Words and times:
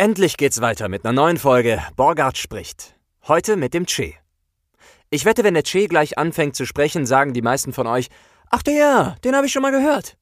Endlich 0.00 0.38
geht's 0.38 0.62
weiter 0.62 0.88
mit 0.88 1.04
einer 1.04 1.12
neuen 1.12 1.36
Folge 1.36 1.78
Borgard 1.94 2.38
spricht. 2.38 2.94
Heute 3.28 3.56
mit 3.56 3.74
dem 3.74 3.84
Che. 3.84 4.14
Ich 5.10 5.26
wette, 5.26 5.44
wenn 5.44 5.52
der 5.52 5.62
Che 5.62 5.88
gleich 5.88 6.16
anfängt 6.16 6.56
zu 6.56 6.64
sprechen, 6.64 7.04
sagen 7.04 7.34
die 7.34 7.42
meisten 7.42 7.74
von 7.74 7.86
euch, 7.86 8.08
ach 8.48 8.62
der, 8.62 9.16
den 9.22 9.36
habe 9.36 9.44
ich 9.44 9.52
schon 9.52 9.60
mal 9.60 9.72
gehört. 9.72 10.16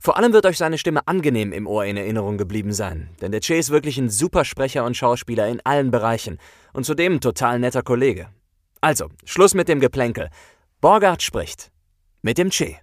Vor 0.00 0.16
allem 0.16 0.32
wird 0.32 0.44
euch 0.44 0.58
seine 0.58 0.76
Stimme 0.76 1.06
angenehm 1.06 1.52
im 1.52 1.68
Ohr 1.68 1.84
in 1.84 1.96
Erinnerung 1.96 2.36
geblieben 2.36 2.72
sein, 2.72 3.10
denn 3.20 3.30
der 3.30 3.40
Che 3.40 3.56
ist 3.56 3.70
wirklich 3.70 3.96
ein 3.96 4.10
super 4.10 4.44
Sprecher 4.44 4.84
und 4.84 4.96
Schauspieler 4.96 5.46
in 5.46 5.60
allen 5.62 5.92
Bereichen 5.92 6.38
und 6.72 6.84
zudem 6.84 7.12
ein 7.12 7.20
total 7.20 7.60
netter 7.60 7.84
Kollege. 7.84 8.28
Also, 8.80 9.08
Schluss 9.24 9.54
mit 9.54 9.68
dem 9.68 9.78
Geplänkel. 9.78 10.30
Borgard 10.80 11.22
spricht. 11.22 11.70
Mit 12.22 12.38
dem 12.38 12.50
Che. 12.50 12.76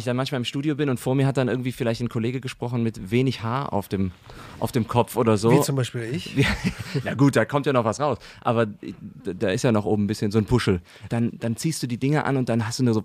Ich 0.00 0.04
dann 0.04 0.16
manchmal 0.16 0.40
im 0.40 0.44
Studio 0.44 0.74
bin 0.74 0.88
und 0.90 0.98
vor 0.98 1.14
mir 1.14 1.26
hat 1.26 1.36
dann 1.36 1.48
irgendwie 1.48 1.72
vielleicht 1.72 2.00
ein 2.00 2.08
Kollege 2.08 2.40
gesprochen 2.40 2.82
mit 2.82 3.10
wenig 3.10 3.42
Haar 3.42 3.72
auf 3.72 3.88
dem, 3.88 4.12
auf 4.58 4.72
dem 4.72 4.88
Kopf 4.88 5.16
oder 5.16 5.36
so. 5.36 5.52
Wie 5.52 5.60
zum 5.60 5.76
Beispiel 5.76 6.02
ich. 6.02 6.44
Na 7.04 7.14
gut, 7.14 7.36
da 7.36 7.44
kommt 7.44 7.66
ja 7.66 7.72
noch 7.72 7.84
was 7.84 8.00
raus. 8.00 8.18
Aber 8.40 8.66
da 8.66 9.48
ist 9.50 9.62
ja 9.62 9.72
noch 9.72 9.84
oben 9.84 10.04
ein 10.04 10.06
bisschen 10.06 10.30
so 10.30 10.38
ein 10.38 10.44
Puschel. 10.44 10.80
Dann, 11.08 11.32
dann 11.38 11.56
ziehst 11.56 11.82
du 11.82 11.86
die 11.86 11.98
Dinger 11.98 12.26
an 12.26 12.36
und 12.36 12.48
dann 12.48 12.66
hast 12.66 12.78
du 12.78 12.84
nur 12.84 12.94
so, 12.94 13.04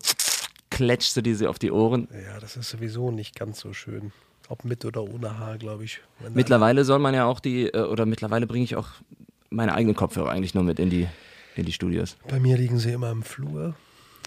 kletschst 0.70 1.16
du 1.18 1.22
diese 1.22 1.50
auf 1.50 1.60
die 1.60 1.72
Ohren. 1.72 2.08
Ja, 2.12 2.40
das 2.40 2.58
ist 2.58 2.70
sowieso 2.70 3.12
nicht 3.12 3.36
ganz 3.36 3.60
so 3.60 3.74
schön. 3.74 4.12
Ob 4.50 4.66
mit 4.66 4.86
oder 4.86 5.04
ohne 5.04 5.40
Haar, 5.40 5.58
glaube 5.58 5.86
ich. 5.86 6.02
Mittlerweile 6.34 6.86
soll 6.86 7.00
man 7.00 7.14
ja 7.16 7.26
auch 7.26 7.40
die, 7.40 7.68
äh, 7.68 7.84
oder 7.84 8.06
mittlerweile 8.06 8.46
bringe 8.46 8.64
ich 8.64 8.76
auch 8.76 8.90
meine 9.50 9.74
eigenen 9.74 9.96
Kopfhörer 9.96 10.30
eigentlich 10.30 10.54
nur 10.54 10.64
mit 10.64 10.80
in 10.80 10.90
die, 10.90 11.08
in 11.56 11.66
die 11.66 11.72
Studios. 11.72 12.18
Bei 12.28 12.40
mir 12.40 12.58
liegen 12.58 12.78
sie 12.78 12.92
immer 12.92 13.12
im 13.12 13.24
Flur. 13.24 13.76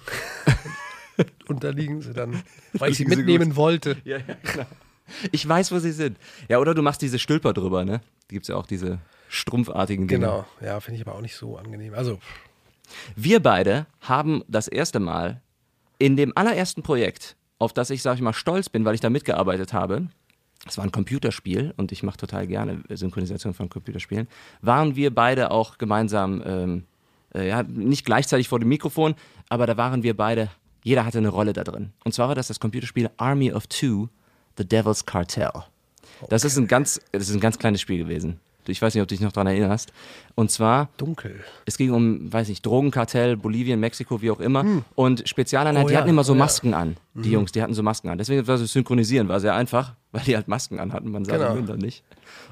und 1.48 1.64
da 1.64 1.70
liegen 1.70 2.00
sie 2.00 2.12
dann, 2.12 2.42
weil 2.74 2.92
ich 2.92 2.98
sie 2.98 3.04
mitnehmen 3.04 3.56
wollte. 3.56 3.96
Ja, 4.04 4.18
ja, 4.18 4.36
genau. 4.42 4.66
Ich 5.32 5.48
weiß, 5.48 5.72
wo 5.72 5.78
sie 5.78 5.92
sind. 5.92 6.18
Ja, 6.48 6.58
oder 6.58 6.74
du 6.74 6.82
machst 6.82 7.00
diese 7.00 7.18
Stülper 7.18 7.52
drüber, 7.54 7.84
ne? 7.84 8.00
Die 8.30 8.34
gibt 8.34 8.44
es 8.44 8.48
ja 8.48 8.56
auch, 8.56 8.66
diese 8.66 8.98
strumpfartigen 9.28 10.06
Dinge. 10.06 10.20
Genau, 10.20 10.46
ja, 10.60 10.80
finde 10.80 11.00
ich 11.00 11.06
aber 11.06 11.16
auch 11.16 11.22
nicht 11.22 11.36
so 11.36 11.56
angenehm. 11.56 11.94
Also. 11.94 12.18
Wir 13.16 13.40
beide 13.40 13.86
haben 14.00 14.42
das 14.48 14.68
erste 14.68 15.00
Mal 15.00 15.42
in 15.98 16.16
dem 16.16 16.32
allerersten 16.36 16.82
Projekt, 16.82 17.36
auf 17.58 17.72
das 17.72 17.90
ich, 17.90 18.02
sag 18.02 18.14
ich 18.14 18.22
mal, 18.22 18.32
stolz 18.32 18.68
bin, 18.68 18.84
weil 18.84 18.94
ich 18.94 19.00
da 19.00 19.10
mitgearbeitet 19.10 19.72
habe, 19.72 20.08
es 20.66 20.76
war 20.76 20.84
ein 20.84 20.92
Computerspiel 20.92 21.72
und 21.76 21.92
ich 21.92 22.02
mache 22.02 22.16
total 22.16 22.46
gerne 22.46 22.82
Synchronisation 22.88 23.54
von 23.54 23.68
Computerspielen, 23.68 24.28
waren 24.60 24.96
wir 24.96 25.14
beide 25.14 25.50
auch 25.50 25.78
gemeinsam, 25.78 26.42
ähm, 26.44 26.84
äh, 27.34 27.48
ja, 27.48 27.62
nicht 27.62 28.04
gleichzeitig 28.04 28.48
vor 28.48 28.58
dem 28.58 28.68
Mikrofon, 28.68 29.14
aber 29.48 29.66
da 29.66 29.76
waren 29.76 30.02
wir 30.02 30.16
beide 30.16 30.50
jeder 30.82 31.04
hatte 31.04 31.18
eine 31.18 31.28
Rolle 31.28 31.52
da 31.52 31.64
drin. 31.64 31.92
Und 32.04 32.12
zwar 32.12 32.28
war 32.28 32.34
das 32.34 32.48
das 32.48 32.60
Computerspiel 32.60 33.10
Army 33.16 33.52
of 33.52 33.66
Two, 33.66 34.08
The 34.56 34.66
Devil's 34.66 35.04
Cartel. 35.06 35.50
Das 36.28 36.44
ist 36.44 36.56
ein 36.56 36.66
ganz, 36.66 37.00
das 37.12 37.28
ist 37.28 37.34
ein 37.34 37.40
ganz 37.40 37.58
kleines 37.58 37.80
Spiel 37.80 37.98
gewesen. 37.98 38.40
Ich 38.70 38.82
weiß 38.82 38.94
nicht, 38.94 39.02
ob 39.02 39.08
du 39.08 39.14
dich 39.14 39.22
noch 39.22 39.32
daran 39.32 39.46
erinnerst. 39.46 39.92
Und 40.34 40.50
zwar. 40.50 40.90
Dunkel. 40.98 41.42
Es 41.64 41.78
ging 41.78 41.90
um, 41.90 42.30
weiß 42.32 42.48
nicht, 42.48 42.64
Drogenkartell, 42.64 43.36
Bolivien, 43.36 43.80
Mexiko, 43.80 44.20
wie 44.20 44.30
auch 44.30 44.40
immer. 44.40 44.62
Hm. 44.62 44.84
Und 44.94 45.28
Spezialeinheit, 45.28 45.84
oh, 45.84 45.88
die 45.88 45.94
ja. 45.94 46.00
hatten 46.00 46.10
immer 46.10 46.24
so 46.24 46.34
oh, 46.34 46.36
Masken 46.36 46.70
ja. 46.70 46.78
an. 46.78 46.96
Die 47.14 47.28
mhm. 47.28 47.34
Jungs, 47.34 47.52
die 47.52 47.62
hatten 47.62 47.74
so 47.74 47.82
Masken 47.82 48.10
an. 48.10 48.18
Deswegen 48.18 48.46
war 48.46 48.58
das 48.58 48.72
Synchronisieren, 48.72 49.28
war 49.28 49.40
sehr 49.40 49.54
einfach, 49.54 49.94
weil 50.12 50.22
die 50.22 50.36
halt 50.36 50.48
Masken 50.48 50.78
an 50.80 50.92
hatten. 50.92 51.10
Man 51.10 51.24
sah 51.24 51.38
genau. 51.38 51.54
den 51.54 51.78
nicht. 51.78 52.04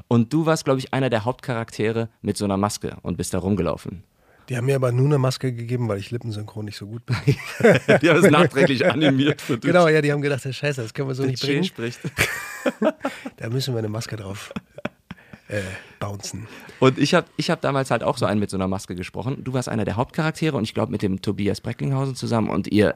Und 0.08 0.32
du 0.32 0.46
warst, 0.46 0.64
glaube 0.64 0.80
ich, 0.80 0.94
einer 0.94 1.10
der 1.10 1.24
Hauptcharaktere 1.24 2.08
mit 2.22 2.36
so 2.36 2.44
einer 2.44 2.56
Maske 2.56 2.96
und 3.02 3.16
bist 3.16 3.34
da 3.34 3.38
rumgelaufen. 3.38 4.02
Die 4.48 4.56
haben 4.56 4.66
mir 4.66 4.76
aber 4.76 4.92
nur 4.92 5.06
eine 5.06 5.18
Maske 5.18 5.52
gegeben, 5.52 5.88
weil 5.88 5.98
ich 5.98 6.10
lippensynchron 6.10 6.64
nicht 6.66 6.76
so 6.76 6.86
gut 6.86 7.04
bin. 7.04 7.16
die 8.00 8.08
haben 8.08 8.24
es 8.24 8.30
nachträglich 8.30 8.88
animiert 8.88 9.40
für 9.40 9.54
dich. 9.58 9.70
Genau, 9.70 9.88
ja, 9.88 10.00
die 10.00 10.12
haben 10.12 10.22
gedacht, 10.22 10.44
das 10.44 10.56
Scheiße, 10.56 10.82
das 10.82 10.94
können 10.94 11.08
wir 11.08 11.14
so 11.14 11.22
Der 11.22 11.32
nicht 11.32 11.42
bringen. 11.42 11.64
spricht. 11.64 12.00
da 13.36 13.48
müssen 13.50 13.74
wir 13.74 13.78
eine 13.78 13.88
Maske 13.88 14.16
drauf 14.16 14.52
äh, 15.48 15.60
bouncen. 15.98 16.46
Und 16.80 16.98
ich 16.98 17.14
habe 17.14 17.26
ich 17.36 17.50
hab 17.50 17.60
damals 17.60 17.90
halt 17.90 18.02
auch 18.02 18.18
so 18.18 18.26
einen 18.26 18.40
mit 18.40 18.50
so 18.50 18.56
einer 18.56 18.68
Maske 18.68 18.94
gesprochen. 18.94 19.42
Du 19.42 19.52
warst 19.52 19.68
einer 19.68 19.84
der 19.84 19.96
Hauptcharaktere 19.96 20.56
und 20.56 20.64
ich 20.64 20.74
glaube 20.74 20.92
mit 20.92 21.02
dem 21.02 21.22
Tobias 21.22 21.60
Brecklinghausen 21.60 22.14
zusammen 22.14 22.50
und 22.50 22.68
ihr, 22.68 22.94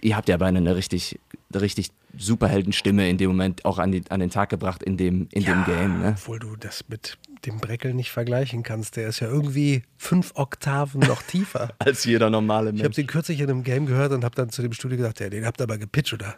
ihr 0.00 0.16
habt 0.16 0.28
ja 0.28 0.36
beinahe 0.36 0.60
eine 0.62 0.76
richtig, 0.76 1.18
richtig 1.54 1.90
Superheldenstimme 2.16 3.08
in 3.08 3.18
dem 3.18 3.30
Moment 3.30 3.64
auch 3.64 3.78
an, 3.78 3.92
die, 3.92 4.02
an 4.10 4.20
den 4.20 4.30
Tag 4.30 4.50
gebracht 4.50 4.82
in 4.82 4.96
dem, 4.96 5.28
in 5.32 5.42
ja, 5.42 5.52
dem 5.52 5.64
Game. 5.64 6.00
Ne? 6.00 6.14
Obwohl 6.16 6.38
du 6.38 6.56
das 6.56 6.84
mit 6.88 7.18
dem 7.46 7.58
Breckel 7.58 7.94
nicht 7.94 8.10
vergleichen 8.10 8.62
kannst. 8.62 8.96
Der 8.96 9.08
ist 9.08 9.20
ja 9.20 9.28
irgendwie 9.28 9.82
fünf 9.96 10.32
Oktaven 10.34 11.00
noch 11.00 11.22
tiefer. 11.22 11.70
Als 11.78 12.04
jeder 12.04 12.30
normale 12.30 12.66
Mensch. 12.66 12.80
Ich 12.80 12.84
habe 12.84 12.94
den 12.94 13.06
kürzlich 13.06 13.40
in 13.40 13.50
einem 13.50 13.64
Game 13.64 13.86
gehört 13.86 14.12
und 14.12 14.24
habe 14.24 14.34
dann 14.34 14.50
zu 14.50 14.62
dem 14.62 14.72
Studio 14.72 14.98
gesagt, 14.98 15.20
ja, 15.20 15.30
den 15.30 15.46
habt 15.46 15.60
ihr 15.60 15.64
aber 15.64 15.78
gepitcht, 15.78 16.12
oder? 16.12 16.36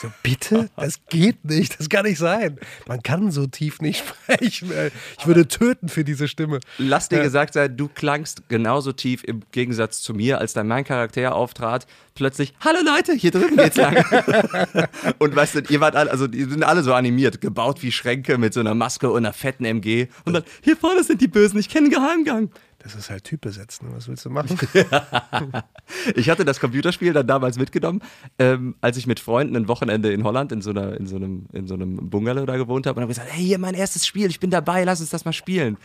So, 0.00 0.10
bitte? 0.22 0.68
Das 0.76 0.98
geht 1.08 1.44
nicht. 1.44 1.78
Das 1.78 1.88
kann 1.88 2.04
nicht 2.04 2.18
sein. 2.18 2.58
Man 2.88 3.02
kann 3.02 3.30
so 3.30 3.46
tief 3.46 3.80
nicht 3.80 4.04
sprechen. 4.26 4.72
Ich 5.18 5.26
würde 5.26 5.46
töten 5.46 5.88
für 5.88 6.02
diese 6.02 6.26
Stimme. 6.26 6.58
Lass 6.78 7.08
dir 7.08 7.18
ja. 7.18 7.22
gesagt 7.22 7.54
sein, 7.54 7.76
du 7.76 7.88
klangst 7.88 8.48
genauso 8.48 8.92
tief 8.92 9.22
im 9.22 9.42
Gegensatz 9.52 10.02
zu 10.02 10.12
mir, 10.12 10.38
als 10.38 10.54
dann 10.54 10.66
mein 10.66 10.84
Charakter 10.84 11.36
auftrat. 11.36 11.86
Plötzlich, 12.14 12.52
hallo 12.60 12.80
Leute, 12.84 13.12
hier 13.12 13.30
drüben 13.30 13.56
geht's 13.56 13.76
lang. 13.76 13.96
und 15.18 15.36
weißt 15.36 15.54
du, 15.54 15.60
ihr 15.68 15.80
wart 15.80 15.94
alle, 15.94 16.10
also 16.10 16.26
die 16.26 16.44
sind 16.44 16.64
alle 16.64 16.82
so 16.82 16.92
animiert, 16.92 17.40
gebaut 17.40 17.82
wie 17.82 17.92
Schränke 17.92 18.38
mit 18.38 18.54
so 18.54 18.60
einer 18.60 18.74
Maske 18.74 19.10
und 19.10 19.18
einer 19.18 19.32
fetten 19.32 19.64
MG. 19.64 20.08
Und 20.24 20.32
dann, 20.32 20.42
hier 20.62 20.76
vorne 20.76 21.04
sind 21.04 21.20
die 21.20 21.28
Bösen, 21.28 21.60
ich 21.60 21.68
kenne 21.68 21.86
einen 21.86 21.94
Geheimgang. 21.94 22.50
Das 22.82 22.96
ist 22.96 23.10
halt 23.10 23.24
Typ 23.24 23.42
besetzen. 23.42 23.88
Was 23.92 24.08
willst 24.08 24.24
du 24.24 24.30
machen? 24.30 24.58
ich 26.16 26.28
hatte 26.28 26.44
das 26.44 26.58
Computerspiel 26.58 27.12
dann 27.12 27.26
damals 27.26 27.56
mitgenommen, 27.56 28.02
ähm, 28.38 28.74
als 28.80 28.96
ich 28.96 29.06
mit 29.06 29.20
Freunden 29.20 29.56
ein 29.56 29.68
Wochenende 29.68 30.12
in 30.12 30.24
Holland 30.24 30.50
in 30.50 30.62
so, 30.62 30.70
einer, 30.70 30.96
in 30.98 31.06
so, 31.06 31.16
einem, 31.16 31.46
in 31.52 31.68
so 31.68 31.74
einem 31.74 32.10
Bungalow 32.10 32.44
da 32.44 32.56
gewohnt 32.56 32.86
habe 32.86 32.98
und 32.98 33.02
habe 33.02 33.10
gesagt, 33.10 33.28
hey, 33.30 33.44
hier 33.44 33.58
mein 33.58 33.74
erstes 33.74 34.04
Spiel, 34.04 34.28
ich 34.28 34.40
bin 34.40 34.50
dabei, 34.50 34.82
lass 34.82 35.00
uns 35.00 35.10
das 35.10 35.24
mal 35.24 35.32
spielen. 35.32 35.76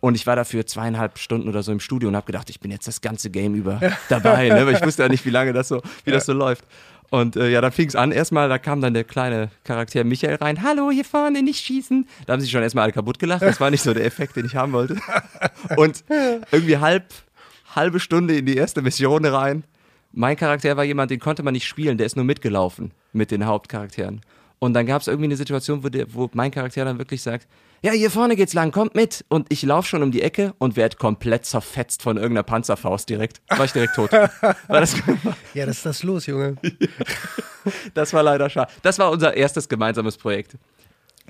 Und 0.00 0.14
ich 0.14 0.26
war 0.26 0.36
dafür 0.36 0.66
zweieinhalb 0.66 1.18
Stunden 1.18 1.48
oder 1.48 1.62
so 1.62 1.72
im 1.72 1.80
Studio 1.80 2.08
und 2.08 2.16
habe 2.16 2.26
gedacht, 2.26 2.48
ich 2.48 2.60
bin 2.60 2.70
jetzt 2.70 2.86
das 2.86 3.00
ganze 3.00 3.30
Game 3.30 3.54
über 3.54 3.80
dabei, 4.08 4.48
ne? 4.48 4.66
weil 4.66 4.74
ich 4.74 4.84
wusste 4.84 5.02
ja 5.02 5.08
nicht, 5.08 5.24
wie 5.26 5.30
lange 5.30 5.52
das 5.52 5.68
so, 5.68 5.82
wie 6.04 6.10
ja. 6.10 6.16
das 6.16 6.26
so 6.26 6.32
läuft. 6.32 6.64
Und 7.10 7.36
äh, 7.36 7.50
ja, 7.50 7.60
dann 7.60 7.72
fing 7.72 7.88
es 7.88 7.96
an. 7.96 8.12
Erstmal, 8.12 8.48
da 8.48 8.58
kam 8.58 8.80
dann 8.80 8.94
der 8.94 9.04
kleine 9.04 9.50
Charakter 9.64 10.04
Michael 10.04 10.36
rein. 10.36 10.62
Hallo, 10.62 10.90
hier 10.90 11.04
vorne, 11.04 11.42
nicht 11.42 11.64
schießen. 11.64 12.06
Da 12.26 12.32
haben 12.32 12.40
sie 12.40 12.48
schon 12.48 12.62
erstmal 12.62 12.84
alle 12.84 12.92
kaputt 12.92 13.18
gelacht. 13.18 13.42
Das 13.42 13.60
war 13.60 13.70
nicht 13.70 13.82
so 13.82 13.94
der 13.94 14.04
Effekt, 14.04 14.36
den 14.36 14.46
ich 14.46 14.56
haben 14.56 14.72
wollte. 14.72 14.96
Und 15.76 16.04
irgendwie 16.50 16.78
halb, 16.78 17.04
halbe 17.74 18.00
Stunde 18.00 18.36
in 18.36 18.46
die 18.46 18.56
erste 18.56 18.82
Mission 18.82 19.24
rein. 19.24 19.64
Mein 20.12 20.36
Charakter 20.36 20.76
war 20.76 20.84
jemand, 20.84 21.10
den 21.10 21.20
konnte 21.20 21.42
man 21.42 21.52
nicht 21.52 21.66
spielen. 21.66 21.98
Der 21.98 22.06
ist 22.06 22.16
nur 22.16 22.24
mitgelaufen 22.24 22.90
mit 23.12 23.30
den 23.30 23.46
Hauptcharakteren. 23.46 24.20
Und 24.58 24.74
dann 24.74 24.86
gab 24.86 25.02
es 25.02 25.08
irgendwie 25.08 25.26
eine 25.26 25.36
Situation, 25.36 25.84
wo, 25.84 25.88
der, 25.88 26.12
wo 26.12 26.30
mein 26.32 26.50
Charakter 26.50 26.84
dann 26.84 26.98
wirklich 26.98 27.22
sagt, 27.22 27.46
ja, 27.82 27.92
hier 27.92 28.10
vorne 28.10 28.36
geht's 28.36 28.54
lang, 28.54 28.72
kommt 28.72 28.94
mit. 28.94 29.24
Und 29.28 29.46
ich 29.52 29.62
laufe 29.62 29.88
schon 29.88 30.02
um 30.02 30.10
die 30.10 30.22
Ecke 30.22 30.54
und 30.58 30.76
werde 30.76 30.96
komplett 30.96 31.44
zerfetzt 31.44 32.02
von 32.02 32.16
irgendeiner 32.16 32.42
Panzerfaust 32.42 33.08
direkt. 33.08 33.40
War 33.48 33.64
ich 33.64 33.72
direkt 33.72 33.94
tot. 33.94 34.10
Das 34.68 34.96
ja, 35.54 35.66
das 35.66 35.78
ist 35.78 35.86
das 35.86 36.02
los, 36.02 36.26
Junge. 36.26 36.56
das 37.94 38.12
war 38.12 38.22
leider 38.22 38.50
schade. 38.50 38.70
Das 38.82 38.98
war 38.98 39.10
unser 39.10 39.36
erstes 39.36 39.68
gemeinsames 39.68 40.16
Projekt. 40.16 40.56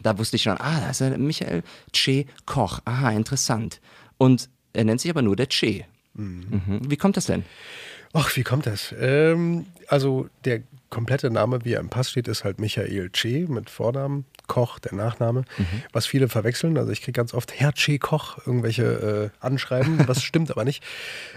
Da 0.03 0.19
wusste 0.19 0.37
ich 0.37 0.43
schon, 0.43 0.57
ah, 0.59 0.81
da 0.81 0.91
ist 0.91 1.01
der 1.01 1.17
Michael 1.19 1.63
Che 1.93 2.27
Koch. 2.45 2.81
Aha, 2.85 3.11
interessant. 3.11 3.81
Und 4.19 4.49
er 4.73 4.85
nennt 4.85 5.01
sich 5.01 5.11
aber 5.11 5.23
nur 5.23 5.37
der 5.37 5.47
Che. 5.47 5.85
Mhm. 6.15 6.63
Mhm. 6.67 6.91
Wie 6.91 6.97
kommt 6.97 7.17
das 7.17 7.27
denn? 7.27 7.45
Ach, 8.13 8.35
wie 8.37 8.43
kommt 8.43 8.67
das? 8.67 8.95
Ähm, 8.99 9.67
also 9.89 10.29
der 10.45 10.63
komplette 10.97 11.31
Name, 11.31 11.63
wie 11.63 11.75
er 11.75 11.81
im 11.81 11.91
Pass 11.91 12.11
steht, 12.11 12.27
ist 12.27 12.43
halt 12.43 12.59
Michael 12.59 13.11
Che 13.11 13.47
mit 13.51 13.69
Vornamen, 13.69 14.25
Koch, 14.47 14.79
der 14.79 14.95
Nachname, 14.95 15.45
mhm. 15.59 15.83
was 15.93 16.07
viele 16.07 16.31
verwechseln. 16.31 16.79
Also 16.79 16.91
ich 16.91 17.03
kriege 17.03 17.13
ganz 17.13 17.35
oft 17.35 17.53
Herr 17.53 17.75
Che 17.75 17.99
Koch 17.99 18.39
irgendwelche 18.47 19.31
äh, 19.31 19.45
Anschreiben, 19.45 20.09
was 20.09 20.23
stimmt 20.29 20.51
aber 20.51 20.65
nicht. 20.65 20.83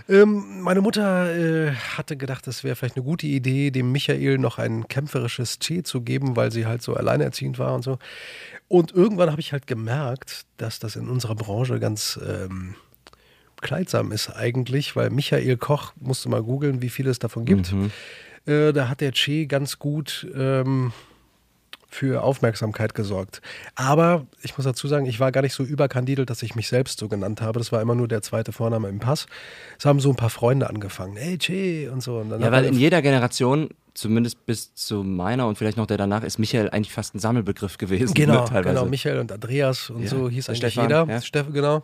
Ähm, 0.08 0.62
meine 0.62 0.80
Mutter 0.80 1.36
äh, 1.36 1.74
hatte 1.74 2.16
gedacht, 2.16 2.48
es 2.48 2.64
wäre 2.64 2.78
vielleicht 2.78 2.96
eine 2.96 3.04
gute 3.04 3.28
Idee, 3.28 3.70
dem 3.70 3.92
Michael 3.92 4.38
noch 4.38 4.60
ein 4.60 4.88
kämpferisches 4.88 5.60
Che 5.60 5.84
zu 5.84 6.04
geben, 6.04 6.38
weil 6.38 6.54
sie 6.54 6.66
halt 6.66 6.82
so 6.82 6.94
alleinerziehend 6.94 7.60
war 7.60 7.76
und 7.76 7.84
so. 7.84 8.00
Und 8.70 8.94
irgendwann 8.94 9.30
habe 9.30 9.42
ich 9.42 9.52
halt 9.52 9.68
gemerkt, 9.68 10.46
dass 10.56 10.80
das 10.80 10.96
in 10.96 11.10
unserer 11.10 11.36
Branche 11.36 11.82
ganz 11.82 12.18
ähm, 12.26 12.76
kleidsam 13.60 14.14
ist 14.14 14.30
eigentlich, 14.30 14.96
weil 14.96 15.10
Michael 15.10 15.58
Koch, 15.58 15.92
musste 16.00 16.30
mal 16.30 16.44
googeln, 16.44 16.82
wie 16.82 16.90
viele 16.90 17.10
es 17.10 17.20
davon 17.20 17.44
gibt. 17.44 17.74
Mhm 17.74 17.92
Äh, 18.46 18.74
da 18.74 18.90
hat 18.90 19.02
der 19.02 19.12
Che 19.12 19.46
ganz 19.46 19.80
gut 19.80 20.28
ähm, 20.36 20.92
für 21.90 22.24
Aufmerksamkeit 22.24 22.94
gesorgt. 22.94 23.42
Aber 23.76 24.28
ich 24.44 24.58
muss 24.58 24.66
dazu 24.66 24.88
sagen, 24.88 25.06
ich 25.06 25.20
war 25.20 25.32
gar 25.32 25.42
nicht 25.42 25.54
so 25.54 25.64
überkandidelt, 25.64 26.30
dass 26.30 26.44
ich 26.44 26.56
mich 26.56 26.68
selbst 26.68 27.00
so 27.00 27.08
genannt 27.08 27.42
habe. 27.42 27.60
Das 27.60 27.72
war 27.72 27.82
immer 27.82 27.96
nur 27.96 28.08
der 28.08 28.22
zweite 28.22 28.52
Vorname 28.52 28.90
im 28.90 29.00
Pass. 29.00 29.26
Es 29.78 29.86
haben 29.86 30.00
so 30.00 30.10
ein 30.12 30.16
paar 30.16 30.30
Freunde 30.30 30.70
angefangen. 30.70 31.18
Hey, 31.18 31.38
Che 31.38 31.90
und 31.90 32.02
so. 32.02 32.18
Und 32.18 32.40
ja, 32.40 32.52
weil 32.52 32.66
in 32.66 32.76
jeder 32.76 33.02
Generation 33.02 33.70
zumindest 33.96 34.46
bis 34.46 34.74
zu 34.76 35.04
meiner 35.04 35.48
und 35.48 35.58
vielleicht 35.58 35.78
noch 35.78 35.88
der 35.88 35.98
danach, 35.98 36.24
ist 36.24 36.40
Michael 36.40 36.70
eigentlich 36.70 36.94
fast 36.94 37.16
ein 37.16 37.20
Sammelbegriff 37.20 37.78
gewesen. 37.78 38.14
Genau, 38.14 38.48
ne, 38.50 38.62
genau 38.62 38.86
Michael 38.86 39.20
und 39.20 39.32
Andreas 39.32 39.90
und 39.90 40.04
ja. 40.04 40.10
so 40.10 40.30
hieß 40.30 40.50
eigentlich 40.50 40.60
Stefan, 40.60 40.84
jeder. 40.86 41.06
Ja. 41.08 41.22
Steffen, 41.22 41.54
genau. 41.54 41.84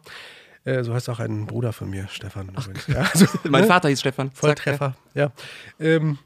Äh, 0.63 0.83
so 0.83 0.93
heißt 0.93 1.09
auch 1.09 1.19
ein 1.19 1.45
Bruder 1.45 1.73
von 1.73 1.89
mir, 1.89 2.07
Stefan. 2.09 2.51
Ja, 2.87 3.01
also, 3.13 3.25
mein 3.43 3.61
ne? 3.61 3.67
Vater 3.67 3.89
hieß 3.89 3.99
Stefan. 3.99 4.31
Volltreffer, 4.31 4.95
ja. 5.13 5.31
Ähm, 5.79 6.17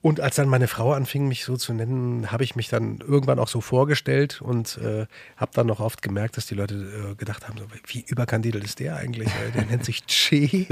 und 0.00 0.20
als 0.20 0.36
dann 0.36 0.48
meine 0.48 0.68
Frau 0.68 0.92
anfing, 0.92 1.26
mich 1.26 1.44
so 1.44 1.56
zu 1.56 1.72
nennen, 1.72 2.30
habe 2.30 2.44
ich 2.44 2.54
mich 2.54 2.68
dann 2.68 2.98
irgendwann 2.98 3.38
auch 3.38 3.48
so 3.48 3.60
vorgestellt 3.60 4.40
und 4.40 4.78
äh, 4.78 5.06
habe 5.36 5.50
dann 5.54 5.66
noch 5.66 5.80
oft 5.80 6.02
gemerkt, 6.02 6.36
dass 6.36 6.46
die 6.46 6.54
Leute 6.54 6.74
äh, 6.74 7.14
gedacht 7.16 7.48
haben, 7.48 7.58
so, 7.58 7.64
wie 7.86 8.04
überkandidelt 8.06 8.62
ist 8.62 8.78
der 8.78 8.96
eigentlich? 8.96 9.28
Der 9.54 9.64
nennt 9.64 9.84
sich 9.84 10.06
Che. 10.06 10.66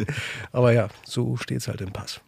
Aber 0.53 0.73
ja, 0.73 0.89
so 1.05 1.37
steht 1.37 1.59
es 1.59 1.69
halt 1.69 1.81
im 1.81 1.93
Pass. 1.93 2.21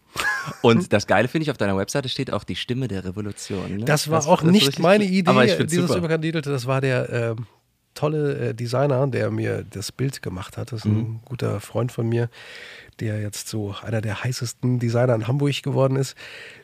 Und 0.63 0.93
das 0.93 1.07
Geile 1.07 1.29
finde 1.29 1.45
ich, 1.45 1.51
auf 1.51 1.57
deiner 1.57 1.77
Webseite 1.77 2.09
steht 2.09 2.33
auch 2.33 2.43
die 2.43 2.57
Stimme 2.57 2.89
der 2.89 3.05
Revolution. 3.05 3.77
Ne? 3.77 3.85
Das 3.85 4.11
war 4.11 4.19
das, 4.19 4.27
auch 4.27 4.43
das 4.43 4.51
nicht 4.51 4.79
meine 4.81 5.05
Idee, 5.05 5.57
dieses 5.67 5.87
super. 5.87 5.99
Überkandidelte. 5.99 6.51
Das 6.51 6.67
war 6.67 6.81
der 6.81 7.11
äh, 7.11 7.37
tolle 7.99 8.51
äh, 8.51 8.55
Designer, 8.55 9.07
der 9.09 9.31
mir 9.31 9.65
das 9.69 9.91
Bild 9.91 10.23
gemacht 10.23 10.57
hat. 10.57 10.73
Das 10.73 10.81
ist 10.81 10.85
mhm. 10.87 10.99
ein 10.99 11.21
guter 11.25 11.61
Freund 11.61 11.91
von 11.91 12.09
mir, 12.09 12.31
der 13.01 13.21
jetzt 13.21 13.49
so 13.49 13.75
einer 13.83 14.01
der 14.01 14.23
heißesten 14.23 14.79
Designer 14.79 15.15
in 15.17 15.27
Hamburg 15.27 15.63
geworden 15.63 15.97
ist. 15.97 16.15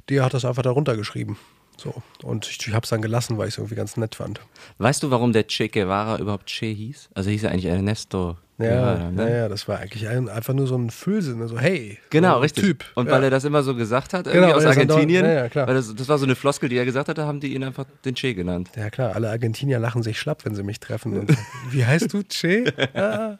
Der 0.08 0.24
hat 0.24 0.32
das 0.32 0.44
einfach 0.44 0.62
darunter 0.62 0.96
geschrieben. 0.96 1.36
So. 1.76 1.94
Und 2.22 2.46
ich, 2.46 2.66
ich 2.66 2.74
habe 2.74 2.84
es 2.84 2.90
dann 2.90 3.02
gelassen, 3.02 3.38
weil 3.38 3.48
ich 3.48 3.54
es 3.54 3.58
irgendwie 3.58 3.74
ganz 3.74 3.96
nett 3.96 4.14
fand. 4.14 4.40
Weißt 4.78 5.02
du, 5.02 5.10
warum 5.10 5.32
der 5.32 5.46
Che 5.46 5.68
Guevara 5.68 6.18
überhaupt 6.18 6.46
Che 6.46 6.72
hieß? 6.72 7.10
Also 7.14 7.30
hieß 7.30 7.44
er 7.44 7.50
eigentlich 7.50 7.66
Ernesto 7.66 8.36
ja, 8.58 8.66
Guevara, 8.66 9.10
ne? 9.10 9.36
ja, 9.36 9.48
das 9.48 9.66
war 9.66 9.80
eigentlich 9.80 10.06
ein, 10.06 10.28
einfach 10.28 10.54
nur 10.54 10.68
so 10.68 10.76
ein 10.76 10.90
Füllsinn, 10.90 11.46
so 11.48 11.58
hey. 11.58 11.98
Genau, 12.10 12.34
so 12.34 12.40
richtig. 12.40 12.64
Typ. 12.64 12.84
Und 12.94 13.06
ja. 13.06 13.12
weil 13.12 13.24
er 13.24 13.30
das 13.30 13.44
immer 13.44 13.64
so 13.64 13.74
gesagt 13.74 14.12
hat, 14.12 14.28
irgendwie 14.28 14.46
genau, 14.46 14.56
aus 14.56 14.64
Argentinien, 14.64 15.24
ja, 15.24 15.48
klar. 15.48 15.66
weil 15.66 15.74
das, 15.74 15.92
das 15.92 16.08
war 16.08 16.18
so 16.18 16.24
eine 16.24 16.36
Floskel, 16.36 16.68
die 16.68 16.76
er 16.76 16.84
gesagt 16.84 17.08
hatte, 17.08 17.26
haben 17.26 17.40
die 17.40 17.52
ihn 17.54 17.64
einfach 17.64 17.84
den 18.04 18.14
Che 18.14 18.32
genannt. 18.32 18.70
Ja 18.76 18.90
klar, 18.90 19.16
alle 19.16 19.28
Argentinier 19.28 19.80
lachen 19.80 20.04
sich 20.04 20.20
schlapp, 20.20 20.44
wenn 20.44 20.54
sie 20.54 20.62
mich 20.62 20.78
treffen. 20.78 21.18
Und, 21.18 21.36
wie 21.70 21.84
heißt 21.84 22.12
du, 22.12 22.22
Che? 22.22 22.72
Ja. 22.94 23.38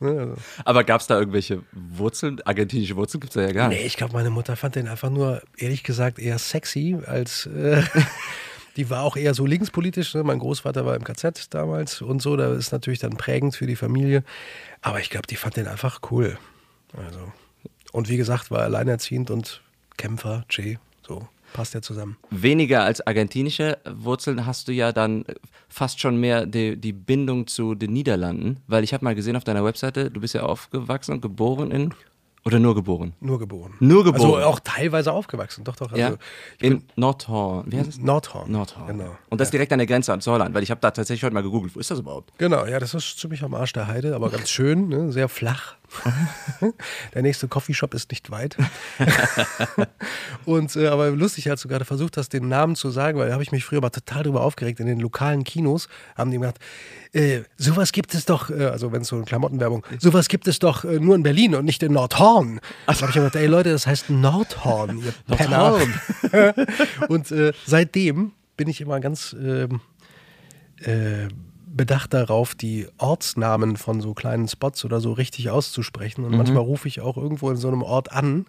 Ne, 0.00 0.10
also. 0.10 0.34
Aber 0.64 0.84
gab 0.84 1.00
es 1.00 1.06
da 1.06 1.18
irgendwelche 1.18 1.62
Wurzeln? 1.72 2.40
Argentinische 2.44 2.96
Wurzeln 2.96 3.20
gibt 3.20 3.34
es 3.34 3.42
ja 3.42 3.52
gar 3.52 3.68
nicht. 3.68 3.80
Nee, 3.80 3.86
ich 3.86 3.96
glaube, 3.96 4.12
meine 4.12 4.30
Mutter 4.30 4.56
fand 4.56 4.76
den 4.76 4.88
einfach 4.88 5.10
nur, 5.10 5.42
ehrlich 5.56 5.82
gesagt, 5.82 6.18
eher 6.18 6.38
sexy 6.38 6.96
als. 7.06 7.46
Äh, 7.46 7.82
die 8.76 8.90
war 8.90 9.02
auch 9.02 9.16
eher 9.16 9.34
so 9.34 9.44
linkspolitisch. 9.44 10.14
Ne? 10.14 10.22
Mein 10.22 10.38
Großvater 10.38 10.86
war 10.86 10.94
im 10.94 11.04
KZ 11.04 11.52
damals 11.52 12.00
und 12.00 12.22
so. 12.22 12.36
Da 12.36 12.52
ist 12.54 12.70
natürlich 12.70 13.00
dann 13.00 13.16
prägend 13.16 13.56
für 13.56 13.66
die 13.66 13.76
Familie. 13.76 14.22
Aber 14.82 15.00
ich 15.00 15.10
glaube, 15.10 15.26
die 15.26 15.36
fand 15.36 15.56
den 15.56 15.66
einfach 15.66 16.00
cool. 16.10 16.38
Also. 16.96 17.32
Und 17.90 18.08
wie 18.08 18.16
gesagt, 18.16 18.50
war 18.50 18.60
alleinerziehend 18.60 19.30
und 19.30 19.62
Kämpfer, 19.96 20.44
Che. 20.48 20.78
Passt 21.52 21.74
ja 21.74 21.82
zusammen. 21.82 22.16
Weniger 22.30 22.84
als 22.84 23.06
argentinische 23.06 23.78
Wurzeln 23.88 24.46
hast 24.46 24.68
du 24.68 24.72
ja 24.72 24.92
dann 24.92 25.24
fast 25.68 26.00
schon 26.00 26.18
mehr 26.18 26.46
die, 26.46 26.76
die 26.76 26.92
Bindung 26.92 27.46
zu 27.46 27.74
den 27.74 27.92
Niederlanden, 27.92 28.60
weil 28.66 28.84
ich 28.84 28.94
habe 28.94 29.04
mal 29.04 29.14
gesehen 29.14 29.36
auf 29.36 29.44
deiner 29.44 29.64
Webseite, 29.64 30.10
du 30.10 30.20
bist 30.20 30.34
ja 30.34 30.42
aufgewachsen 30.42 31.12
und 31.12 31.22
geboren 31.22 31.70
in 31.70 31.94
oder 32.48 32.58
nur 32.58 32.74
geboren? 32.74 33.12
Nur 33.20 33.38
geboren. 33.38 33.74
Nur 33.78 34.04
geboren. 34.04 34.36
Also 34.36 34.46
auch 34.46 34.58
teilweise 34.60 35.12
aufgewachsen, 35.12 35.64
doch, 35.64 35.76
doch. 35.76 35.92
Also 35.92 36.00
ja. 36.00 36.14
In 36.60 36.82
Nordhorn. 36.96 37.70
Wie 37.70 37.76
heißt 37.76 37.90
es? 37.90 37.98
Nordhorn. 37.98 38.50
Nordhorn. 38.50 38.86
Genau. 38.86 39.18
Und 39.28 39.38
das 39.38 39.48
ja. 39.48 39.52
direkt 39.52 39.72
an 39.72 39.78
der 39.78 39.86
Grenze 39.86 40.18
zu 40.18 40.32
Holland, 40.32 40.54
weil 40.54 40.62
ich 40.62 40.70
habe 40.70 40.80
da 40.80 40.90
tatsächlich 40.90 41.24
heute 41.24 41.34
mal 41.34 41.42
gegoogelt. 41.42 41.76
Wo 41.76 41.80
ist 41.80 41.90
das 41.90 41.98
überhaupt? 41.98 42.32
Genau, 42.38 42.64
ja, 42.64 42.80
das 42.80 42.94
ist 42.94 43.18
ziemlich 43.18 43.42
am 43.42 43.52
Arsch 43.52 43.74
der 43.74 43.86
Heide, 43.86 44.14
aber 44.14 44.30
ganz 44.30 44.48
schön, 44.48 44.88
ne? 44.88 45.12
sehr 45.12 45.28
flach. 45.28 45.76
Der 47.14 47.22
nächste 47.22 47.48
Coffeeshop 47.48 47.94
ist 47.94 48.10
nicht 48.10 48.30
weit. 48.30 48.56
und 50.44 50.76
äh, 50.76 50.88
aber 50.88 51.10
lustig, 51.10 51.50
als 51.50 51.62
du 51.62 51.68
gerade 51.68 51.84
versucht 51.84 52.16
hast, 52.16 52.32
den 52.32 52.48
Namen 52.48 52.76
zu 52.76 52.90
sagen, 52.90 53.18
weil 53.18 53.28
da 53.28 53.32
habe 53.32 53.42
ich 53.42 53.52
mich 53.52 53.64
früher 53.64 53.80
mal 53.80 53.90
total 53.90 54.22
drüber 54.22 54.42
aufgeregt. 54.42 54.80
In 54.80 54.86
den 54.86 55.00
lokalen 55.00 55.44
Kinos 55.44 55.88
haben 56.16 56.30
die 56.30 56.38
gesagt, 56.38 56.62
äh, 57.12 57.42
sowas 57.56 57.92
gibt 57.92 58.14
es 58.14 58.26
doch, 58.26 58.50
äh, 58.50 58.66
also 58.66 58.92
wenn 58.92 59.02
es 59.02 59.08
so 59.08 59.16
eine 59.16 59.24
Klamottenwerbung, 59.24 59.84
sowas 59.98 60.28
gibt 60.28 60.46
es 60.46 60.58
doch 60.58 60.84
äh, 60.84 61.00
nur 61.00 61.14
in 61.14 61.22
Berlin 61.22 61.54
und 61.54 61.64
nicht 61.64 61.82
in 61.82 61.92
Nordhorn. 61.92 62.37
Da 62.86 62.94
habe 62.94 63.06
ich 63.06 63.14
gesagt, 63.14 63.36
ey 63.36 63.46
Leute, 63.46 63.70
das 63.70 63.86
heißt 63.86 64.10
Nordhorn, 64.10 64.98
ihr 64.98 65.12
Nordhorn. 65.48 65.94
und 67.08 67.30
äh, 67.30 67.52
seitdem 67.66 68.32
bin 68.56 68.68
ich 68.68 68.80
immer 68.80 69.00
ganz 69.00 69.34
ähm, 69.38 69.80
äh, 70.80 71.28
bedacht 71.66 72.12
darauf, 72.12 72.54
die 72.54 72.88
Ortsnamen 72.98 73.76
von 73.76 74.00
so 74.00 74.14
kleinen 74.14 74.48
Spots 74.48 74.84
oder 74.84 75.00
so 75.00 75.12
richtig 75.12 75.50
auszusprechen. 75.50 76.24
Und 76.24 76.32
mhm. 76.32 76.38
manchmal 76.38 76.62
rufe 76.62 76.88
ich 76.88 77.00
auch 77.00 77.16
irgendwo 77.16 77.50
in 77.50 77.56
so 77.56 77.68
einem 77.68 77.82
Ort 77.82 78.12
an, 78.12 78.46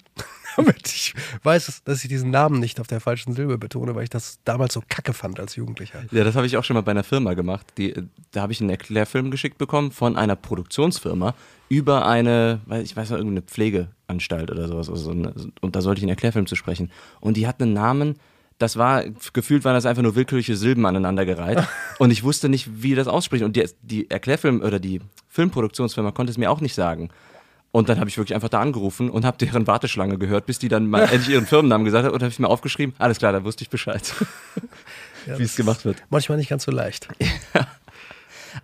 damit 0.66 0.88
ich 0.88 1.14
weiß, 1.44 1.84
dass 1.84 2.04
ich 2.04 2.10
diesen 2.10 2.32
Namen 2.32 2.60
nicht 2.60 2.80
auf 2.80 2.88
der 2.88 3.00
falschen 3.00 3.34
Silbe 3.34 3.58
betone, 3.58 3.96
weil 3.96 4.04
ich 4.04 4.10
das 4.10 4.40
damals 4.46 4.74
so 4.74 4.84
kacke 4.88 5.14
fand 5.14 5.40
als 5.40 5.56
Jugendlicher. 5.56 6.04
Ja, 6.12 6.24
das 6.24 6.36
habe 6.36 6.48
ich 6.48 6.58
auch 6.58 6.64
schon 6.64 6.76
mal 6.76 6.82
bei 6.82 6.92
einer 6.92 7.04
Firma 7.04 7.34
gemacht. 7.34 7.66
Die, 7.78 7.94
da 8.32 8.42
habe 8.42 8.52
ich 8.52 8.62
einen 8.62 8.70
Erklärfilm 8.70 9.32
geschickt 9.32 9.58
bekommen 9.58 9.92
von 9.92 10.16
einer 10.16 10.36
Produktionsfirma 10.36 11.34
über 11.70 12.08
eine, 12.08 12.62
ich 12.84 12.96
weiß 12.96 13.10
nicht, 13.10 13.18
irgendeine 13.18 13.44
Pflegeanstalt 13.44 14.52
oder 14.52 14.68
sowas. 14.68 14.90
Also 14.90 15.04
so 15.04 15.12
eine, 15.12 15.34
und 15.62 15.76
da 15.76 15.82
sollte 15.82 16.00
ich 16.00 16.04
einen 16.04 16.10
Erklärfilm 16.10 16.48
zu 16.48 16.56
sprechen. 16.56 16.92
Und 17.20 17.38
die 17.38 17.48
hat 17.48 17.62
einen 17.62 17.74
Namen, 17.74 18.16
das 18.58 18.76
war, 18.76 19.04
gefühlt 19.34 19.64
waren 19.64 19.76
das 19.76 19.86
einfach 19.86 20.04
nur 20.04 20.16
willkürliche 20.16 20.56
Silben 20.56 20.86
aneinandergereiht. 20.86 21.66
und 22.00 22.12
ich 22.12 22.24
wusste 22.24 22.50
nicht, 22.50 22.84
wie 22.84 22.96
das 22.96 23.08
ausspricht. 23.08 23.44
Und 23.44 23.56
die, 23.56 23.66
die 23.82 24.10
Erklärfilm 24.10 24.62
oder 24.62 24.80
die 24.80 25.00
Filmproduktionsfirma 25.30 26.12
konnte 26.12 26.32
es 26.32 26.38
mir 26.38 26.52
auch 26.52 26.60
nicht 26.60 26.76
sagen. 26.76 27.10
Und 27.72 27.88
dann 27.88 28.00
habe 28.00 28.10
ich 28.10 28.18
wirklich 28.18 28.34
einfach 28.34 28.50
da 28.50 28.60
angerufen 28.62 29.10
und 29.10 29.26
habe 29.26 29.38
deren 29.38 29.68
Warteschlange 29.68 30.18
gehört, 30.18 30.48
bis 30.48 30.58
die 30.58 30.70
dann 30.70 30.88
mal 30.88 31.02
endlich 31.04 31.30
ihren 31.30 31.46
Firmennamen 31.46 31.86
gesagt 31.86 32.06
hat. 32.06 32.12
Und 32.12 32.22
habe 32.22 32.32
ich 32.32 32.40
mir 32.40 32.48
aufgeschrieben, 32.48 32.96
alles 32.98 33.20
klar, 33.20 33.32
da 33.32 33.44
wusste 33.44 33.64
ich 33.64 33.70
Bescheid, 33.70 34.14
ja, 35.28 35.38
wie 35.40 35.44
es 35.44 35.56
gemacht 35.56 35.86
wird. 35.86 36.02
Manchmal 36.10 36.38
nicht 36.40 36.50
ganz 36.50 36.64
so 36.64 36.72
leicht. 36.72 37.08
Ja. 37.54 37.68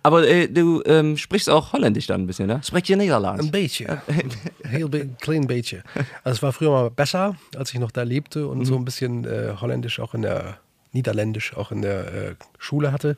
Aber 0.02 0.26
äh, 0.26 0.48
du 0.48 0.82
ähm, 0.84 1.16
sprichst 1.16 1.48
auch 1.48 1.72
Holländisch 1.72 2.06
dann 2.08 2.22
ein 2.22 2.26
bisschen, 2.26 2.48
ne? 2.48 2.60
Sprecht 2.64 2.88
ihr 2.90 2.96
Niederländisch? 2.96 3.46
Ein 3.46 3.52
bisschen. 3.52 4.00
Heel 4.64 4.88
klein 5.20 5.46
bisschen. 5.46 5.82
Also 6.24 6.36
es 6.36 6.42
war 6.42 6.52
früher 6.52 6.70
mal 6.70 6.90
besser, 6.90 7.36
als 7.56 7.72
ich 7.72 7.78
noch 7.78 7.92
da 7.92 8.02
lebte 8.02 8.48
und 8.48 8.58
mhm. 8.58 8.64
so 8.64 8.76
ein 8.76 8.84
bisschen 8.84 9.24
äh, 9.24 9.54
Holländisch 9.60 10.00
auch 10.00 10.14
in 10.14 10.22
der 10.22 10.58
Niederländisch 10.96 11.54
auch 11.54 11.70
in 11.70 11.82
der 11.82 12.12
äh, 12.12 12.34
Schule 12.58 12.90
hatte. 12.90 13.16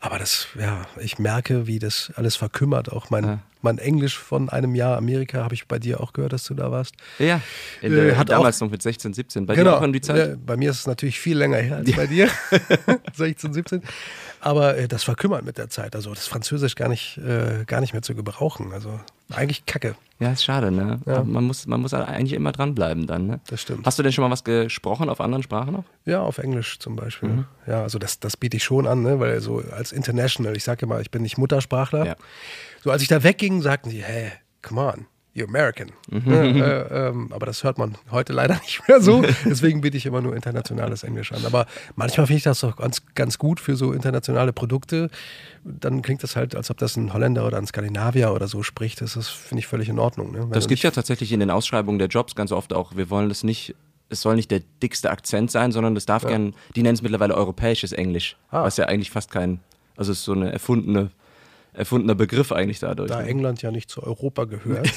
Aber 0.00 0.18
das, 0.18 0.46
ja, 0.58 0.86
ich 1.00 1.18
merke, 1.18 1.66
wie 1.66 1.78
das 1.78 2.12
alles 2.16 2.36
verkümmert. 2.36 2.92
Auch 2.92 3.08
mein, 3.08 3.24
ja. 3.24 3.38
mein 3.62 3.78
Englisch 3.78 4.18
von 4.18 4.50
einem 4.50 4.74
Jahr 4.74 4.98
Amerika 4.98 5.42
habe 5.42 5.54
ich 5.54 5.66
bei 5.66 5.78
dir 5.78 6.00
auch 6.00 6.12
gehört, 6.12 6.34
dass 6.34 6.44
du 6.44 6.54
da 6.54 6.70
warst. 6.70 6.94
Ja, 7.18 7.40
der, 7.82 7.90
äh, 7.90 8.16
hat 8.16 8.28
damals 8.28 8.58
auch, 8.58 8.66
noch 8.66 8.72
mit 8.72 8.82
16, 8.82 9.14
17. 9.14 9.46
Bei 9.46 9.54
genau, 9.54 9.80
dir 9.80 9.86
auch 9.86 9.92
die 9.92 10.00
Zeit? 10.02 10.28
Ja, 10.28 10.36
bei 10.44 10.56
mir 10.56 10.70
ist 10.70 10.80
es 10.80 10.86
natürlich 10.86 11.18
viel 11.18 11.38
länger 11.38 11.56
her 11.56 11.76
als 11.76 11.92
bei 11.92 12.06
dir. 12.06 12.28
16, 13.14 13.54
17. 13.54 13.82
Aber 14.44 14.76
äh, 14.76 14.88
das 14.88 15.04
verkümmert 15.04 15.42
mit 15.42 15.56
der 15.56 15.70
Zeit. 15.70 15.96
Also 15.96 16.12
das 16.12 16.26
Französisch 16.26 16.74
gar 16.74 16.88
nicht, 16.88 17.16
äh, 17.16 17.64
gar 17.64 17.80
nicht 17.80 17.94
mehr 17.94 18.02
zu 18.02 18.14
gebrauchen. 18.14 18.74
Also 18.74 19.00
eigentlich 19.32 19.64
Kacke. 19.64 19.94
Ja, 20.18 20.32
ist 20.32 20.44
schade, 20.44 20.70
ne? 20.70 21.00
Ja. 21.06 21.24
Man, 21.24 21.44
muss, 21.44 21.66
man 21.66 21.80
muss 21.80 21.94
eigentlich 21.94 22.34
immer 22.34 22.52
dranbleiben 22.52 23.06
dann, 23.06 23.26
ne? 23.26 23.40
Das 23.46 23.62
stimmt. 23.62 23.86
Hast 23.86 23.98
du 23.98 24.02
denn 24.02 24.12
schon 24.12 24.22
mal 24.22 24.30
was 24.30 24.44
gesprochen 24.44 25.08
auf 25.08 25.22
anderen 25.22 25.42
Sprachen 25.42 25.76
auch? 25.76 25.84
Ja, 26.04 26.20
auf 26.20 26.36
Englisch 26.36 26.78
zum 26.78 26.94
Beispiel. 26.94 27.30
Mhm. 27.30 27.44
Ja, 27.66 27.82
also 27.82 27.98
das, 27.98 28.20
das 28.20 28.36
biete 28.36 28.58
ich 28.58 28.64
schon 28.64 28.86
an, 28.86 29.02
ne? 29.02 29.18
Weil 29.18 29.40
so 29.40 29.62
als 29.72 29.92
International, 29.92 30.54
ich 30.54 30.62
sage 30.62 30.84
immer, 30.84 31.00
ich 31.00 31.10
bin 31.10 31.22
nicht 31.22 31.38
Muttersprachler. 31.38 32.04
Ja. 32.04 32.16
So 32.82 32.90
als 32.90 33.00
ich 33.00 33.08
da 33.08 33.22
wegging, 33.22 33.62
sagten 33.62 33.88
sie, 33.88 34.02
hey, 34.02 34.30
come 34.60 34.82
on 34.82 35.06
you're 35.34 35.48
American. 35.48 35.90
Mhm. 36.10 36.32
Äh, 36.32 37.08
ähm, 37.08 37.32
aber 37.32 37.46
das 37.46 37.64
hört 37.64 37.78
man 37.78 37.96
heute 38.10 38.32
leider 38.32 38.54
nicht 38.62 38.86
mehr 38.88 39.00
so. 39.00 39.22
Deswegen 39.44 39.80
biete 39.80 39.96
ich 39.96 40.06
immer 40.06 40.20
nur 40.20 40.34
internationales 40.34 41.02
Englisch 41.02 41.32
an. 41.32 41.44
Aber 41.44 41.66
manchmal 41.96 42.26
finde 42.26 42.38
ich 42.38 42.44
das 42.44 42.62
auch 42.64 42.76
ganz, 42.76 43.02
ganz 43.14 43.38
gut 43.38 43.60
für 43.60 43.76
so 43.76 43.92
internationale 43.92 44.52
Produkte. 44.52 45.10
Dann 45.64 46.02
klingt 46.02 46.22
das 46.22 46.36
halt, 46.36 46.54
als 46.54 46.70
ob 46.70 46.78
das 46.78 46.96
ein 46.96 47.12
Holländer 47.12 47.46
oder 47.46 47.58
ein 47.58 47.66
Skandinavier 47.66 48.32
oder 48.32 48.46
so 48.46 48.62
spricht. 48.62 49.00
Das 49.00 49.12
finde 49.28 49.60
ich, 49.60 49.66
völlig 49.66 49.88
in 49.88 49.98
Ordnung. 49.98 50.32
Ne? 50.32 50.48
Das 50.52 50.68
gibt 50.68 50.82
ja 50.82 50.90
tatsächlich 50.90 51.32
in 51.32 51.40
den 51.40 51.50
Ausschreibungen 51.50 51.98
der 51.98 52.08
Jobs 52.08 52.34
ganz 52.34 52.52
oft 52.52 52.72
auch. 52.72 52.96
Wir 52.96 53.10
wollen 53.10 53.28
das 53.28 53.44
nicht 53.44 53.74
es 54.10 54.20
soll 54.20 54.36
nicht 54.36 54.50
der 54.50 54.60
dickste 54.82 55.10
Akzent 55.10 55.50
sein, 55.50 55.72
sondern 55.72 55.94
das 55.94 56.06
darf 56.06 56.22
ja. 56.24 56.28
gern, 56.28 56.54
die 56.76 56.82
nennen 56.82 56.94
es 56.94 57.02
mittlerweile 57.02 57.34
europäisches 57.34 57.90
Englisch, 57.92 58.36
ah. 58.50 58.62
was 58.62 58.76
ja 58.76 58.84
eigentlich 58.84 59.10
fast 59.10 59.30
kein, 59.30 59.60
also 59.96 60.12
es 60.12 60.18
ist 60.18 60.24
so 60.24 60.32
eine 60.32 60.52
erfundene 60.52 61.10
erfundener 61.74 62.14
Begriff 62.14 62.52
eigentlich 62.52 62.78
dadurch. 62.78 63.10
Da 63.10 63.20
ne? 63.20 63.28
England 63.28 63.62
ja 63.62 63.70
nicht 63.70 63.90
zu 63.90 64.02
Europa 64.02 64.44
gehört. 64.44 64.88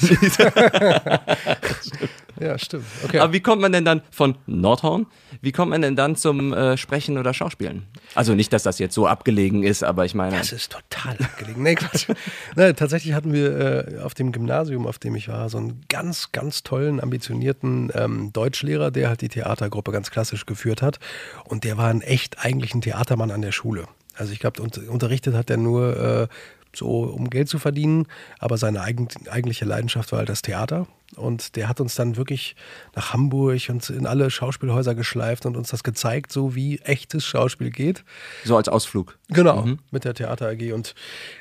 ja, 2.40 2.58
stimmt. 2.58 2.84
Okay. 3.04 3.18
Aber 3.18 3.32
wie 3.32 3.40
kommt 3.40 3.60
man 3.60 3.72
denn 3.72 3.84
dann 3.84 4.02
von 4.10 4.36
Nordhorn, 4.46 5.06
wie 5.40 5.52
kommt 5.52 5.70
man 5.70 5.82
denn 5.82 5.96
dann 5.96 6.16
zum 6.16 6.52
äh, 6.52 6.76
Sprechen 6.76 7.18
oder 7.18 7.34
Schauspielen? 7.34 7.86
Also 8.14 8.34
nicht, 8.34 8.52
dass 8.52 8.62
das 8.62 8.78
jetzt 8.78 8.94
so 8.94 9.06
abgelegen 9.06 9.62
ist, 9.62 9.82
aber 9.82 10.04
ich 10.04 10.14
meine. 10.14 10.36
Das 10.36 10.52
ist 10.52 10.72
total 10.72 11.16
abgelegen. 11.20 11.62
Nee, 11.62 11.74
Quatsch. 11.74 12.06
Nee, 12.56 12.72
tatsächlich 12.72 13.12
hatten 13.14 13.32
wir 13.32 13.96
äh, 13.96 13.98
auf 13.98 14.14
dem 14.14 14.32
Gymnasium, 14.32 14.86
auf 14.86 14.98
dem 14.98 15.14
ich 15.14 15.28
war, 15.28 15.48
so 15.48 15.58
einen 15.58 15.82
ganz, 15.88 16.32
ganz 16.32 16.62
tollen, 16.62 17.00
ambitionierten 17.00 17.90
ähm, 17.94 18.32
Deutschlehrer, 18.32 18.90
der 18.90 19.08
halt 19.08 19.20
die 19.20 19.28
Theatergruppe 19.28 19.92
ganz 19.92 20.10
klassisch 20.10 20.46
geführt 20.46 20.82
hat. 20.82 20.98
Und 21.44 21.64
der 21.64 21.76
war 21.76 21.88
ein 21.88 22.00
echt 22.00 22.44
eigentlich 22.44 22.74
ein 22.74 22.80
Theatermann 22.80 23.30
an 23.30 23.42
der 23.42 23.52
Schule. 23.52 23.86
Also 24.18 24.32
ich 24.32 24.40
glaube, 24.40 24.62
unterrichtet 24.62 25.34
hat 25.34 25.48
er 25.48 25.56
nur 25.56 25.96
äh, 25.96 26.28
so, 26.74 27.02
um 27.02 27.30
Geld 27.30 27.48
zu 27.48 27.58
verdienen, 27.58 28.06
aber 28.38 28.58
seine 28.58 28.82
eigen, 28.82 29.08
eigentliche 29.30 29.64
Leidenschaft 29.64 30.12
war 30.12 30.20
halt 30.20 30.28
das 30.28 30.42
Theater. 30.42 30.86
Und 31.16 31.56
der 31.56 31.68
hat 31.68 31.80
uns 31.80 31.94
dann 31.94 32.16
wirklich 32.16 32.54
nach 32.94 33.14
Hamburg 33.14 33.62
und 33.70 33.88
in 33.88 34.06
alle 34.06 34.30
Schauspielhäuser 34.30 34.94
geschleift 34.94 35.46
und 35.46 35.56
uns 35.56 35.70
das 35.70 35.82
gezeigt, 35.82 36.30
so 36.30 36.54
wie 36.54 36.80
echtes 36.80 37.24
Schauspiel 37.24 37.70
geht. 37.70 38.04
So 38.44 38.56
als 38.56 38.68
Ausflug. 38.68 39.18
Genau, 39.28 39.62
mhm. 39.62 39.78
mit 39.90 40.04
der 40.04 40.12
Theater 40.12 40.50
AG 40.50 40.72
und 40.74 40.94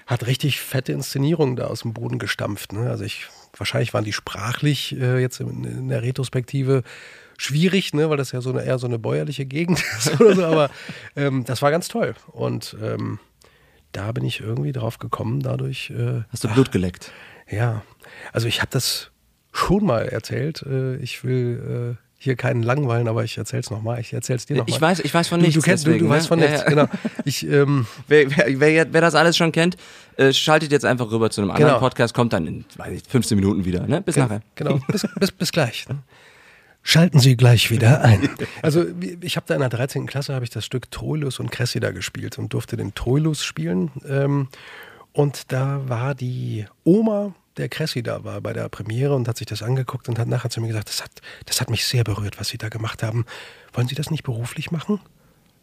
hat 0.06 0.26
richtig 0.26 0.62
fette 0.62 0.94
Inszenierungen 0.94 1.58
da 1.58 1.66
aus 1.66 1.82
dem 1.82 1.94
Boden 1.94 2.18
gestampft. 2.18 2.72
Ne? 2.72 2.90
Also 2.90 3.04
ich, 3.04 3.28
wahrscheinlich 3.58 3.94
waren 3.94 4.06
die 4.06 4.14
sprachlich 4.14 4.98
äh, 4.98 5.20
jetzt 5.20 5.42
in, 5.42 5.66
in 5.66 5.90
der 5.90 6.02
Retrospektive 6.02 6.84
schwierig, 7.38 7.94
ne, 7.94 8.10
weil 8.10 8.18
das 8.18 8.32
ja 8.32 8.42
so 8.42 8.50
eine, 8.50 8.64
eher 8.64 8.80
so 8.80 8.88
eine 8.88 9.00
bäuerliche 9.00 9.46
Gegend 9.46 9.84
ist 9.98 10.20
oder 10.20 10.36
so, 10.36 10.46
aber 10.46 10.70
ähm, 11.16 11.44
das 11.46 11.62
war 11.62 11.72
ganz 11.72 11.88
toll. 11.88 12.16
Und 12.32 12.76
ähm, 12.82 13.20
da 13.92 14.12
bin 14.12 14.26
ich 14.26 14.42
irgendwie 14.42 14.72
drauf 14.72 15.00
gekommen, 15.00 15.42
dadurch. 15.42 15.90
Äh, 15.90 16.24
Hast 16.30 16.44
du 16.44 16.50
Blut 16.50 16.68
ach, 16.70 16.72
geleckt? 16.72 17.12
Ja, 17.50 17.84
also 18.34 18.48
ich 18.48 18.60
habe 18.62 18.70
das 18.72 19.12
schon 19.52 19.86
mal 19.86 20.08
erzählt. 20.08 20.62
Äh, 20.64 20.98
ich 20.98 21.24
will 21.24 21.98
äh, 21.98 22.04
hier 22.20 22.36
keinen 22.36 22.64
langweilen, 22.64 23.08
aber 23.08 23.24
ich 23.24 23.38
erzähl's 23.38 23.70
nochmal. 23.70 24.00
Ich 24.00 24.12
erzähl's 24.14 24.46
dir 24.46 24.58
nochmal. 24.58 24.76
Ich 24.76 24.82
weiß, 24.82 25.00
ich 25.02 25.14
weiß 25.14 25.28
von 25.28 25.40
nichts. 25.40 25.54
Du, 25.54 25.62
du, 25.62 25.66
kennst, 25.66 25.86
deswegen, 25.86 26.00
du, 26.00 26.06
du 26.06 26.12
ne? 26.12 26.18
weißt 26.18 26.28
von 26.28 26.40
nichts, 26.40 26.62
ja, 26.62 26.64
ja. 26.64 26.70
genau. 26.70 26.88
Ich, 27.26 27.48
ähm, 27.48 27.86
wer, 28.08 28.30
wer, 28.30 28.60
wer, 28.60 28.94
wer, 28.94 29.02
das 29.02 29.16
alles 29.16 29.38
schon 29.38 29.52
kennt, 29.52 29.78
äh, 30.18 30.34
schaltet 30.34 30.72
jetzt 30.72 30.86
einfach 30.86 31.12
rüber 31.12 31.30
zu 31.30 31.42
einem 31.42 31.52
anderen 31.52 31.74
genau. 31.74 31.80
Podcast, 31.80 32.14
kommt 32.14 32.34
dann 32.34 32.48
in 32.48 32.66
ich, 32.92 33.04
15 33.08 33.36
Minuten 33.36 33.66
wieder. 33.66 33.86
Ne? 33.88 34.02
Bis 34.02 34.16
Ge 34.16 34.24
nachher. 34.24 34.42
Genau, 34.56 34.80
bis, 34.88 35.08
bis, 35.20 35.32
bis 35.32 35.52
gleich. 35.52 35.88
Ne? 35.90 36.00
Schalten 36.90 37.20
Sie 37.20 37.36
gleich 37.36 37.70
wieder 37.70 38.02
ein. 38.06 38.30
Also 38.62 38.86
ich 39.20 39.36
habe 39.36 39.46
da 39.46 39.56
in 39.56 39.60
der 39.60 39.68
13. 39.68 40.06
Klasse 40.08 40.34
habe 40.34 40.46
ich 40.46 40.52
das 40.52 40.66
Stück 40.66 40.90
Troilus 40.90 41.38
und 41.38 41.52
Cressida 41.52 41.92
gespielt 41.92 42.40
und 42.40 42.54
durfte 42.54 42.78
den 42.78 42.96
Troilus 42.96 43.44
spielen. 43.44 43.92
Ähm, 44.08 44.48
und 45.12 45.52
da 45.52 45.82
war 45.90 46.16
die 46.16 46.66
Oma 46.86 47.36
der 47.58 47.68
Cressida 47.68 48.24
war 48.24 48.40
bei 48.40 48.54
der 48.54 48.70
Premiere 48.70 49.16
und 49.16 49.28
hat 49.28 49.38
sich 49.38 49.48
das 49.48 49.64
angeguckt 49.64 50.08
und 50.08 50.18
hat 50.18 50.30
nachher 50.30 50.50
zu 50.50 50.62
mir 50.62 50.68
gesagt, 50.68 50.88
das 50.88 51.04
hat, 51.04 51.12
das 51.46 51.60
hat 51.60 51.70
mich 51.70 51.86
sehr 51.86 52.06
berührt, 52.06 52.40
was 52.40 52.48
Sie 52.48 52.58
da 52.58 52.70
gemacht 52.70 53.04
haben. 53.04 53.26
Wollen 53.74 53.88
Sie 53.88 53.96
das 53.96 54.10
nicht 54.10 54.24
beruflich 54.24 54.72
machen? 54.72 55.02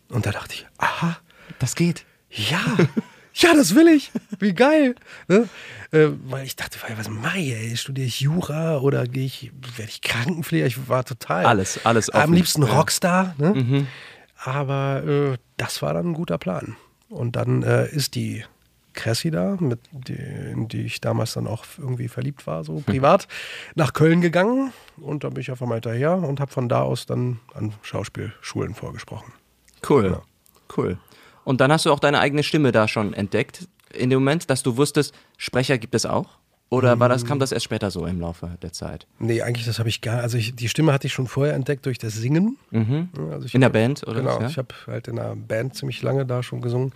Und 0.08 0.26
da 0.26 0.32
dachte 0.32 0.54
ich, 0.54 0.66
aha. 0.76 1.16
Das 1.58 1.74
geht. 1.74 2.04
Ja, 2.28 2.60
ja, 3.34 3.54
das 3.54 3.74
will 3.74 3.88
ich. 3.88 4.12
Wie 4.38 4.54
geil. 4.54 4.94
Ne? 5.28 5.48
Äh, 5.90 6.08
weil 6.26 6.44
ich 6.44 6.56
dachte, 6.56 6.78
was 6.96 7.08
mache 7.08 7.38
ich? 7.38 7.52
Ey? 7.52 7.76
Studiere 7.76 8.06
ich 8.06 8.20
Jura 8.20 8.78
oder 8.78 9.06
gehe 9.06 9.26
ich, 9.26 9.50
werde 9.76 9.90
ich 9.90 10.02
Krankenpfleger? 10.02 10.66
Ich 10.66 10.88
war 10.88 11.04
total. 11.04 11.44
Alles, 11.44 11.84
alles 11.84 12.12
offen. 12.12 12.22
Am 12.22 12.32
liebsten 12.32 12.62
Rockstar. 12.62 13.34
Ne? 13.38 13.54
Mhm. 13.54 13.86
Aber 14.44 15.02
äh, 15.04 15.36
das 15.56 15.82
war 15.82 15.94
dann 15.94 16.10
ein 16.10 16.14
guter 16.14 16.38
Plan. 16.38 16.76
Und 17.08 17.36
dann 17.36 17.62
äh, 17.62 17.88
ist 17.88 18.14
die 18.14 18.44
Cressida, 18.92 19.56
mit 19.58 19.80
die, 19.90 20.14
in 20.14 20.68
die 20.68 20.82
ich 20.82 21.00
damals 21.00 21.34
dann 21.34 21.46
auch 21.46 21.64
irgendwie 21.76 22.08
verliebt 22.08 22.46
war, 22.46 22.62
so 22.62 22.82
privat, 22.86 23.26
nach 23.74 23.92
Köln 23.92 24.20
gegangen. 24.20 24.72
Und 24.96 25.24
da 25.24 25.30
bin 25.30 25.40
ich 25.40 25.50
einfach 25.50 25.66
mal 25.66 25.74
hinterher 25.74 26.16
und 26.16 26.40
habe 26.40 26.52
von 26.52 26.68
da 26.68 26.82
aus 26.82 27.06
dann 27.06 27.40
an 27.52 27.74
Schauspielschulen 27.82 28.74
vorgesprochen. 28.74 29.32
Cool. 29.88 30.06
Ja. 30.06 30.22
Cool. 30.76 30.98
Und 31.44 31.60
dann 31.60 31.70
hast 31.70 31.86
du 31.86 31.92
auch 31.92 32.00
deine 32.00 32.20
eigene 32.20 32.42
Stimme 32.42 32.72
da 32.72 32.88
schon 32.88 33.14
entdeckt, 33.14 33.68
in 33.92 34.10
dem 34.10 34.20
Moment, 34.20 34.50
dass 34.50 34.62
du 34.62 34.76
wusstest, 34.76 35.14
Sprecher 35.36 35.78
gibt 35.78 35.94
es 35.94 36.06
auch? 36.06 36.38
Oder 36.70 36.98
war 36.98 37.08
das, 37.08 37.24
kam 37.24 37.38
das 37.38 37.52
erst 37.52 37.64
später 37.64 37.90
so 37.90 38.04
im 38.06 38.20
Laufe 38.20 38.56
der 38.62 38.72
Zeit? 38.72 39.06
Nee, 39.20 39.42
eigentlich 39.42 39.64
das 39.64 39.78
habe 39.78 39.88
ich 39.88 40.00
gar 40.00 40.22
Also 40.22 40.38
ich, 40.38 40.56
die 40.56 40.68
Stimme 40.68 40.92
hatte 40.92 41.06
ich 41.06 41.12
schon 41.12 41.28
vorher 41.28 41.54
entdeckt 41.54 41.86
durch 41.86 41.98
das 41.98 42.14
Singen. 42.14 42.56
Mhm. 42.70 43.10
Also 43.30 43.46
in 43.52 43.60
der 43.60 43.68
Band, 43.68 44.02
oder? 44.08 44.20
Genau, 44.20 44.36
was, 44.36 44.42
ja? 44.42 44.48
ich 44.48 44.58
habe 44.58 44.74
halt 44.88 45.06
in 45.06 45.18
einer 45.18 45.36
Band 45.36 45.76
ziemlich 45.76 46.02
lange 46.02 46.26
da 46.26 46.42
schon 46.42 46.62
gesungen. 46.62 46.92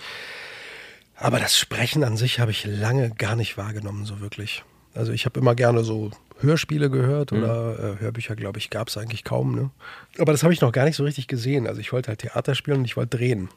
Aber 1.15 1.39
das 1.39 1.57
Sprechen 1.57 2.03
an 2.03 2.17
sich 2.17 2.41
habe 2.41 2.51
ich 2.51 2.65
lange 2.65 3.11
gar 3.11 3.37
nicht 3.37 3.57
wahrgenommen, 3.57 4.05
so 4.05 4.21
wirklich. 4.21 4.65
Also 4.95 5.13
ich 5.13 5.27
habe 5.27 5.39
immer 5.39 5.55
gerne 5.55 5.85
so 5.85 6.11
Hörspiele 6.41 6.91
gehört 6.91 7.31
mhm. 7.31 7.39
oder 7.39 7.79
äh, 7.79 8.01
Hörbücher, 8.01 8.35
glaube 8.35 8.59
ich, 8.59 8.71
gab 8.71 8.89
es 8.89 8.97
eigentlich 8.97 9.23
kaum. 9.23 9.55
Ne? 9.55 9.71
Aber 10.19 10.33
das 10.33 10.43
habe 10.43 10.53
ich 10.53 10.61
noch 10.61 10.73
gar 10.73 10.87
nicht 10.87 10.97
so 10.97 11.05
richtig 11.05 11.29
gesehen. 11.29 11.67
Also 11.67 11.81
ich 11.81 11.93
wollte 11.93 12.09
halt 12.09 12.21
Theater 12.21 12.55
spielen 12.57 12.79
und 12.79 12.85
ich 12.85 12.97
wollte 12.97 13.17
drehen. 13.17 13.49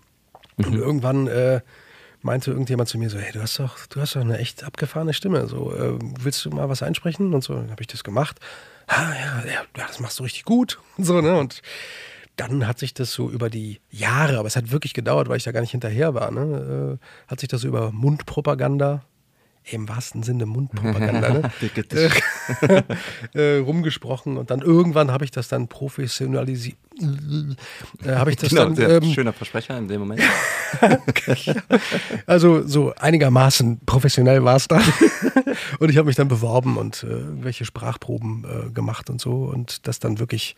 Mhm. 0.68 0.74
Und 0.74 0.80
irgendwann 0.80 1.28
äh, 1.28 1.62
meinte 2.22 2.52
irgendjemand 2.52 2.90
zu 2.90 2.98
mir 2.98 3.10
so, 3.10 3.18
hey, 3.18 3.32
du 3.32 3.42
hast 3.42 3.60
doch, 3.60 3.86
du 3.88 4.00
hast 4.02 4.16
doch 4.16 4.22
eine 4.22 4.38
echt 4.38 4.64
abgefahrene 4.64 5.14
Stimme. 5.14 5.48
So, 5.48 5.74
äh, 5.74 5.98
willst 6.20 6.44
du 6.46 6.52
mal 6.52 6.70
was 6.70 6.84
einsprechen? 6.84 7.34
Und 7.34 7.44
so, 7.44 7.56
dann 7.56 7.72
habe 7.72 7.82
ich 7.82 7.88
das 7.88 8.04
gemacht. 8.04 8.40
Ah, 8.88 9.14
ja, 9.14 9.44
ja, 9.52 9.62
das 9.74 10.00
machst 10.00 10.20
du 10.20 10.24
richtig 10.24 10.46
gut. 10.46 10.80
Und 10.98 11.06
so, 11.06 11.22
ne? 11.22 11.38
Und 11.38 11.62
dann 12.36 12.68
hat 12.68 12.80
sich 12.80 12.94
das 12.94 13.14
so 13.14 13.30
über 13.30 13.50
die 13.50 13.80
Jahre, 13.90 14.38
aber 14.38 14.48
es 14.48 14.56
hat 14.56 14.72
wirklich 14.72 14.94
gedauert, 14.94 15.30
weil 15.30 15.38
ich 15.38 15.44
da 15.44 15.52
gar 15.52 15.62
nicht 15.62 15.72
hinterher 15.72 16.14
war, 16.14 16.32
ne? 16.32 16.98
äh, 17.00 17.30
hat 17.30 17.40
sich 17.40 17.50
das 17.50 17.64
über 17.64 17.92
Mundpropaganda 17.92 19.04
im 19.64 19.88
wahrsten 19.88 20.24
Sinne 20.24 20.46
Mundpropaganda, 20.46 21.30
ne? 21.30 21.52
äh, 23.34 23.58
rumgesprochen 23.58 24.38
und 24.38 24.50
dann 24.50 24.62
irgendwann 24.62 25.12
habe 25.12 25.24
ich 25.24 25.32
das 25.32 25.48
dann 25.48 25.68
professionalisiert. 25.68 26.78
Äh, 28.04 28.16
habe 28.16 28.32
ich 28.32 28.38
das 28.38 28.50
genau, 28.50 28.70
dann. 28.70 29.04
Ähm, 29.04 29.14
schöner 29.14 29.34
Versprecher 29.34 29.78
in 29.78 29.88
dem 29.88 30.02
Moment. 30.02 30.22
also 32.26 32.68
so 32.68 32.94
einigermaßen 32.96 33.80
professionell 33.86 34.44
war 34.44 34.56
es 34.56 34.68
dann. 34.68 34.84
und 35.80 35.90
ich 35.90 35.98
habe 35.98 36.08
mich 36.08 36.16
dann 36.16 36.28
beworben 36.28 36.78
und 36.78 37.04
äh, 37.04 37.08
irgendwelche 37.08 37.66
Sprachproben 37.66 38.46
äh, 38.46 38.72
gemacht 38.72 39.10
und 39.10 39.22
so 39.22 39.46
und 39.46 39.88
das 39.88 40.00
dann 40.00 40.20
wirklich 40.20 40.56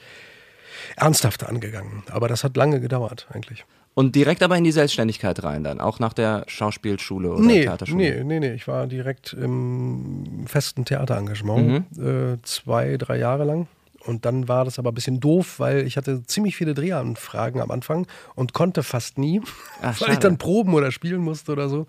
ernsthaft 0.96 1.44
angegangen. 1.44 2.04
Aber 2.10 2.28
das 2.28 2.44
hat 2.44 2.58
lange 2.58 2.80
gedauert 2.80 3.28
eigentlich. 3.32 3.66
Und 3.96 4.16
direkt 4.16 4.42
aber 4.42 4.58
in 4.58 4.64
die 4.64 4.72
Selbstständigkeit 4.72 5.44
rein 5.44 5.64
dann, 5.64 5.80
auch 5.80 6.00
nach 6.00 6.14
der 6.14 6.46
Schauspielschule 6.48 7.32
oder 7.32 7.42
nee, 7.42 7.62
Theaterschule? 7.62 7.98
Nee, 7.98 8.24
nee, 8.24 8.40
nee. 8.40 8.54
Ich 8.54 8.68
war 8.68 8.88
direkt 8.88 9.34
im 9.34 10.46
festen 10.48 10.84
Theaterengagement, 10.84 11.98
mhm. 11.98 12.34
äh, 12.34 12.42
zwei, 12.42 12.98
drei 12.98 13.18
Jahre 13.18 13.44
lang. 13.44 13.68
Und 14.06 14.26
dann 14.26 14.48
war 14.48 14.66
das 14.66 14.80
aber 14.80 14.92
ein 14.92 14.96
bisschen 14.96 15.20
doof, 15.20 15.60
weil 15.60 15.86
ich 15.88 15.96
hatte 15.96 16.24
ziemlich 16.24 16.56
viele 16.56 16.74
Drehanfragen 16.74 17.62
am 17.62 17.72
Anfang 17.72 18.08
und 18.36 18.54
konnte 18.54 18.84
fast 18.84 19.18
nie, 19.18 19.42
Ach, 19.82 20.00
weil 20.02 20.14
ich 20.14 20.20
dann 20.20 20.38
proben 20.38 20.74
oder 20.74 20.92
spielen 20.92 21.22
musste 21.22 21.52
oder 21.52 21.70
so. 21.70 21.88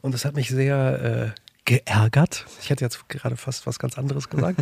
Und 0.00 0.14
das 0.14 0.24
hat 0.24 0.36
mich 0.36 0.48
sehr 0.48 1.34
äh, 1.36 1.40
geärgert. 1.64 2.46
Ich 2.60 2.70
hätte 2.70 2.84
jetzt 2.84 3.08
gerade 3.08 3.36
fast 3.36 3.66
was 3.66 3.78
ganz 3.78 3.96
anderes 3.96 4.28
gesagt. 4.28 4.60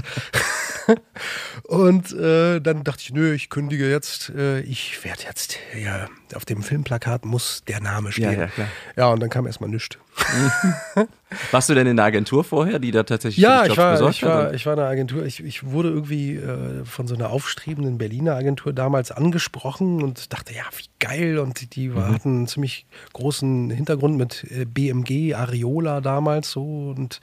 und 1.65 2.13
äh, 2.13 2.61
dann 2.61 2.85
dachte 2.85 3.03
ich, 3.03 3.13
nö, 3.13 3.33
ich 3.35 3.51
kündige 3.51 3.91
jetzt. 3.91 4.31
Äh, 4.31 4.61
ich 4.61 5.03
werde 5.05 5.23
jetzt, 5.25 5.59
ja, 5.77 6.09
auf 6.35 6.45
dem 6.45 6.63
Filmplakat 6.63 7.25
muss 7.25 7.65
der 7.67 7.81
Name 7.81 8.13
stehen. 8.13 8.33
Ja, 8.33 8.41
ja, 8.41 8.47
klar. 8.47 8.69
ja 8.97 9.07
und 9.09 9.21
dann 9.21 9.31
kam 9.31 9.47
erstmal 9.47 9.71
nichts. 9.71 9.99
Warst 11.51 11.69
du 11.69 11.75
denn 11.75 11.87
in 11.87 11.97
der 11.97 12.05
Agentur 12.05 12.45
vorher, 12.45 12.79
die 12.79 12.91
da 12.91 13.03
tatsächlich 13.03 13.43
ja, 13.43 13.65
ich 13.65 13.77
war, 13.77 14.09
ich 14.11 14.23
war, 14.23 14.53
ich 14.53 14.67
war 14.67 14.75
in 14.75 14.79
der 14.79 14.89
Agentur. 14.89 15.25
Ich, 15.25 15.43
ich 15.43 15.65
wurde 15.65 15.89
irgendwie 15.89 16.37
äh, 16.37 16.85
von 16.85 17.07
so 17.07 17.15
einer 17.15 17.31
aufstrebenden 17.31 17.99
Berliner 17.99 18.35
Agentur 18.35 18.73
damals 18.73 19.11
angesprochen 19.11 20.03
und 20.03 20.33
dachte, 20.33 20.55
ja, 20.55 20.65
wie 20.77 20.85
geil. 20.99 21.39
Und 21.39 21.75
die, 21.75 21.89
mhm. 21.89 22.07
hatten 22.09 22.37
einen 22.37 22.47
ziemlich 22.47 22.87
großen 23.15 23.71
Hintergrund 23.71 24.17
mit 24.17 24.45
äh, 24.51 24.65
BMG, 24.65 25.35
Areola 25.35 26.01
damals 26.01 26.51
so 26.51 26.95
und 26.97 27.21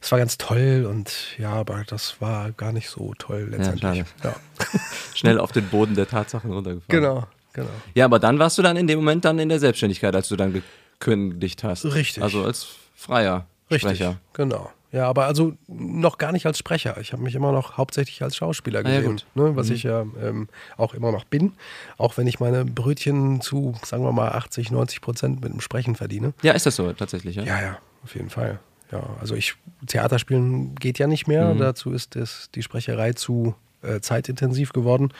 das 0.00 0.12
war 0.12 0.18
ganz 0.18 0.38
toll 0.38 0.86
und 0.88 1.36
ja, 1.36 1.52
aber 1.52 1.84
das 1.86 2.20
war 2.20 2.52
gar 2.52 2.72
nicht 2.72 2.88
so 2.88 3.12
toll 3.18 3.48
letztendlich. 3.50 4.04
Ja, 4.24 4.30
ja. 4.30 4.34
Schnell 5.14 5.38
auf 5.38 5.52
den 5.52 5.68
Boden 5.68 5.94
der 5.94 6.08
Tatsachen 6.08 6.50
runtergefahren. 6.50 6.88
Genau, 6.88 7.26
genau. 7.52 7.68
Ja, 7.94 8.06
aber 8.06 8.18
dann 8.18 8.38
warst 8.38 8.56
du 8.56 8.62
dann 8.62 8.78
in 8.78 8.86
dem 8.86 8.98
Moment 8.98 9.26
dann 9.26 9.38
in 9.38 9.50
der 9.50 9.60
Selbstständigkeit, 9.60 10.14
als 10.16 10.28
du 10.28 10.36
dann 10.36 10.54
gekündigt 11.00 11.64
hast. 11.64 11.84
Richtig. 11.86 12.22
Also 12.22 12.44
als 12.44 12.68
freier 12.94 13.46
Richtig, 13.70 13.96
Sprecher. 13.96 14.20
Genau. 14.34 14.70
Ja, 14.92 15.08
aber 15.08 15.26
also 15.26 15.56
noch 15.68 16.18
gar 16.18 16.32
nicht 16.32 16.46
als 16.46 16.58
Sprecher. 16.58 16.98
Ich 17.00 17.12
habe 17.12 17.22
mich 17.22 17.36
immer 17.36 17.52
noch 17.52 17.76
hauptsächlich 17.76 18.22
als 18.22 18.34
Schauspieler 18.34 18.82
gesehen, 18.82 19.20
ja, 19.36 19.42
ne, 19.42 19.54
was 19.54 19.68
mhm. 19.68 19.74
ich 19.74 19.82
ja 19.84 20.00
ähm, 20.00 20.48
auch 20.76 20.94
immer 20.94 21.12
noch 21.12 21.24
bin. 21.24 21.52
Auch 21.96 22.16
wenn 22.16 22.26
ich 22.26 22.40
meine 22.40 22.64
Brötchen 22.64 23.40
zu, 23.40 23.76
sagen 23.84 24.02
wir 24.02 24.10
mal, 24.10 24.32
80, 24.32 24.72
90 24.72 25.00
Prozent 25.00 25.42
mit 25.42 25.52
dem 25.52 25.60
Sprechen 25.60 25.94
verdiene. 25.94 26.34
Ja, 26.42 26.54
ist 26.54 26.66
das 26.66 26.74
so 26.74 26.92
tatsächlich? 26.92 27.36
Ja, 27.36 27.44
ja, 27.44 27.62
ja 27.62 27.78
auf 28.02 28.16
jeden 28.16 28.30
Fall. 28.30 28.58
Ja, 28.90 29.00
also 29.20 29.36
ich, 29.36 29.54
Theaterspielen 29.86 30.74
geht 30.74 30.98
ja 30.98 31.06
nicht 31.06 31.28
mehr. 31.28 31.54
Mhm. 31.54 31.58
Dazu 31.58 31.92
ist 31.92 32.16
das, 32.16 32.50
die 32.52 32.62
Sprecherei 32.64 33.12
zu 33.12 33.54
äh, 33.82 34.00
zeitintensiv 34.00 34.72
geworden. 34.72 35.12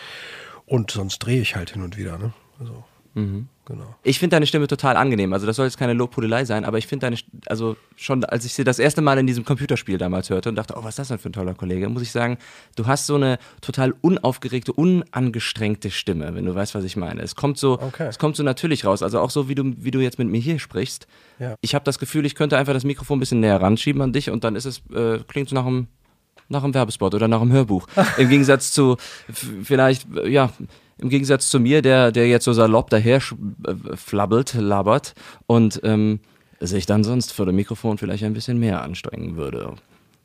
Und 0.66 0.90
sonst 0.90 1.20
drehe 1.20 1.40
ich 1.40 1.54
halt 1.54 1.70
hin 1.70 1.82
und 1.82 1.96
wieder. 1.96 2.18
Ne? 2.18 2.32
Also 2.58 2.84
Genau. 3.14 3.94
Ich 4.02 4.18
finde 4.18 4.34
deine 4.36 4.46
Stimme 4.46 4.66
total 4.66 4.96
angenehm. 4.96 5.32
Also 5.32 5.46
das 5.46 5.56
soll 5.56 5.66
jetzt 5.66 5.78
keine 5.78 5.92
Lobhudelei 5.92 6.44
sein, 6.44 6.64
aber 6.64 6.78
ich 6.78 6.86
finde 6.86 7.06
deine, 7.06 7.16
also 7.46 7.76
schon 7.96 8.24
als 8.24 8.44
ich 8.44 8.54
sie 8.54 8.64
das 8.64 8.78
erste 8.78 9.00
Mal 9.02 9.18
in 9.18 9.26
diesem 9.26 9.44
Computerspiel 9.44 9.98
damals 9.98 10.30
hörte 10.30 10.48
und 10.48 10.56
dachte, 10.56 10.74
oh, 10.76 10.82
was 10.82 10.90
ist 10.90 10.98
das 11.00 11.08
denn 11.08 11.18
für 11.18 11.28
ein 11.28 11.32
toller 11.32 11.54
Kollege, 11.54 11.88
muss 11.88 12.02
ich 12.02 12.10
sagen, 12.10 12.38
du 12.76 12.86
hast 12.86 13.06
so 13.06 13.14
eine 13.16 13.38
total 13.60 13.94
unaufgeregte, 14.00 14.72
unangestrengte 14.72 15.90
Stimme, 15.90 16.34
wenn 16.34 16.46
du 16.46 16.54
weißt, 16.54 16.74
was 16.74 16.84
ich 16.84 16.96
meine. 16.96 17.22
Es 17.22 17.34
kommt 17.36 17.58
so, 17.58 17.80
Okay. 17.80 18.06
es 18.08 18.18
kommt 18.18 18.36
so 18.36 18.42
natürlich 18.42 18.84
raus. 18.84 19.02
Also 19.02 19.20
auch 19.20 19.30
so, 19.30 19.48
wie 19.48 19.54
du, 19.54 19.72
wie 19.78 19.90
du 19.90 20.00
jetzt 20.00 20.18
mit 20.18 20.28
mir 20.28 20.40
hier 20.40 20.58
sprichst. 20.58 21.06
Ja. 21.38 21.54
Ich 21.60 21.74
habe 21.74 21.84
das 21.84 21.98
Gefühl, 21.98 22.26
ich 22.26 22.34
könnte 22.34 22.56
einfach 22.56 22.72
das 22.72 22.84
Mikrofon 22.84 23.18
ein 23.18 23.20
bisschen 23.20 23.40
näher 23.40 23.60
ranschieben 23.60 24.02
an 24.02 24.12
dich 24.12 24.30
und 24.30 24.44
dann 24.44 24.56
ist 24.56 24.64
es, 24.64 24.82
äh, 24.94 25.18
klingt 25.28 25.48
es 25.48 25.52
nach 25.52 25.66
einem 25.66 25.86
nach 26.48 26.64
einem 26.64 26.74
Werbespot 26.74 27.14
oder 27.14 27.28
nach 27.28 27.40
einem 27.40 27.52
Hörbuch. 27.52 27.86
Im 28.18 28.28
Gegensatz 28.28 28.72
zu 28.72 28.96
vielleicht, 29.32 30.06
äh, 30.16 30.28
ja, 30.28 30.50
im 31.00 31.09
Gegensatz 31.09 31.50
zu 31.50 31.61
mir, 31.61 31.83
der, 31.83 32.12
der 32.12 32.28
jetzt 32.28 32.45
so 32.45 32.52
salopp 32.52 32.90
daher 32.90 33.16
äh, 33.16 33.97
flabbelt, 33.97 34.54
labert 34.54 35.14
und 35.47 35.80
ähm, 35.85 36.21
sich 36.61 36.87
dann 36.87 37.04
sonst 37.04 37.33
vor 37.33 37.47
dem 37.47 37.57
Mikrofon 37.57 37.99
vielleicht 37.99 38.25
ein 38.25 38.35
bisschen 38.35 38.59
mehr 38.59 38.83
anstrengen 38.83 39.37
würde. 39.37 39.75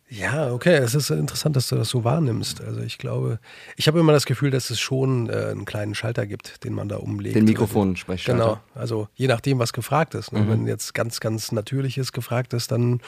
Ja, 0.07 0.51
okay, 0.53 0.75
es 0.75 0.93
ist 0.93 1.09
interessant, 1.09 1.55
dass 1.55 1.67
du 1.67 1.75
das 1.75 1.89
so 1.89 2.03
wahrnimmst. 2.03 2.61
Also 2.61 2.81
ich 2.81 2.99
glaube, 2.99 3.39
ich 3.75 3.87
habe 3.87 3.99
immer 3.99 4.11
das 4.11 4.27
Gefühl, 4.27 4.51
dass 4.51 4.69
es 4.69 4.79
schon 4.79 5.29
äh, 5.29 5.47
einen 5.49 5.65
kleinen 5.65 5.95
Schalter 5.95 6.27
gibt, 6.27 6.63
den 6.63 6.73
man 6.73 6.87
da 6.87 6.97
umlegt. 6.97 7.35
Den 7.35 7.45
Mikrofonsprechschalter. 7.45 8.43
Genau, 8.43 8.59
also 8.75 9.07
je 9.15 9.27
nachdem, 9.27 9.57
was 9.57 9.73
gefragt 9.73 10.13
ist. 10.13 10.31
Ne? 10.31 10.41
Mhm. 10.41 10.49
Wenn 10.49 10.67
jetzt 10.67 10.93
ganz, 10.93 11.19
ganz 11.19 11.51
Natürliches 11.51 12.11
gefragt 12.11 12.53
ist, 12.53 12.71
dann 12.71 13.01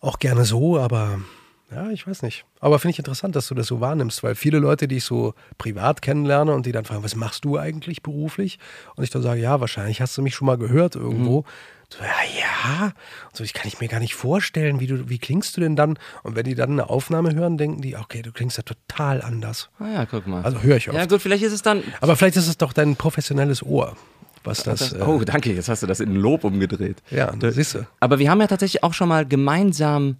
auch 0.00 0.18
gerne 0.18 0.46
so, 0.46 0.78
aber 0.78 1.20
ja, 1.70 1.90
ich 1.90 2.06
weiß 2.06 2.22
nicht. 2.22 2.44
Aber 2.60 2.78
finde 2.78 2.92
ich 2.92 2.98
interessant, 3.00 3.34
dass 3.34 3.48
du 3.48 3.54
das 3.54 3.66
so 3.66 3.80
wahrnimmst, 3.80 4.22
weil 4.22 4.36
viele 4.36 4.58
Leute, 4.58 4.86
die 4.86 4.98
ich 4.98 5.04
so 5.04 5.34
privat 5.58 6.00
kennenlerne 6.00 6.54
und 6.54 6.64
die 6.64 6.72
dann 6.72 6.84
fragen, 6.84 7.02
was 7.02 7.16
machst 7.16 7.44
du 7.44 7.58
eigentlich 7.58 8.02
beruflich? 8.02 8.58
Und 8.94 9.02
ich 9.02 9.10
dann 9.10 9.22
sage, 9.22 9.40
ja, 9.40 9.60
wahrscheinlich 9.60 10.00
hast 10.00 10.16
du 10.16 10.22
mich 10.22 10.34
schon 10.34 10.46
mal 10.46 10.58
gehört 10.58 10.94
irgendwo. 10.94 11.40
Mhm. 11.40 11.44
So, 11.88 11.98
ja, 12.02 12.40
ja. 12.40 12.84
Und 12.84 13.36
so, 13.36 13.44
ich 13.44 13.52
kann 13.52 13.66
ich 13.66 13.80
mir 13.80 13.88
gar 13.88 14.00
nicht 14.00 14.14
vorstellen, 14.14 14.78
wie, 14.78 14.86
du, 14.86 15.08
wie 15.08 15.18
klingst 15.18 15.56
du 15.56 15.60
denn 15.60 15.74
dann? 15.76 15.98
Und 16.22 16.36
wenn 16.36 16.44
die 16.44 16.54
dann 16.54 16.70
eine 16.70 16.88
Aufnahme 16.88 17.34
hören, 17.34 17.58
denken 17.58 17.82
die, 17.82 17.96
okay, 17.96 18.22
du 18.22 18.32
klingst 18.32 18.56
ja 18.56 18.62
total 18.62 19.20
anders. 19.22 19.70
Ah 19.78 19.88
ja, 19.92 20.06
guck 20.06 20.26
mal. 20.26 20.42
Also 20.44 20.62
höre 20.62 20.76
ich 20.76 20.88
oft. 20.88 20.98
ja 20.98 21.06
gut, 21.06 21.20
vielleicht 21.20 21.44
ist 21.44 21.52
es 21.52 21.62
dann... 21.62 21.82
Aber 22.00 22.16
vielleicht 22.16 22.36
ist 22.36 22.48
es 22.48 22.58
doch 22.58 22.72
dein 22.72 22.96
professionelles 22.96 23.64
Ohr, 23.64 23.96
was 24.44 24.62
das. 24.62 24.80
das 24.80 24.92
äh, 24.94 25.02
oh, 25.02 25.22
danke, 25.24 25.52
jetzt 25.52 25.68
hast 25.68 25.82
du 25.82 25.86
das 25.88 26.00
in 26.00 26.14
Lob 26.14 26.44
umgedreht. 26.44 27.02
ja, 27.10 27.32
siehst 27.50 27.74
du. 27.74 27.86
Aber 28.00 28.18
wir 28.18 28.30
haben 28.30 28.40
ja 28.40 28.46
tatsächlich 28.46 28.82
auch 28.82 28.94
schon 28.94 29.08
mal 29.08 29.24
gemeinsam 29.26 30.16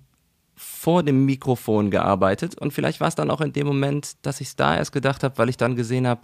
vor 0.57 1.03
dem 1.03 1.25
Mikrofon 1.27 1.91
gearbeitet 1.91 2.59
und 2.59 2.73
vielleicht 2.73 3.01
war 3.01 3.09
es 3.09 3.15
dann 3.15 3.31
auch 3.31 3.41
in 3.41 3.53
dem 3.53 3.67
Moment, 3.67 4.17
dass 4.23 4.41
ich 4.41 4.49
es 4.49 4.57
da 4.57 4.77
erst 4.77 4.93
gedacht 4.93 5.23
habe, 5.23 5.37
weil 5.39 5.49
ich 5.51 5.57
dann 5.57 5.77
gesehen 5.77 6.07
habe, 6.07 6.23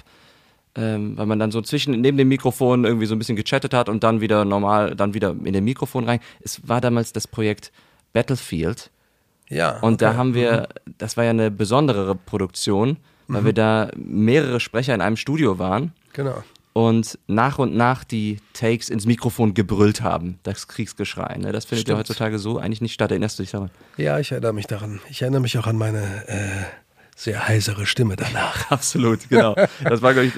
ähm, 0.75 1.19
weil 1.19 1.27
man 1.27 1.39
dann 1.39 1.51
so 1.51 1.61
zwischen 1.61 2.01
neben 2.01 2.17
dem 2.17 2.29
Mikrofon 2.29 2.85
irgendwie 2.85 3.05
so 3.07 3.15
ein 3.15 3.19
bisschen 3.19 3.37
gechattet 3.37 3.75
hat 3.75 3.89
und 3.91 4.03
dann 4.03 4.21
wieder 4.23 4.45
normal, 4.47 4.97
dann 4.97 5.13
wieder 5.13 5.31
in 5.45 5.53
den 5.53 5.65
Mikrofon 5.65 6.05
rein. 6.05 6.21
Es 6.41 6.67
war 6.67 6.81
damals 6.81 7.13
das 7.13 7.29
Projekt 7.29 7.73
Battlefield 8.15 8.91
Ja. 9.51 9.79
und 9.81 10.01
da 10.01 10.11
okay. 10.11 10.17
haben 10.19 10.35
wir, 10.35 10.69
das 10.99 11.17
war 11.19 11.25
ja 11.25 11.31
eine 11.31 11.51
besondere 11.51 12.15
Produktion, 12.15 12.97
weil 13.29 13.45
wir 13.45 13.53
da 13.53 13.91
mehrere 13.97 14.61
Sprecher 14.61 14.95
in 14.95 15.01
einem 15.01 15.17
Studio 15.17 15.59
waren 15.59 15.93
Genau. 16.15 16.43
Und 16.73 17.19
nach 17.27 17.59
und 17.59 17.75
nach 17.75 18.05
die 18.05 18.39
Takes 18.55 18.89
ins 18.89 19.07
Mikrofon 19.07 19.55
gebrüllt 19.55 20.03
haben, 20.03 20.39
das 20.43 20.69
Kriegsgeschrei. 20.69 21.37
Ne? 21.39 21.53
Das 21.53 21.65
findet 21.67 21.89
ja 21.89 21.95
Stimmt. 21.95 21.99
heutzutage 22.01 22.39
so 22.39 22.59
eigentlich 22.59 22.81
nicht 22.81 22.95
statt. 22.95 23.11
Erinnerst 23.11 23.39
du 23.39 23.43
dich 23.43 23.53
daran? 23.53 23.71
Ja, 23.97 24.19
ich 24.19 24.33
erinnere 24.33 24.53
mich 24.53 24.67
daran. 24.67 25.01
Ich 25.11 25.23
erinnere 25.23 25.43
mich 25.43 25.59
auch 25.59 25.67
an 25.67 25.77
meine 25.77 26.29
äh, 26.29 26.65
sehr 27.15 27.47
heisere 27.47 27.87
Stimme 27.87 28.17
danach. 28.17 28.71
Absolut, 28.71 29.29
genau. 29.29 29.55
Das 29.85 30.03
war, 30.03 30.15
glaube 30.15 30.29
ich, 30.29 30.35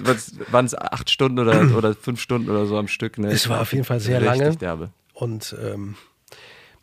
waren 0.53 0.67
es 0.67 0.77
acht 0.77 1.11
Stunden 1.11 1.39
oder, 1.39 1.61
oder 1.77 1.95
fünf 1.95 2.21
Stunden 2.21 2.51
oder 2.51 2.67
so 2.67 2.77
am 2.79 2.89
Stück. 2.89 3.19
Ne? 3.19 3.29
Es 3.29 3.49
war 3.49 3.61
auf 3.61 3.73
jeden 3.73 3.85
Fall 3.85 4.01
sehr 4.01 4.21
lange. 4.21 4.57
derbe. 4.57 4.91
Und 5.13 5.55
ähm, 5.63 5.95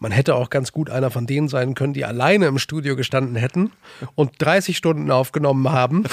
man 0.02 0.12
hätte 0.12 0.36
auch 0.36 0.50
ganz 0.50 0.72
gut 0.74 0.90
einer 0.90 1.12
von 1.12 1.28
denen 1.28 1.48
sein 1.48 1.76
können, 1.76 1.94
die 1.94 2.04
alleine 2.06 2.48
im 2.48 2.58
Studio 2.58 2.96
gestanden 2.98 3.36
hätten 3.36 3.72
und 4.16 4.32
30 4.40 4.76
Stunden 4.76 5.10
aufgenommen 5.12 5.72
haben 5.72 6.00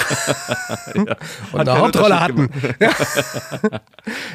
und 0.93 1.09
Hat 1.09 1.67
eine 1.67 1.77
Hauptrolle 1.79 2.19
hatten. 2.21 2.49
Ja. 2.79 2.91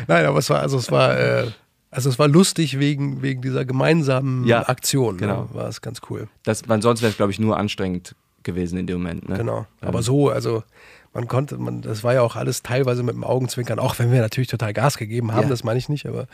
Nein, 0.09 0.27
aber 0.27 0.39
es 0.39 0.51
war, 0.51 0.61
also 0.61 0.77
es 0.77 0.91
war, 0.91 1.19
äh, 1.19 1.47
also 1.91 2.09
es 2.11 2.19
war 2.19 2.29
lustig 2.29 2.79
wegen, 2.79 3.23
wegen 3.23 3.43
dieser 3.43 3.65
gemeinsamen 3.65 4.45
Ja, 4.45 4.69
Aktion. 4.69 5.17
genau. 5.19 5.43
Ne? 5.43 5.49
War 5.53 5.69
es 5.69 5.81
ganz 5.81 6.01
cool. 6.11 6.29
Das, 6.43 6.69
weil 6.69 6.83
sonst 6.83 7.01
wäre 7.03 7.11
es, 7.11 7.17
glaube 7.17 7.33
ich, 7.33 7.39
nur 7.39 7.57
anstrengend 7.57 8.15
gewesen 8.43 8.77
in 8.79 8.87
dem 8.87 8.99
Moment. 8.99 9.29
Ne? 9.29 9.37
Genau. 9.39 9.67
Ähm, 9.81 9.89
Aber 9.89 10.03
so, 10.03 10.29
also 10.31 10.65
man 11.13 11.29
konnte, 11.29 11.57
man, 11.59 11.81
das 11.81 12.03
war 12.03 12.13
ja 12.15 12.23
auch 12.23 12.35
alles 12.35 12.63
teilweise 12.65 13.05
mit 13.05 13.15
dem 13.15 13.23
Augenzwinkern, 13.23 13.79
auch 13.79 13.99
wenn 14.01 14.11
wir 14.11 14.21
natürlich 14.21 14.49
total 14.49 14.73
Gas 14.73 14.99
gegeben 14.99 15.33
haben, 15.33 15.45
Ja. 15.45 15.49
das 15.49 15.63
meine 15.63 15.79
ich 15.79 15.89
nicht, 15.89 16.07
aber 16.07 16.27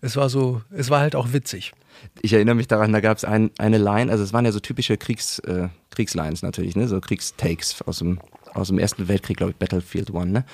es 0.00 0.16
war 0.16 0.28
so, 0.28 0.62
es 0.70 0.88
war 0.88 1.00
halt 1.00 1.16
auch 1.16 1.32
witzig. 1.32 1.72
Ich 2.22 2.32
erinnere 2.32 2.54
mich 2.54 2.68
daran, 2.68 2.92
da 2.92 3.00
gab 3.00 3.16
es 3.16 3.24
ein, 3.24 3.50
eine 3.58 3.78
Line, 3.78 4.10
also 4.10 4.24
es 4.24 4.32
waren 4.32 4.44
ja 4.44 4.52
so 4.52 4.60
typische 4.60 4.96
Kriegs, 4.96 5.38
äh, 5.40 5.68
Kriegslines 5.90 6.42
natürlich, 6.42 6.76
ne? 6.76 6.88
so 6.88 7.00
Kriegstakes 7.00 7.82
aus 7.82 7.98
dem, 7.98 8.20
aus 8.54 8.68
dem 8.68 8.78
Ersten 8.78 9.08
Weltkrieg, 9.08 9.36
glaube 9.36 9.52
ich, 9.52 9.56
Battlefield 9.58 10.12
One. 10.12 10.30
Ne? 10.30 10.44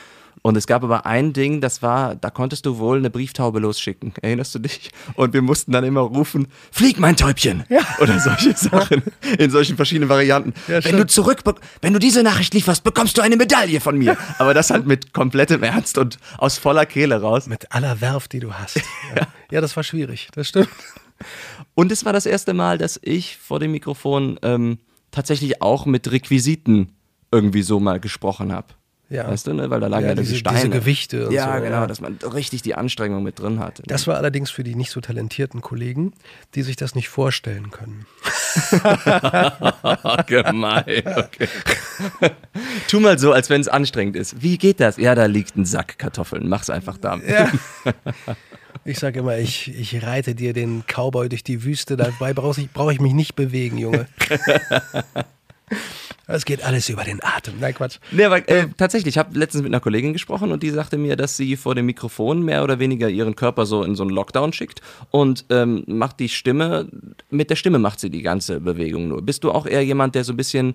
Und 0.42 0.56
es 0.56 0.68
gab 0.68 0.84
aber 0.84 1.06
ein 1.06 1.32
Ding, 1.32 1.60
das 1.60 1.82
war, 1.82 2.14
da 2.14 2.30
konntest 2.30 2.66
du 2.66 2.78
wohl 2.78 2.98
eine 2.98 3.10
Brieftaube 3.10 3.58
losschicken. 3.58 4.14
Erinnerst 4.22 4.54
du 4.54 4.60
dich? 4.60 4.90
Und 5.14 5.32
wir 5.32 5.42
mussten 5.42 5.72
dann 5.72 5.82
immer 5.82 6.02
rufen, 6.02 6.46
flieg 6.70 7.00
mein 7.00 7.16
Täubchen! 7.16 7.64
Ja. 7.68 7.80
Oder 8.00 8.20
solche 8.20 8.56
Sachen 8.56 9.02
in 9.38 9.50
solchen 9.50 9.76
verschiedenen 9.76 10.08
Varianten. 10.08 10.54
Ja, 10.68 10.84
wenn 10.84 10.98
du 10.98 11.06
zurück, 11.06 11.42
wenn 11.80 11.92
du 11.92 11.98
diese 11.98 12.22
Nachricht 12.22 12.54
lieferst, 12.54 12.84
bekommst 12.84 13.18
du 13.18 13.22
eine 13.22 13.36
Medaille 13.36 13.80
von 13.80 13.98
mir. 13.98 14.16
Aber 14.38 14.54
das 14.54 14.70
halt 14.70 14.86
mit 14.86 15.12
komplettem 15.12 15.62
Ernst 15.62 15.98
und 15.98 16.18
aus 16.38 16.58
voller 16.58 16.86
Kehle 16.86 17.20
raus. 17.20 17.46
Mit 17.46 17.72
aller 17.72 18.00
Werf, 18.00 18.28
die 18.28 18.40
du 18.40 18.52
hast. 18.52 18.76
Ja, 19.16 19.26
ja 19.50 19.60
das 19.60 19.74
war 19.76 19.82
schwierig, 19.82 20.28
das 20.32 20.48
stimmt. 20.48 20.68
Und 21.74 21.92
es 21.92 22.04
war 22.04 22.12
das 22.12 22.26
erste 22.26 22.54
Mal, 22.54 22.78
dass 22.78 22.98
ich 23.02 23.36
vor 23.38 23.58
dem 23.60 23.72
Mikrofon 23.72 24.38
ähm, 24.42 24.78
tatsächlich 25.10 25.62
auch 25.62 25.86
mit 25.86 26.10
Requisiten 26.10 26.92
irgendwie 27.32 27.62
so 27.62 27.80
mal 27.80 28.00
gesprochen 28.00 28.52
habe. 28.52 28.68
Ja. 29.08 29.28
Weißt 29.28 29.46
du, 29.46 29.52
ne? 29.52 29.70
Weil 29.70 29.78
da 29.78 29.86
lagen 29.86 30.02
Ja, 30.04 30.08
ja, 30.10 30.14
diese- 30.16 30.30
diese 30.30 30.38
Steine. 30.40 30.56
diese 30.56 30.70
Gewichte 30.70 31.28
und 31.28 31.32
ja, 31.32 31.56
so, 31.56 31.62
genau, 31.62 31.76
ja. 31.82 31.86
dass 31.86 32.00
man 32.00 32.16
richtig 32.34 32.62
die 32.62 32.74
Anstrengung 32.74 33.22
mit 33.22 33.38
drin 33.38 33.60
hatte. 33.60 33.84
Das 33.86 34.08
war 34.08 34.16
allerdings 34.16 34.50
für 34.50 34.64
die 34.64 34.74
nicht 34.74 34.90
so 34.90 35.00
talentierten 35.00 35.60
Kollegen, 35.60 36.12
die 36.56 36.62
sich 36.62 36.74
das 36.74 36.96
nicht 36.96 37.08
vorstellen 37.08 37.70
können. 37.70 38.06
Gemein, 40.26 41.02
okay. 41.06 41.48
tu 42.88 42.98
mal 43.00 43.16
so, 43.18 43.32
als 43.32 43.48
wenn 43.48 43.60
es 43.60 43.68
anstrengend 43.68 44.16
ist. 44.16 44.42
Wie 44.42 44.58
geht 44.58 44.80
das? 44.80 44.96
Ja, 44.96 45.14
da 45.14 45.26
liegt 45.26 45.56
ein 45.56 45.64
Sack 45.66 45.98
Kartoffeln. 45.98 46.48
Mach's 46.48 46.68
einfach 46.70 46.98
damit. 46.98 47.28
Ja. 47.28 47.50
Ich 48.84 48.98
sage 48.98 49.20
immer, 49.20 49.38
ich, 49.38 49.68
ich 49.68 50.02
reite 50.02 50.34
dir 50.34 50.52
den 50.52 50.84
Cowboy 50.86 51.28
durch 51.28 51.44
die 51.44 51.64
Wüste, 51.64 51.96
dabei 51.96 52.32
brauche 52.32 52.60
ich, 52.60 52.70
brauch 52.70 52.90
ich 52.90 53.00
mich 53.00 53.12
nicht 53.12 53.36
bewegen, 53.36 53.78
Junge. 53.78 54.06
Es 56.28 56.44
geht 56.44 56.64
alles 56.64 56.88
über 56.88 57.04
den 57.04 57.22
Atem. 57.22 57.54
Nein, 57.60 57.72
Quatsch. 57.72 57.98
Nee, 58.10 58.24
aber 58.24 58.48
äh, 58.48 58.66
tatsächlich, 58.76 59.14
ich 59.14 59.18
habe 59.18 59.38
letztens 59.38 59.62
mit 59.62 59.72
einer 59.72 59.80
Kollegin 59.80 60.12
gesprochen 60.12 60.50
und 60.50 60.62
die 60.64 60.70
sagte 60.70 60.98
mir, 60.98 61.14
dass 61.14 61.36
sie 61.36 61.56
vor 61.56 61.76
dem 61.76 61.86
Mikrofon 61.86 62.42
mehr 62.42 62.64
oder 62.64 62.80
weniger 62.80 63.08
ihren 63.08 63.36
Körper 63.36 63.64
so 63.64 63.84
in 63.84 63.94
so 63.94 64.02
einen 64.02 64.10
Lockdown 64.10 64.52
schickt 64.52 64.80
und 65.12 65.44
ähm, 65.50 65.84
macht 65.86 66.18
die 66.18 66.28
Stimme, 66.28 66.88
mit 67.30 67.50
der 67.50 67.54
Stimme 67.54 67.78
macht 67.78 68.00
sie 68.00 68.10
die 68.10 68.22
ganze 68.22 68.58
Bewegung 68.60 69.06
nur. 69.06 69.22
Bist 69.22 69.44
du 69.44 69.52
auch 69.52 69.66
eher 69.66 69.84
jemand, 69.84 70.16
der 70.16 70.24
so 70.24 70.32
ein 70.32 70.36
bisschen, 70.36 70.74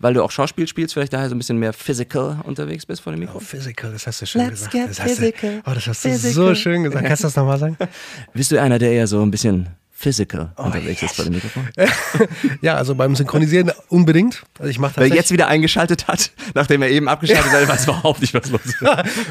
weil 0.00 0.14
du 0.14 0.22
auch 0.24 0.30
Schauspiel 0.30 0.66
spielst, 0.66 0.94
vielleicht 0.94 1.12
daher 1.12 1.28
so 1.28 1.34
ein 1.34 1.38
bisschen 1.38 1.58
mehr 1.58 1.72
physical 1.72 2.40
unterwegs 2.44 2.84
bist 2.86 3.02
vor 3.02 3.12
dem 3.12 3.18
Oh, 3.18 3.20
Mikrofon? 3.26 3.46
physical, 3.46 3.92
das 3.92 4.06
hast 4.06 4.20
du 4.22 4.26
schön 4.26 4.40
Let's 4.42 4.52
gesagt. 4.64 4.72
get 4.72 4.90
das 4.90 5.00
hast 5.00 5.08
physical. 5.08 5.50
Du, 5.62 5.70
oh, 5.70 5.74
das 5.74 5.86
hast 5.86 6.04
du 6.04 6.08
Physical. 6.08 6.32
so 6.32 6.54
schön 6.54 6.82
gesagt. 6.82 7.06
Kannst 7.06 7.22
du 7.22 7.26
das 7.26 7.36
nochmal 7.36 7.58
sagen? 7.58 7.76
Bist 8.34 8.50
du 8.50 8.60
einer, 8.60 8.78
der 8.78 8.90
eher 8.92 9.06
so 9.06 9.22
ein 9.22 9.30
bisschen 9.30 9.68
physical 9.92 10.50
Oh, 10.56 10.62
unterwegs 10.62 11.02
ist 11.02 11.14
vor 11.14 11.26
dem 11.26 11.34
Mikrofon? 11.34 11.68
Ja, 12.62 12.76
also 12.76 12.94
beim 12.94 13.14
Synchronisieren 13.14 13.70
unbedingt. 13.88 14.42
Also 14.58 14.70
ich 14.70 14.78
mache 14.78 14.94
Wer 14.96 15.08
jetzt 15.08 15.30
wieder 15.30 15.48
eingeschaltet 15.48 16.08
hat, 16.08 16.30
nachdem 16.54 16.80
er 16.80 16.88
eben 16.88 17.06
abgeschaltet 17.06 17.52
hat, 17.52 17.68
weiß 17.68 17.84
überhaupt 17.84 18.22
nicht, 18.22 18.32
was 18.32 18.48
los 18.50 18.64
ist. 18.64 18.80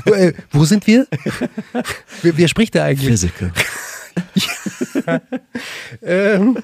wo, 0.06 0.14
äh, 0.14 0.34
wo 0.52 0.66
sind 0.66 0.86
wir? 0.86 1.08
wer, 2.22 2.38
wer 2.38 2.48
spricht 2.48 2.76
da 2.76 2.84
eigentlich? 2.86 3.10
Physical. 3.10 3.52
Ähm, 6.02 6.58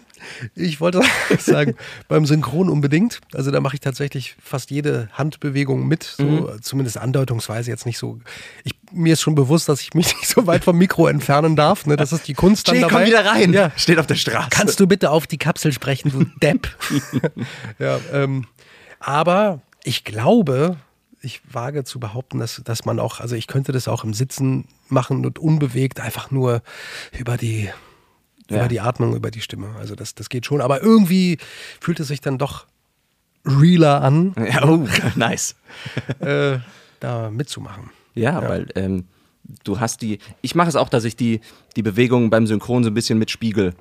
ich 0.55 0.81
wollte 0.81 1.01
sagen, 1.39 1.75
beim 2.07 2.25
Synchron 2.25 2.69
unbedingt. 2.69 3.21
Also 3.33 3.51
da 3.51 3.59
mache 3.59 3.75
ich 3.75 3.79
tatsächlich 3.79 4.35
fast 4.41 4.71
jede 4.71 5.07
Handbewegung 5.13 5.87
mit, 5.87 6.03
so, 6.03 6.23
Mhm. 6.23 6.61
zumindest 6.61 6.97
andeutungsweise 6.97 7.69
jetzt 7.69 7.85
nicht 7.85 7.97
so. 7.97 8.19
Ich, 8.63 8.73
mir 8.91 9.13
ist 9.13 9.21
schon 9.21 9.35
bewusst, 9.35 9.69
dass 9.69 9.81
ich 9.81 9.93
mich 9.93 10.07
nicht 10.17 10.27
so 10.27 10.47
weit 10.47 10.63
vom 10.63 10.77
Mikro 10.77 11.07
entfernen 11.07 11.55
darf. 11.55 11.85
Ne? 11.85 11.95
Das 11.95 12.11
ist 12.11 12.27
die 12.27 12.33
Kunst 12.33 12.67
dann 12.67 12.75
Jay, 12.75 12.81
dabei. 12.81 12.93
komm 12.95 13.05
wieder 13.05 13.25
rein. 13.25 13.53
Ja. 13.53 13.71
Steht 13.75 13.99
auf 13.99 14.07
der 14.07 14.15
Straße. 14.15 14.49
Kannst 14.49 14.79
du 14.79 14.87
bitte 14.87 15.11
auf 15.11 15.27
die 15.27 15.37
Kapsel 15.37 15.71
sprechen, 15.71 16.11
du 16.11 16.25
Depp? 16.41 16.67
ja, 17.79 17.99
ähm, 18.11 18.47
aber 18.99 19.61
ich 19.83 20.03
glaube, 20.03 20.77
ich 21.21 21.41
wage 21.51 21.83
zu 21.83 21.99
behaupten, 21.99 22.39
dass, 22.39 22.61
dass 22.63 22.85
man 22.85 22.99
auch, 22.99 23.19
also 23.19 23.35
ich 23.35 23.47
könnte 23.47 23.71
das 23.71 23.87
auch 23.87 24.03
im 24.03 24.13
Sitzen 24.13 24.67
machen 24.87 25.25
und 25.25 25.39
unbewegt 25.39 25.99
einfach 25.99 26.31
nur 26.31 26.61
über 27.17 27.37
die, 27.37 27.69
Ja. 28.49 28.57
über 28.57 28.67
die 28.67 28.79
Atmung, 28.81 29.15
über 29.15 29.31
die 29.31 29.41
Stimme. 29.41 29.75
Also 29.79 29.95
das, 29.95 30.15
das 30.15 30.29
geht 30.29 30.45
schon. 30.45 30.61
Aber 30.61 30.81
irgendwie 30.81 31.37
fühlt 31.79 31.99
es 31.99 32.07
sich 32.09 32.21
dann 32.21 32.37
doch 32.37 32.65
realer 33.45 34.01
an, 34.01 34.33
Ja, 34.51 34.65
oh, 34.67 34.87
nice. 35.15 35.55
äh, 36.19 36.59
da 36.99 37.29
mitzumachen. 37.29 37.89
Ja, 38.13 38.41
Ja. 38.41 38.49
weil 38.49 38.67
ähm, 38.75 39.05
du 39.63 39.79
hast 39.79 40.01
die, 40.01 40.19
ich 40.41 40.55
mache 40.55 40.69
es 40.69 40.75
auch, 40.75 40.89
dass 40.89 41.03
ich 41.03 41.15
die, 41.15 41.41
die 41.75 41.83
Bewegungen 41.83 42.29
beim 42.29 42.47
Synchron 42.47 42.83
so 42.83 42.89
ein 42.89 42.93
bisschen 42.93 43.19
mitspiegel. 43.19 43.73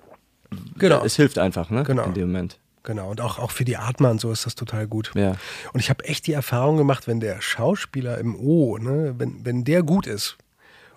Genau. 0.78 1.02
Es 1.04 1.16
hilft 1.16 1.38
einfach, 1.38 1.70
ne? 1.70 1.82
Genau. 1.84 2.04
In 2.04 2.14
dem 2.14 2.26
Moment. 2.28 2.58
Genau, 2.82 3.10
und 3.10 3.22
auch, 3.22 3.38
auch 3.38 3.50
für 3.50 3.64
die 3.64 3.78
Atmer 3.78 4.10
und 4.10 4.20
so 4.20 4.30
ist 4.30 4.44
das 4.44 4.54
total 4.54 4.86
gut. 4.86 5.10
Ja. 5.14 5.36
Und 5.72 5.80
ich 5.80 5.88
habe 5.88 6.04
echt 6.04 6.26
die 6.26 6.32
Erfahrung 6.34 6.76
gemacht, 6.76 7.06
wenn 7.06 7.18
der 7.18 7.40
Schauspieler 7.40 8.18
im 8.18 8.36
O, 8.36 8.76
ne, 8.76 9.14
wenn, 9.16 9.42
wenn 9.46 9.64
der 9.64 9.82
gut 9.82 10.06
ist 10.06 10.36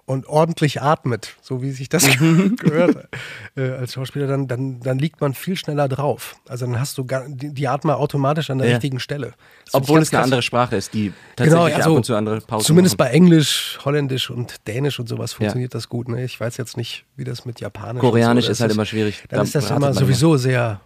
und 0.08 0.26
ordentlich 0.26 0.82
atmet, 0.82 1.36
so 1.42 1.62
wie 1.62 1.72
sich 1.72 1.90
das 1.90 2.06
gehört 2.58 3.10
äh, 3.58 3.72
als 3.72 3.94
Schauspieler, 3.94 4.26
dann, 4.26 4.48
dann, 4.48 4.80
dann 4.80 4.98
liegt 4.98 5.20
man 5.20 5.34
viel 5.34 5.58
schneller 5.58 5.90
drauf. 5.90 6.38
Also 6.48 6.66
dann 6.66 6.80
hast 6.80 6.98
du 6.98 7.04
gar, 7.04 7.28
die, 7.28 7.54
die 7.54 7.68
Atmer 7.68 7.98
automatisch 7.98 8.50
an 8.50 8.58
der 8.60 8.68
Ja. 8.70 8.74
richtigen 8.76 9.02
Stelle. 9.02 9.34
Das 9.66 9.74
Obwohl 9.74 10.02
es 10.02 10.14
eine 10.14 10.24
andere 10.24 10.42
Sprache 10.42 10.78
ist, 10.78 10.94
die 10.94 11.12
tatsächlich 11.36 11.76
also 11.76 11.92
ab 11.92 11.98
und 11.98 12.06
zu 12.06 12.16
andere 12.16 12.40
Pausen 12.40 12.66
Zumindest 12.66 12.98
machen. 12.98 13.10
bei 13.10 13.14
Englisch, 13.16 13.80
Holländisch 13.84 14.30
und 14.30 14.66
Dänisch 14.66 14.98
und 14.98 15.10
sowas 15.10 15.34
funktioniert 15.34 15.76
das 15.76 15.90
gut. 15.90 16.08
Ne? 16.08 16.24
Ich 16.24 16.40
weiß 16.40 16.56
jetzt 16.56 16.78
nicht, 16.78 17.04
wie 17.18 17.26
das 17.26 17.44
mit 17.44 17.60
Japanisch 17.60 18.00
Koreanisch 18.00 18.46
so 18.46 18.52
ist 18.52 18.62
halt 18.62 18.72
immer 18.72 18.86
schwierig. 18.86 19.26
Dann 19.28 19.40
Da 19.40 19.44
ist 19.44 19.56
das 19.56 19.70
immer 19.70 19.94
sowieso 19.94 20.38
sehr 20.38 20.80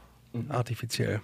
artifiziell. 0.50 1.22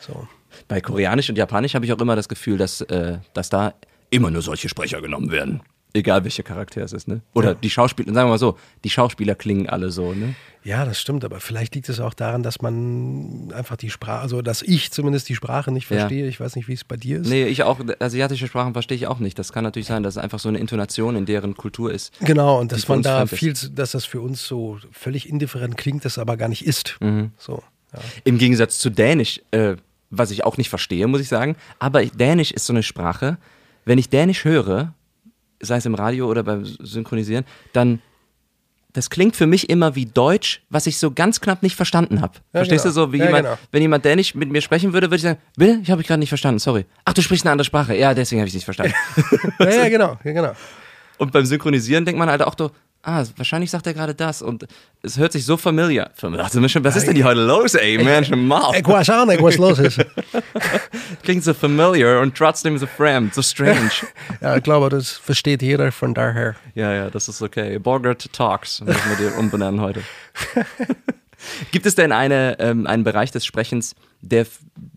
So. 0.00 0.26
Bei 0.66 0.80
Koreanisch 0.80 1.28
und 1.28 1.36
Japanisch 1.36 1.74
habe 1.74 1.84
ich 1.84 1.92
auch 1.92 2.00
immer 2.00 2.16
das 2.16 2.28
Gefühl, 2.28 2.56
dass, 2.56 2.80
äh, 2.80 3.18
dass 3.34 3.50
da 3.50 3.74
immer 4.08 4.30
nur 4.30 4.40
solche 4.42 4.70
Sprecher 4.70 5.02
genommen 5.02 5.30
werden. 5.30 5.62
Egal 5.94 6.24
welcher 6.24 6.42
Charakter 6.42 6.82
es 6.82 6.92
ist, 6.92 7.06
ne? 7.06 7.20
Oder 7.34 7.50
Ja. 7.50 7.54
die 7.54 7.68
Schauspieler, 7.70 8.12
sagen 8.14 8.26
wir 8.28 8.32
mal 8.32 8.38
so, 8.38 8.56
die 8.82 8.88
Schauspieler 8.90 9.34
klingen 9.34 9.68
alle 9.68 9.90
so, 9.90 10.14
ne? 10.14 10.34
Ja, 10.64 10.84
das 10.84 11.00
stimmt, 11.00 11.24
aber 11.24 11.40
vielleicht 11.40 11.74
liegt 11.74 11.88
es 11.88 11.98
auch 12.00 12.14
daran, 12.14 12.42
dass 12.42 12.62
man 12.62 13.52
einfach 13.54 13.76
die 13.76 13.90
Sprache, 13.90 14.20
also 14.20 14.42
dass 14.42 14.62
ich 14.62 14.90
zumindest 14.92 15.28
die 15.28 15.34
Sprache 15.34 15.70
nicht 15.72 15.90
Ja. 15.90 15.98
verstehe. 15.98 16.26
Ich 16.28 16.38
weiß 16.40 16.56
nicht, 16.56 16.68
wie 16.68 16.72
es 16.74 16.84
bei 16.84 16.96
dir 16.96 17.20
ist. 17.20 17.28
Nee, 17.28 17.44
ich 17.46 17.62
auch, 17.64 17.78
asiatische 17.98 18.46
Sprachen 18.46 18.72
verstehe 18.72 18.96
ich 18.96 19.06
auch 19.06 19.18
nicht. 19.18 19.38
Das 19.38 19.52
kann 19.52 19.64
natürlich 19.64 19.88
sein, 19.88 20.02
dass 20.02 20.16
es 20.16 20.22
einfach 20.22 20.38
so 20.38 20.48
eine 20.48 20.58
Intonation 20.58 21.16
in 21.16 21.26
deren 21.26 21.56
Kultur 21.56 21.92
ist. 21.92 22.12
Genau, 22.20 22.60
und 22.60 22.72
dass 22.72 22.86
man 22.88 23.02
da 23.02 23.24
ist. 23.24 23.34
viel, 23.34 23.54
zu- 23.54 23.70
dass 23.70 23.90
das 23.90 24.04
für 24.04 24.20
uns 24.20 24.46
so 24.46 24.78
völlig 24.92 25.28
indifferent 25.28 25.76
klingt, 25.76 26.04
das 26.04 26.16
aber 26.16 26.36
gar 26.36 26.48
nicht 26.48 26.64
ist. 26.64 26.96
Mhm. 27.00 27.32
So. 27.38 27.62
Ja. 27.92 27.98
Im 28.24 28.38
Gegensatz 28.38 28.78
zu 28.78 28.88
Dänisch, 28.88 29.42
äh, 29.50 29.76
was 30.10 30.30
ich 30.30 30.44
auch 30.44 30.56
nicht 30.58 30.70
verstehe, 30.70 31.06
muss 31.08 31.20
ich 31.20 31.28
sagen. 31.28 31.56
Aber 31.80 32.02
Dänisch 32.04 32.52
ist 32.52 32.64
so 32.66 32.72
eine 32.72 32.82
Sprache, 32.84 33.36
wenn 33.84 33.98
ich 33.98 34.08
Dänisch 34.10 34.44
höre, 34.44 34.94
sei 35.62 35.76
es 35.76 35.86
im 35.86 35.94
Radio 35.94 36.28
oder 36.28 36.42
beim 36.42 36.64
Synchronisieren, 36.64 37.44
dann 37.72 38.00
das 38.92 39.08
klingt 39.08 39.36
für 39.36 39.46
mich 39.46 39.70
immer 39.70 39.94
wie 39.94 40.04
Deutsch, 40.04 40.60
was 40.68 40.86
ich 40.86 40.98
so 40.98 41.12
ganz 41.12 41.40
knapp 41.40 41.62
nicht 41.62 41.76
verstanden 41.76 42.20
habe. 42.20 42.34
Ja, 42.52 42.58
Verstehst 42.60 42.84
genau. 42.84 42.94
du 42.94 43.00
so, 43.06 43.12
wie 43.12 43.18
Ja, 43.18 43.24
jemand, 43.26 43.44
genau. 43.44 43.58
wenn 43.70 43.80
jemand 43.80 44.04
Dänisch 44.04 44.34
mit 44.34 44.50
mir 44.50 44.60
sprechen 44.60 44.92
würde, 44.92 45.06
würde 45.06 45.16
ich 45.16 45.22
sagen, 45.22 45.38
bitte, 45.56 45.78
ich 45.82 45.90
habe 45.90 46.02
ich 46.02 46.06
gerade 46.06 46.20
nicht 46.20 46.28
verstanden, 46.28 46.58
sorry. 46.58 46.84
Ach, 47.06 47.14
du 47.14 47.22
sprichst 47.22 47.46
eine 47.46 47.52
andere 47.52 47.64
Sprache. 47.64 47.96
Ja, 47.96 48.12
deswegen 48.12 48.40
habe 48.42 48.48
ich 48.48 48.54
nicht 48.54 48.64
verstanden. 48.64 48.94
Ja, 49.58 49.70
ja, 49.70 49.88
genau, 49.88 50.18
ja, 50.24 50.32
genau. 50.32 50.52
Und 51.16 51.32
beim 51.32 51.46
Synchronisieren 51.46 52.04
denkt 52.04 52.18
man 52.18 52.28
halt 52.28 52.42
auch 52.42 52.54
so, 52.58 52.70
ah, 53.02 53.24
wahrscheinlich 53.36 53.70
sagt 53.70 53.86
er 53.86 53.94
gerade 53.94 54.14
das 54.14 54.42
und 54.42 54.66
es 55.02 55.18
hört 55.18 55.32
sich 55.32 55.44
so 55.44 55.56
familiar. 55.56 56.10
Was 56.20 56.54
ist 56.96 57.06
denn 57.06 57.16
hier 57.16 57.24
heute 57.24 57.44
los, 57.44 57.74
ey, 57.74 58.02
Mensch, 58.02 58.30
mal. 58.30 58.74
Ich 58.76 58.86
weiß 58.86 59.10
auch 59.10 59.26
nicht, 59.26 59.42
was 59.42 59.56
los 59.56 59.78
ist. 59.78 60.04
Klingt 61.22 61.44
so 61.44 61.54
familiar 61.54 62.20
und 62.20 62.36
trotzdem 62.36 62.78
so 62.78 62.86
fremd, 62.86 63.34
so 63.34 63.42
strange. 63.42 63.90
Ja, 64.40 64.56
ich 64.56 64.62
glaube, 64.62 64.88
das 64.88 65.10
versteht 65.10 65.62
jeder 65.62 65.92
von 65.92 66.14
daher. 66.14 66.56
ja, 66.74 66.92
ja, 66.92 67.10
das 67.10 67.28
ist 67.28 67.42
okay. 67.42 67.78
Borgert 67.78 68.32
Talks 68.32 68.80
müssen 68.80 69.00
wir 69.08 69.16
dir 69.16 69.38
umbenennen 69.38 69.80
heute. 69.80 70.02
Gibt 71.70 71.86
es 71.86 71.94
denn 71.94 72.12
eine, 72.12 72.58
ähm, 72.60 72.86
einen 72.86 73.04
Bereich 73.04 73.30
des 73.30 73.44
Sprechens, 73.44 73.94
der, 74.20 74.46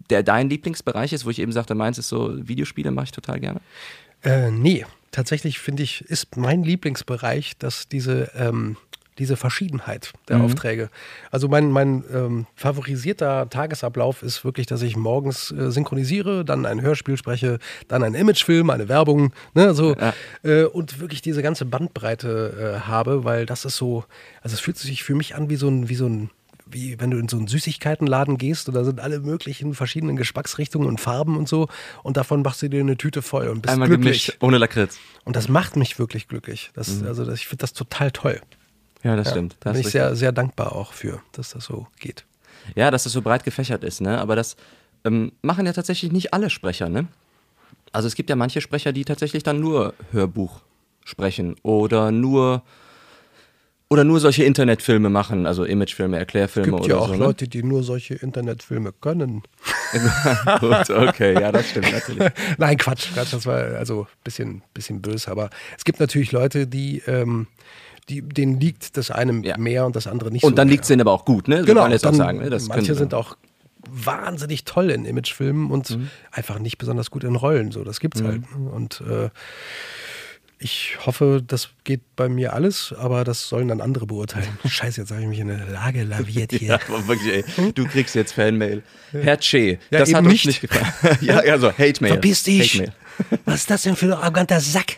der 0.09 0.23
dein 0.23 0.49
Lieblingsbereich 0.49 1.13
ist, 1.13 1.25
wo 1.25 1.29
ich 1.29 1.39
eben 1.39 1.51
sagte, 1.51 1.75
meins 1.75 1.97
ist 1.97 2.09
so 2.09 2.31
Videospiele, 2.35 2.91
mache 2.91 3.05
ich 3.05 3.11
total 3.11 3.39
gerne? 3.39 3.61
Äh, 4.23 4.51
nee, 4.51 4.85
tatsächlich 5.15 5.59
finde 5.59 5.83
ich, 5.83 6.01
ist 6.01 6.35
mein 6.37 6.63
Lieblingsbereich, 6.63 7.57
dass 7.57 7.87
diese, 7.87 8.31
ähm, 8.35 8.75
diese 9.17 9.37
Verschiedenheit 9.37 10.11
der 10.27 10.41
Aufträge. 10.41 10.89
Also 11.31 11.47
mein, 11.47 11.71
mein 11.71 12.03
ähm, 12.13 12.47
favorisierter 12.55 13.49
Tagesablauf 13.49 14.21
ist 14.23 14.43
wirklich, 14.43 14.67
dass 14.67 14.81
ich 14.81 14.97
morgens 14.97 15.51
äh, 15.51 15.71
synchronisiere, 15.71 16.43
dann 16.43 16.65
ein 16.65 16.81
Hörspiel 16.81 17.15
spreche, 17.15 17.59
dann 17.87 18.03
einen 18.03 18.15
Imagefilm, 18.15 18.69
eine 18.69 18.89
Werbung, 18.89 19.31
ne, 19.53 19.73
so 19.73 19.95
Ja. 19.95 20.13
äh, 20.43 20.65
und 20.65 20.99
wirklich 20.99 21.21
diese 21.21 21.41
ganze 21.41 21.63
Bandbreite 21.63 22.75
äh, 22.75 22.79
habe, 22.87 23.23
weil 23.23 23.45
das 23.45 23.63
ist 23.63 23.77
so, 23.77 24.03
also 24.41 24.53
es 24.53 24.59
fühlt 24.59 24.77
sich 24.77 25.03
für 25.05 25.15
mich 25.15 25.33
an 25.35 25.49
wie 25.49 25.55
so 25.55 25.69
ein, 25.69 25.87
wie 25.87 25.95
so 25.95 26.07
ein 26.07 26.29
wie 26.65 26.99
wenn 26.99 27.11
du 27.11 27.17
in 27.17 27.27
so 27.27 27.37
einen 27.37 27.47
Süßigkeitenladen 27.47 28.37
gehst 28.37 28.67
und 28.67 28.73
da 28.75 28.83
sind 28.83 28.99
alle 28.99 29.19
möglichen 29.19 29.73
verschiedenen 29.75 30.15
Geschmacksrichtungen 30.15 30.87
und 30.87 30.99
Farben 30.99 31.37
und 31.37 31.47
so 31.47 31.67
und 32.03 32.17
davon 32.17 32.41
machst 32.41 32.61
du 32.61 32.69
dir 32.69 32.79
eine 32.79 32.97
Tüte 32.97 33.21
voll 33.21 33.47
und 33.49 33.61
bist 33.61 33.71
Einmal 33.73 33.87
glücklich. 33.87 34.25
gemischt, 34.27 34.37
ohne 34.43 34.57
Lakritz. 34.57 34.97
Und 35.23 35.35
das 35.35 35.47
macht 35.47 35.75
mich 35.75 35.99
wirklich 35.99 36.27
glücklich. 36.27 36.71
Das, 36.73 37.03
Also 37.03 37.23
das, 37.25 37.39
ich 37.39 37.47
finde 37.47 37.61
das 37.61 37.73
total 37.73 38.11
toll. 38.11 38.41
Ja, 39.03 39.15
das 39.15 39.27
Ja, 39.27 39.31
stimmt. 39.33 39.57
Da 39.59 39.71
bin 39.73 39.81
ich 39.81 39.87
sehr, 39.89 40.15
sehr 40.15 40.31
dankbar 40.31 40.73
auch 40.75 40.91
für, 40.93 41.21
dass 41.33 41.51
das 41.51 41.65
so 41.65 41.87
geht. 41.99 42.25
Ja, 42.75 42.89
dass 42.89 43.03
das 43.03 43.13
so 43.13 43.21
breit 43.21 43.43
gefächert 43.43 43.83
ist, 43.83 44.01
ne? 44.01 44.19
Aber 44.19 44.35
das 44.35 44.55
ähm, 45.03 45.31
machen 45.43 45.67
ja 45.67 45.73
tatsächlich 45.73 46.11
nicht 46.11 46.33
alle 46.33 46.49
Sprecher, 46.49 46.89
ne? 46.89 47.07
Also 47.91 48.07
es 48.07 48.15
gibt 48.15 48.31
ja 48.31 48.35
manche 48.35 48.59
Sprecher, 48.61 48.91
die 48.91 49.05
tatsächlich 49.05 49.43
dann 49.43 49.59
nur 49.59 49.93
Hörbuch 50.11 50.61
sprechen 51.03 51.55
oder 51.61 52.11
nur 52.11 52.63
oder 53.89 54.03
nur 54.03 54.19
solche 54.19 54.43
Internetfilme 54.43 55.09
machen, 55.09 55.45
also 55.45 55.63
Imagefilme, 55.63 56.17
Erklärfilme 56.17 56.71
gibt 56.71 56.79
oder 56.85 56.89
ja 56.95 56.99
auch 56.99 57.07
so. 57.07 57.13
ne? 57.13 57.19
Leute, 57.19 57.47
die 57.47 57.61
nur 57.63 57.83
solche 57.83 58.15
Internetfilme 58.15 58.91
können. 58.93 59.43
Gut, 60.59 60.89
okay, 60.89 61.39
ja, 61.39 61.51
das 61.51 61.69
stimmt 61.69 61.91
natürlich. 61.91 62.31
Nein, 62.57 62.77
Quatsch, 62.77 63.13
Quatsch, 63.13 63.31
das 63.33 63.45
war 63.45 63.75
also 63.77 64.01
ein 64.03 64.07
bisschen, 64.23 64.61
bisschen 64.73 65.01
böse. 65.01 65.29
Aber 65.29 65.49
es 65.77 65.83
gibt 65.85 65.99
natürlich 65.99 66.31
Leute, 66.31 66.65
die, 66.67 67.03
ähm, 67.07 67.47
die 68.09 68.21
denen 68.21 68.59
liegt 68.59 68.97
das 68.97 69.11
eine 69.11 69.45
Ja. 69.45 69.57
mehr 69.57 69.85
und 69.85 69.95
das 69.95 70.07
andere 70.07 70.31
nicht 70.31 70.41
so. 70.41 70.47
Und 70.47 70.57
dann 70.57 70.67
liegt 70.67 70.83
es 70.83 70.87
denen 70.87 71.01
aber 71.01 71.11
auch 71.11 71.25
gut, 71.25 71.47
ne? 71.47 71.59
So 71.59 71.65
Genau, 71.65 71.81
kann 71.83 71.91
jetzt 71.91 72.05
auch 72.05 72.09
dann, 72.11 72.17
sagen. 72.17 72.39
Ne? 72.39 72.49
Das 72.49 72.67
manche 72.67 72.95
sind 72.95 73.13
auch 73.13 73.37
wahnsinnig 73.87 74.65
toll 74.65 74.89
in 74.89 75.05
Imagefilmen 75.05 75.69
und 75.69 75.91
Mhm. 75.91 76.09
einfach 76.31 76.57
nicht 76.59 76.77
besonders 76.79 77.11
gut 77.11 77.23
in 77.23 77.35
Rollen. 77.35 77.71
So, 77.71 77.83
das 77.83 77.99
gibt's 77.99 78.21
halt. 78.23 78.41
ne? 78.57 78.69
Und 78.71 79.01
äh, 79.01 79.29
ich 80.65 80.97
hoffe, 81.05 81.43
das 81.45 81.69
geht 81.83 82.01
bei 82.15 82.27
mir 82.27 82.53
alles, 82.53 82.91
aber 82.97 83.23
das 83.23 83.47
sollen 83.47 83.67
dann 83.67 83.81
andere 83.81 84.07
beurteilen. 84.07 84.57
Scheiße, 84.67 85.01
jetzt 85.01 85.11
habe 85.11 85.21
ich 85.21 85.27
mich 85.27 85.39
in 85.39 85.51
eine 85.51 85.63
Lage 85.71 86.03
laviert 86.03 86.51
hier. 86.57 86.67
Ja, 86.69 86.79
aber 86.87 87.07
wirklich, 87.07 87.45
ey, 87.57 87.71
du 87.71 87.85
kriegst 87.85 88.15
jetzt 88.15 88.33
Fanmail. 88.33 88.81
Herr 89.11 89.37
Che, 89.37 89.77
Ja, 89.91 89.99
das 89.99 90.11
hat 90.11 90.23
uns 90.23 90.31
nicht. 90.33 90.45
nicht 90.47 90.61
gefallen. 90.61 91.17
ja, 91.21 91.37
also 91.37 91.71
Hate-Mail. 91.71 92.13
Verpiss 92.13 92.41
dich! 92.43 92.73
Hate-Mail. 92.73 92.93
Was 93.45 93.55
ist 93.61 93.69
das 93.69 93.83
denn 93.83 93.95
für 93.95 94.07
ein 94.07 94.13
arroganter 94.13 94.59
Sack? 94.59 94.97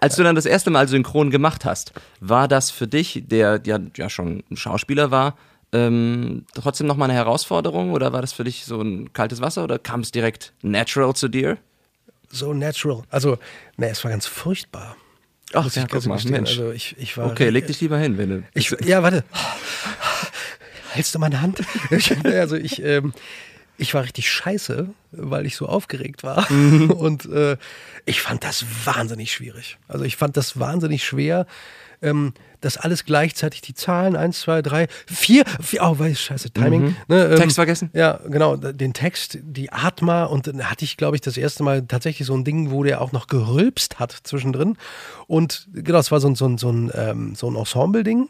Als 0.00 0.16
du 0.16 0.22
dann 0.22 0.34
das 0.34 0.46
erste 0.46 0.70
Mal 0.70 0.88
synchron 0.88 1.30
gemacht 1.30 1.64
hast, 1.66 1.92
war 2.20 2.48
das 2.48 2.70
für 2.70 2.88
dich, 2.88 3.22
der 3.26 3.60
ja, 3.66 3.78
ja 3.96 4.08
schon 4.08 4.42
ein 4.50 4.56
Schauspieler 4.56 5.10
war, 5.10 5.36
ähm, 5.72 6.44
trotzdem 6.54 6.86
nochmal 6.86 7.10
eine 7.10 7.18
Herausforderung 7.18 7.92
oder 7.92 8.12
war 8.14 8.22
das 8.22 8.32
für 8.32 8.44
dich 8.44 8.64
so 8.64 8.80
ein 8.80 9.12
kaltes 9.12 9.40
Wasser 9.42 9.62
oder 9.62 9.78
kam 9.78 10.00
es 10.00 10.10
direkt 10.10 10.54
natural 10.62 11.14
zu 11.14 11.28
dir? 11.28 11.58
So 12.30 12.54
natural. 12.54 13.02
Also, 13.10 13.36
ne, 13.76 13.90
es 13.90 14.02
war 14.04 14.10
ganz 14.10 14.24
furchtbar. 14.26 14.96
Ach, 15.54 15.64
muss 15.64 15.76
ich 15.76 15.86
ganz 15.86 16.06
mal, 16.06 16.14
gestehen. 16.14 16.32
Mensch. 16.32 16.50
Also 16.50 16.70
ich, 16.72 16.96
ich 16.98 17.16
war 17.16 17.30
Okay, 17.30 17.50
leg 17.50 17.66
dich 17.66 17.80
lieber 17.80 17.98
hin, 17.98 18.18
wenn 18.18 18.28
du. 18.28 18.42
Ich, 18.54 18.74
ja, 18.84 19.02
warte. 19.02 19.24
Hältst 20.92 21.14
du 21.14 21.18
meine 21.18 21.40
Hand? 21.40 21.62
Also 22.24 22.56
ich, 22.56 22.82
ähm, 22.82 23.14
ich 23.78 23.94
war 23.94 24.04
richtig 24.04 24.30
scheiße, 24.30 24.88
weil 25.12 25.46
ich 25.46 25.56
so 25.56 25.66
aufgeregt 25.66 26.22
war. 26.22 26.50
Und 26.50 27.26
äh, 27.26 27.56
ich 28.04 28.20
fand 28.20 28.44
das 28.44 28.64
wahnsinnig 28.84 29.32
schwierig. 29.32 29.78
Also 29.88 30.04
ich 30.04 30.16
fand 30.16 30.36
das 30.36 30.58
wahnsinnig 30.58 31.04
schwer, 31.04 31.46
ähm, 32.02 32.34
das 32.60 32.76
alles 32.76 33.04
gleichzeitig, 33.04 33.60
die 33.62 33.74
Zahlen, 33.74 34.14
eins, 34.14 34.40
zwei, 34.40 34.62
drei, 34.62 34.86
vier, 35.06 35.44
vier 35.60 35.80
oh, 35.82 35.98
weiß, 35.98 36.20
scheiße, 36.20 36.50
Timing. 36.52 36.94
Ne, 37.08 37.24
ähm, 37.26 37.36
Text 37.36 37.56
vergessen? 37.56 37.90
Ja, 37.92 38.20
genau, 38.28 38.56
den 38.56 38.92
Text, 38.92 39.38
die 39.42 39.72
Atma 39.72 40.24
und 40.24 40.46
dann 40.46 40.70
hatte 40.70 40.84
ich, 40.84 40.96
glaube 40.96 41.16
ich, 41.16 41.20
das 41.22 41.36
erste 41.36 41.62
Mal 41.64 41.82
tatsächlich 41.86 42.26
so 42.26 42.34
ein 42.34 42.44
Ding, 42.44 42.70
wo 42.70 42.84
der 42.84 43.00
auch 43.00 43.10
noch 43.12 43.26
gerülpst 43.26 43.98
hat 43.98 44.16
zwischendrin. 44.22 44.76
Und 45.26 45.68
genau, 45.72 45.98
es 45.98 46.10
war 46.12 46.20
so 46.20 46.28
ein, 46.28 46.34
so 46.36 46.46
ein, 46.46 46.58
so 46.58 46.70
ein, 46.70 46.90
ähm, 46.94 47.34
so 47.34 47.50
ein 47.50 47.56
Ensemble-Ding. 47.56 48.28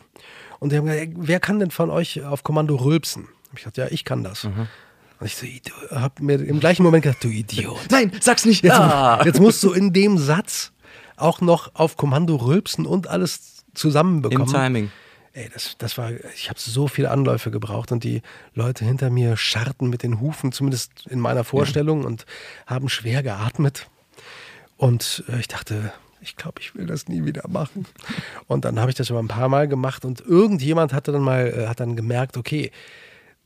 Und 0.61 0.72
die 0.72 0.76
haben 0.78 0.87
gesagt, 0.87 1.11
wer 1.16 1.40
kann 1.40 1.58
denn 1.58 1.70
von 1.70 1.90
euch 1.90 2.22
auf 2.24 2.42
Kommando 2.44 2.76
rülpsen? 2.76 3.24
Hab 3.48 3.58
ich 3.58 3.64
gesagt, 3.64 3.76
ja, 3.76 3.87
ich 3.90 4.04
kann 4.04 4.22
das. 4.24 4.44
Und 4.44 5.26
ich 5.26 5.37
so, 5.37 5.44
du- 5.46 5.94
hab 6.00 6.20
mir 6.20 6.35
im 6.37 6.58
gleichen 6.61 6.82
Moment 6.85 7.02
gedacht, 7.04 7.22
du 7.22 7.28
Idiot. 7.28 7.78
Nein, 7.90 8.12
sag's 8.20 8.44
nicht. 8.44 8.64
Jetzt, 8.64 8.78
Ah. 8.78 9.20
jetzt 9.24 9.40
musst 9.40 9.62
du 9.62 9.72
in 9.72 9.92
dem 9.92 10.16
Satz 10.18 10.72
auch 11.16 11.40
noch 11.40 11.74
auf 11.74 11.96
Kommando 11.96 12.37
rülpsen 12.37 12.87
und 12.87 13.08
alles 13.08 13.62
zusammenbekommen. 13.74 14.46
Im 14.46 14.52
Timing. 14.52 14.90
Ey, 15.35 15.48
das, 15.52 15.76
das 15.78 15.96
war, 15.96 16.11
ich 16.35 16.50
habe 16.50 16.61
so 16.61 16.88
viele 16.88 17.11
Anläufe 17.11 17.50
gebraucht 17.50 17.90
und 17.90 18.04
die 18.04 18.20
Leute 18.54 18.85
hinter 18.85 19.08
mir 19.08 19.38
scharrten 19.38 19.88
mit 19.88 20.02
den 20.02 20.20
Hufen, 20.20 20.52
zumindest 20.52 21.06
in 21.08 21.20
meiner 21.20 21.42
Vorstellung, 21.42 22.04
und 22.04 22.26
haben 22.66 22.90
schwer 22.90 23.22
geatmet. 23.22 23.88
Und 24.76 25.24
äh, 25.28 25.40
ich 25.40 25.48
dachte, 25.48 25.92
ich 26.20 26.37
glaube, 26.37 26.61
ich 26.61 26.74
will 26.74 26.87
das 26.87 27.08
nie 27.08 27.24
wieder 27.24 27.48
machen. 27.48 27.87
Und 28.46 28.64
dann 28.66 28.78
habe 28.78 28.90
ich 28.90 28.96
das 28.96 29.11
aber 29.11 29.20
ein 29.20 29.28
paar 29.28 29.48
Mal 29.48 29.68
gemacht 29.68 30.04
und 30.04 30.20
irgendjemand 30.20 30.92
hatte 30.92 31.12
dann 31.12 31.22
mal, 31.22 31.46
äh, 31.46 31.66
hat 31.66 31.80
dann 31.80 31.96
gemerkt, 31.96 32.37
okay, 32.37 32.70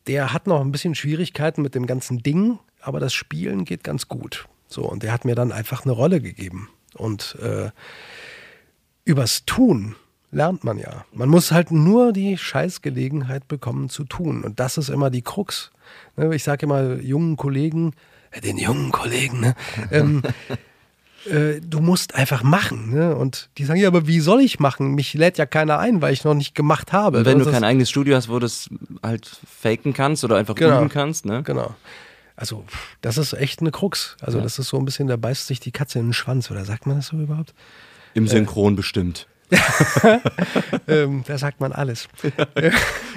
der 0.08 0.32
hat 0.32 0.46
noch 0.46 0.60
ein 0.60 0.72
bisschen 0.72 0.94
Schwierigkeiten 0.94 1.62
mit 1.62 1.74
dem 1.74 1.86
ganzen 1.86 2.22
Ding, 2.22 2.58
aber 2.80 3.00
das 3.00 3.14
Spielen 3.14 3.64
geht 3.64 3.84
ganz 3.84 4.08
gut. 4.08 4.48
So, 4.68 4.82
und 4.82 5.02
der 5.02 5.12
hat 5.12 5.24
mir 5.24 5.34
dann 5.34 5.52
einfach 5.52 5.84
eine 5.84 5.92
Rolle 5.92 6.20
gegeben. 6.20 6.68
Und 6.94 7.36
äh, 7.40 7.70
übers 9.04 9.44
Tun 9.44 9.94
lernt 10.36 10.62
man 10.64 10.78
ja. 10.78 11.04
Man 11.12 11.28
muss 11.28 11.50
halt 11.50 11.70
nur 11.72 12.12
die 12.12 12.36
Scheißgelegenheit 12.36 13.48
bekommen 13.48 13.88
zu 13.88 14.04
tun. 14.04 14.44
Und 14.44 14.60
das 14.60 14.76
ist 14.76 14.90
immer 14.90 15.08
die 15.10 15.22
Krux. 15.22 15.72
Ne, 16.16 16.34
ich 16.34 16.44
sage 16.44 16.66
immer 16.66 16.96
jungen 16.96 17.36
Kollegen, 17.36 17.94
äh, 18.30 18.40
den 18.42 18.58
jungen 18.58 18.92
Kollegen, 18.92 19.40
ne? 19.40 19.54
ähm, 19.90 20.22
äh, 21.30 21.60
du 21.60 21.80
musst 21.80 22.14
einfach 22.14 22.42
machen. 22.42 22.90
Ne? 22.92 23.16
Und 23.16 23.48
die 23.56 23.64
sagen, 23.64 23.80
ja, 23.80 23.88
aber 23.88 24.06
wie 24.06 24.20
soll 24.20 24.40
ich 24.42 24.60
machen? 24.60 24.94
Mich 24.94 25.14
lädt 25.14 25.38
ja 25.38 25.46
keiner 25.46 25.78
ein, 25.78 26.02
weil 26.02 26.12
ich 26.12 26.22
noch 26.24 26.34
nicht 26.34 26.54
gemacht 26.54 26.92
habe. 26.92 27.18
Und 27.18 27.24
wenn 27.24 27.38
Das 27.38 27.46
du 27.48 27.52
kein 27.52 27.64
eigenes 27.64 27.88
Studio 27.88 28.14
hast, 28.14 28.28
wo 28.28 28.38
du 28.38 28.46
es 28.46 28.68
halt 29.02 29.26
faken 29.50 29.94
kannst 29.94 30.22
oder 30.22 30.36
einfach 30.36 30.54
Genau. 30.54 30.80
üben 30.80 30.90
kannst, 30.90 31.24
ne? 31.24 31.42
Genau. 31.44 31.74
Also, 32.38 32.64
das 33.00 33.16
ist 33.16 33.32
echt 33.32 33.60
eine 33.60 33.70
Krux. 33.70 34.18
Also, 34.20 34.42
das 34.42 34.58
ist 34.58 34.68
so 34.68 34.76
ein 34.78 34.84
bisschen, 34.84 35.06
da 35.06 35.16
beißt 35.16 35.46
sich 35.46 35.60
die 35.60 35.72
Katze 35.72 35.98
in 35.98 36.08
den 36.08 36.12
Schwanz. 36.12 36.50
Oder 36.50 36.66
sagt 36.66 36.86
man 36.86 36.96
das 36.96 37.06
so 37.06 37.16
überhaupt? 37.16 37.54
Im 38.12 38.28
Synchron 38.28 38.76
bestimmt. 38.76 39.26
ähm, 40.88 41.24
da 41.26 41.38
sagt 41.38 41.60
man 41.60 41.72
alles. 41.72 42.08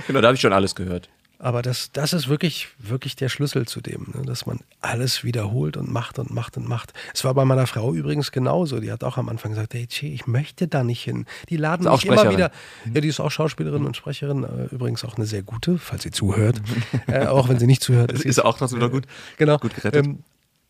Genau, 0.08 0.22
da 0.22 0.30
habe 0.30 0.36
ich 0.36 0.42
schon 0.42 0.54
alles 0.54 0.74
gehört. 0.74 1.08
Aber 1.42 1.62
das, 1.62 1.92
das 1.94 2.12
ist 2.12 2.28
wirklich, 2.28 2.68
wirklich 2.80 3.16
der 3.16 3.30
Schlüssel 3.30 3.66
zu 3.66 3.80
dem, 3.80 4.08
ne? 4.14 4.24
dass 4.26 4.46
man 4.46 4.60
alles 4.82 5.24
wiederholt 5.24 5.78
und 5.78 5.90
macht 5.90 6.20
und 6.20 6.32
macht 6.32 6.58
und 6.58 6.68
macht. 6.68 6.92
Es 7.14 7.24
war 7.24 7.34
bei 7.34 7.46
meiner 7.46 7.66
Frau 7.66 7.94
übrigens 7.94 8.34
genauso. 8.34 8.82
Die 8.82 8.92
hat 8.92 9.06
auch 9.06 9.18
am 9.18 9.30
Anfang 9.30 9.52
gesagt, 9.52 9.74
hey, 9.74 9.88
Che, 9.88 10.08
ich 10.08 10.28
möchte 10.28 10.68
da 10.68 10.84
nicht 10.84 11.02
hin. 11.02 11.26
Die 11.48 11.56
laden 11.56 11.90
mich 11.90 12.06
immer 12.06 12.30
wieder. 12.30 12.52
Ja, 12.94 13.02
die 13.02 13.08
ist 13.08 13.22
auch 13.22 13.32
Schauspielerin 13.32 13.86
und 13.86 13.96
Sprecherin. 13.96 14.44
Äh, 14.44 14.76
übrigens 14.76 15.06
auch 15.06 15.16
eine 15.16 15.26
sehr 15.26 15.42
gute, 15.42 15.78
falls 15.78 16.04
sie 16.04 16.12
zuhört. 16.12 16.62
äh, 17.08 17.28
auch 17.28 17.48
wenn 17.48 17.58
sie 17.58 17.68
nicht 17.68 17.84
zuhört. 17.84 18.12
Ist, 18.12 18.24
sie 18.24 18.30
ist 18.30 18.40
auch 18.40 18.58
trotzdem 18.58 18.80
noch 18.80 18.92
gut. 18.92 19.06
Genau. 19.38 19.58
Gut 19.60 19.74
gerettet. 19.76 20.08
Ähm, 20.08 20.24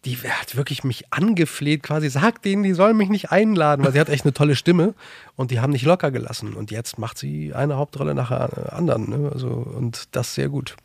die 0.05 0.15
hat 0.15 0.55
wirklich 0.55 0.83
mich 0.83 1.11
angefleht, 1.11 1.83
quasi, 1.83 2.09
sagt 2.09 2.45
denen, 2.45 2.63
die 2.63 2.73
sollen 2.73 2.95
mich 2.95 3.09
nicht 3.09 3.31
einladen, 3.31 3.83
weil 3.83 3.91
sie 3.91 3.99
hat 3.99 4.09
echt 4.09 4.23
eine 4.23 4.33
tolle 4.33 4.55
Stimme 4.55 4.93
und 5.35 5.51
die 5.51 5.59
haben 5.59 5.71
nicht 5.71 5.85
locker 5.85 6.09
gelassen. 6.09 6.53
Und 6.53 6.71
jetzt 6.71 6.97
macht 6.97 7.17
sie 7.17 7.53
eine 7.53 7.75
Hauptrolle 7.75 8.15
nach 8.15 8.29
der 8.29 8.73
anderen. 8.73 9.09
Ne? 9.09 9.29
Also, 9.33 9.49
und 9.49 10.07
das 10.11 10.35
sehr 10.35 10.47
gut. 10.47 10.77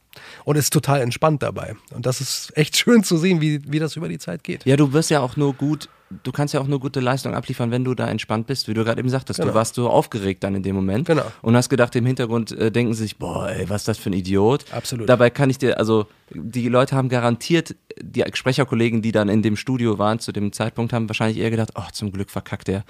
Und 0.44 0.56
ist 0.56 0.72
total 0.72 1.00
entspannt 1.00 1.42
dabei. 1.42 1.76
Und 1.92 2.06
das 2.06 2.20
ist 2.20 2.56
echt 2.56 2.76
schön 2.76 3.04
zu 3.04 3.16
sehen, 3.16 3.40
wie, 3.40 3.60
wie 3.70 3.78
das 3.78 3.94
über 3.94 4.08
die 4.08 4.18
Zeit 4.18 4.42
geht. 4.42 4.64
Ja, 4.64 4.76
du 4.76 4.92
wirst 4.92 5.10
ja 5.10 5.20
auch 5.20 5.36
nur 5.36 5.54
gut, 5.54 5.88
du 6.22 6.32
kannst 6.32 6.54
ja 6.54 6.60
auch 6.60 6.66
nur 6.66 6.80
gute 6.80 7.00
Leistung 7.00 7.34
abliefern, 7.34 7.70
wenn 7.70 7.84
du 7.84 7.94
da 7.94 8.08
entspannt 8.08 8.46
bist, 8.46 8.68
wie 8.68 8.74
du 8.74 8.84
gerade 8.84 8.98
eben 9.00 9.08
sagtest. 9.08 9.38
Du 9.38 9.42
Genau. 9.44 9.54
warst 9.54 9.74
so 9.74 9.88
aufgeregt 9.88 10.44
dann 10.44 10.54
in 10.54 10.62
dem 10.62 10.74
Moment 10.74 11.06
Genau. 11.06 11.24
und 11.42 11.56
hast 11.56 11.68
gedacht, 11.68 11.94
im 11.96 12.06
Hintergrund 12.06 12.52
äh, 12.52 12.70
denken 12.70 12.94
sie 12.94 13.02
sich, 13.02 13.18
boah, 13.18 13.48
ey, 13.50 13.68
was 13.68 13.82
ist 13.82 13.88
das 13.88 13.98
für 13.98 14.10
ein 14.10 14.14
Idiot. 14.14 14.64
Absolut. 14.72 15.08
Dabei 15.08 15.30
kann 15.30 15.50
ich 15.50 15.58
dir, 15.58 15.78
also 15.78 16.06
die 16.32 16.68
Leute 16.68 16.96
haben 16.96 17.08
garantiert, 17.08 17.74
die 18.00 18.24
Sprecherkollegen, 18.32 19.02
die 19.02 19.12
dann 19.12 19.28
in 19.28 19.42
dem 19.42 19.56
Studio 19.56 19.98
waren 19.98 20.18
zu 20.18 20.32
dem 20.32 20.52
Zeitpunkt, 20.52 20.92
haben 20.92 21.08
wahrscheinlich 21.08 21.38
eher 21.38 21.50
gedacht, 21.50 21.70
oh, 21.76 21.82
zum 21.92 22.12
Glück 22.12 22.30
verkackt 22.30 22.68
er. 22.68 22.84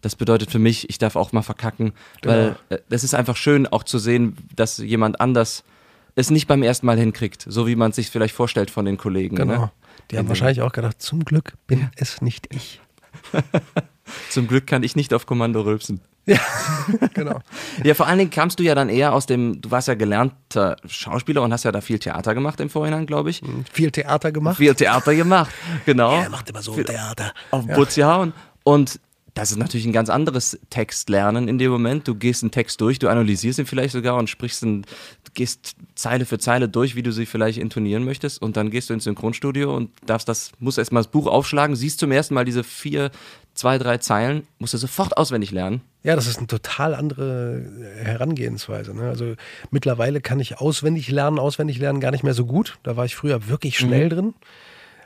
Das 0.00 0.16
bedeutet 0.16 0.50
für 0.50 0.58
mich, 0.58 0.88
ich 0.88 0.98
darf 0.98 1.14
auch 1.16 1.32
mal 1.32 1.42
verkacken, 1.42 1.92
weil 2.22 2.56
äh, 2.70 2.78
es 2.88 3.04
ist 3.04 3.14
einfach 3.14 3.36
schön 3.36 3.66
auch 3.66 3.82
zu 3.82 3.98
sehen, 3.98 4.36
dass 4.56 4.78
jemand 4.78 5.20
anders 5.20 5.62
es 6.16 6.30
nicht 6.30 6.46
beim 6.48 6.62
ersten 6.62 6.86
Mal 6.86 6.98
hinkriegt, 6.98 7.44
so 7.48 7.66
wie 7.66 7.76
man 7.76 7.90
es 7.90 7.96
sich 7.96 8.10
vielleicht 8.10 8.34
vorstellt 8.34 8.70
von 8.70 8.84
den 8.84 8.96
Kollegen. 8.96 9.36
Genau. 9.36 9.52
Ne? 9.52 9.70
Die 10.10 10.18
haben 10.18 10.28
wahrscheinlich 10.28 10.62
auch 10.62 10.72
gedacht, 10.72 11.00
zum 11.00 11.24
Glück 11.24 11.54
bin 11.66 11.90
es 11.96 12.20
nicht 12.22 12.52
ich. 12.54 12.80
Zum 14.30 14.48
Glück 14.48 14.66
kann 14.66 14.82
ich 14.82 14.96
nicht 14.96 15.14
auf 15.14 15.26
Kommando 15.26 15.60
rülpsen. 15.60 16.00
Ja, 16.26 16.38
genau. 17.14 17.40
Ja, 17.82 17.94
vor 17.94 18.06
allen 18.06 18.18
Dingen 18.18 18.30
kamst 18.30 18.58
du 18.58 18.62
ja 18.62 18.74
dann 18.74 18.88
eher 18.88 19.12
aus 19.12 19.26
dem, 19.26 19.60
du 19.60 19.70
warst 19.70 19.88
ja 19.88 19.94
gelernter 19.94 20.76
Schauspieler 20.86 21.42
und 21.42 21.52
hast 21.52 21.64
ja 21.64 21.72
da 21.72 21.80
viel 21.80 21.98
Theater 21.98 22.34
gemacht 22.34 22.60
im 22.60 22.70
Vorhinein, 22.70 23.06
glaube 23.06 23.30
ich. 23.30 23.42
Viel 23.72 23.90
Theater 23.90 24.30
gemacht. 24.30 24.58
Viel 24.58 24.74
Theater 24.74 25.14
gemacht, 25.14 25.50
genau. 25.86 26.20
er 26.20 26.28
macht 26.28 26.50
immer 26.50 26.62
so 26.62 26.72
Viel 26.72 26.84
Theater. 26.84 27.32
Auf 27.50 27.66
den 27.66 27.74
Putz 27.74 27.94
gehauen. 27.94 28.32
Und 28.64 29.00
das 29.40 29.52
ist 29.52 29.56
natürlich 29.56 29.86
ein 29.86 29.92
ganz 29.92 30.10
anderes 30.10 30.58
Textlernen 30.68 31.48
in 31.48 31.56
dem 31.56 31.70
Moment. 31.70 32.06
Du 32.06 32.14
gehst 32.14 32.42
einen 32.42 32.50
Text 32.50 32.80
durch, 32.80 32.98
du 32.98 33.08
analysierst 33.08 33.58
ihn 33.58 33.64
vielleicht 33.64 33.92
sogar 33.92 34.16
und 34.16 34.28
sprichst 34.28 34.62
ihn, 34.62 34.84
gehst 35.32 35.76
Zeile 35.94 36.26
für 36.26 36.38
Zeile 36.38 36.68
durch, 36.68 36.94
wie 36.94 37.02
du 37.02 37.10
sie 37.10 37.24
vielleicht 37.24 37.58
intonieren 37.58 38.04
möchtest. 38.04 38.42
Und 38.42 38.58
dann 38.58 38.70
gehst 38.70 38.90
du 38.90 38.94
ins 38.94 39.04
Synchronstudio 39.04 39.74
und 39.74 39.90
darfst 40.04 40.28
das, 40.28 40.52
musst 40.58 40.76
erstmal 40.76 41.02
das 41.02 41.10
Buch 41.10 41.26
aufschlagen, 41.26 41.74
siehst 41.74 42.00
zum 42.00 42.12
ersten 42.12 42.34
Mal 42.34 42.44
diese 42.44 42.62
vier, 42.62 43.10
zwei, 43.54 43.78
drei 43.78 43.96
Zeilen, 43.96 44.46
musst 44.58 44.74
du 44.74 44.78
sofort 44.78 45.16
auswendig 45.16 45.52
lernen. 45.52 45.80
Ja, 46.02 46.16
das 46.16 46.26
ist 46.26 46.36
eine 46.36 46.46
total 46.46 46.94
andere 46.94 47.64
Herangehensweise. 47.96 48.94
Ne? 48.94 49.08
Also 49.08 49.36
mittlerweile 49.70 50.20
kann 50.20 50.38
ich 50.40 50.58
auswendig 50.58 51.08
lernen, 51.10 51.38
auswendig 51.38 51.78
lernen 51.78 52.00
gar 52.00 52.10
nicht 52.10 52.24
mehr 52.24 52.34
so 52.34 52.44
gut. 52.44 52.78
Da 52.82 52.98
war 52.98 53.06
ich 53.06 53.16
früher 53.16 53.48
wirklich 53.48 53.78
schnell 53.78 54.10
drin. 54.10 54.34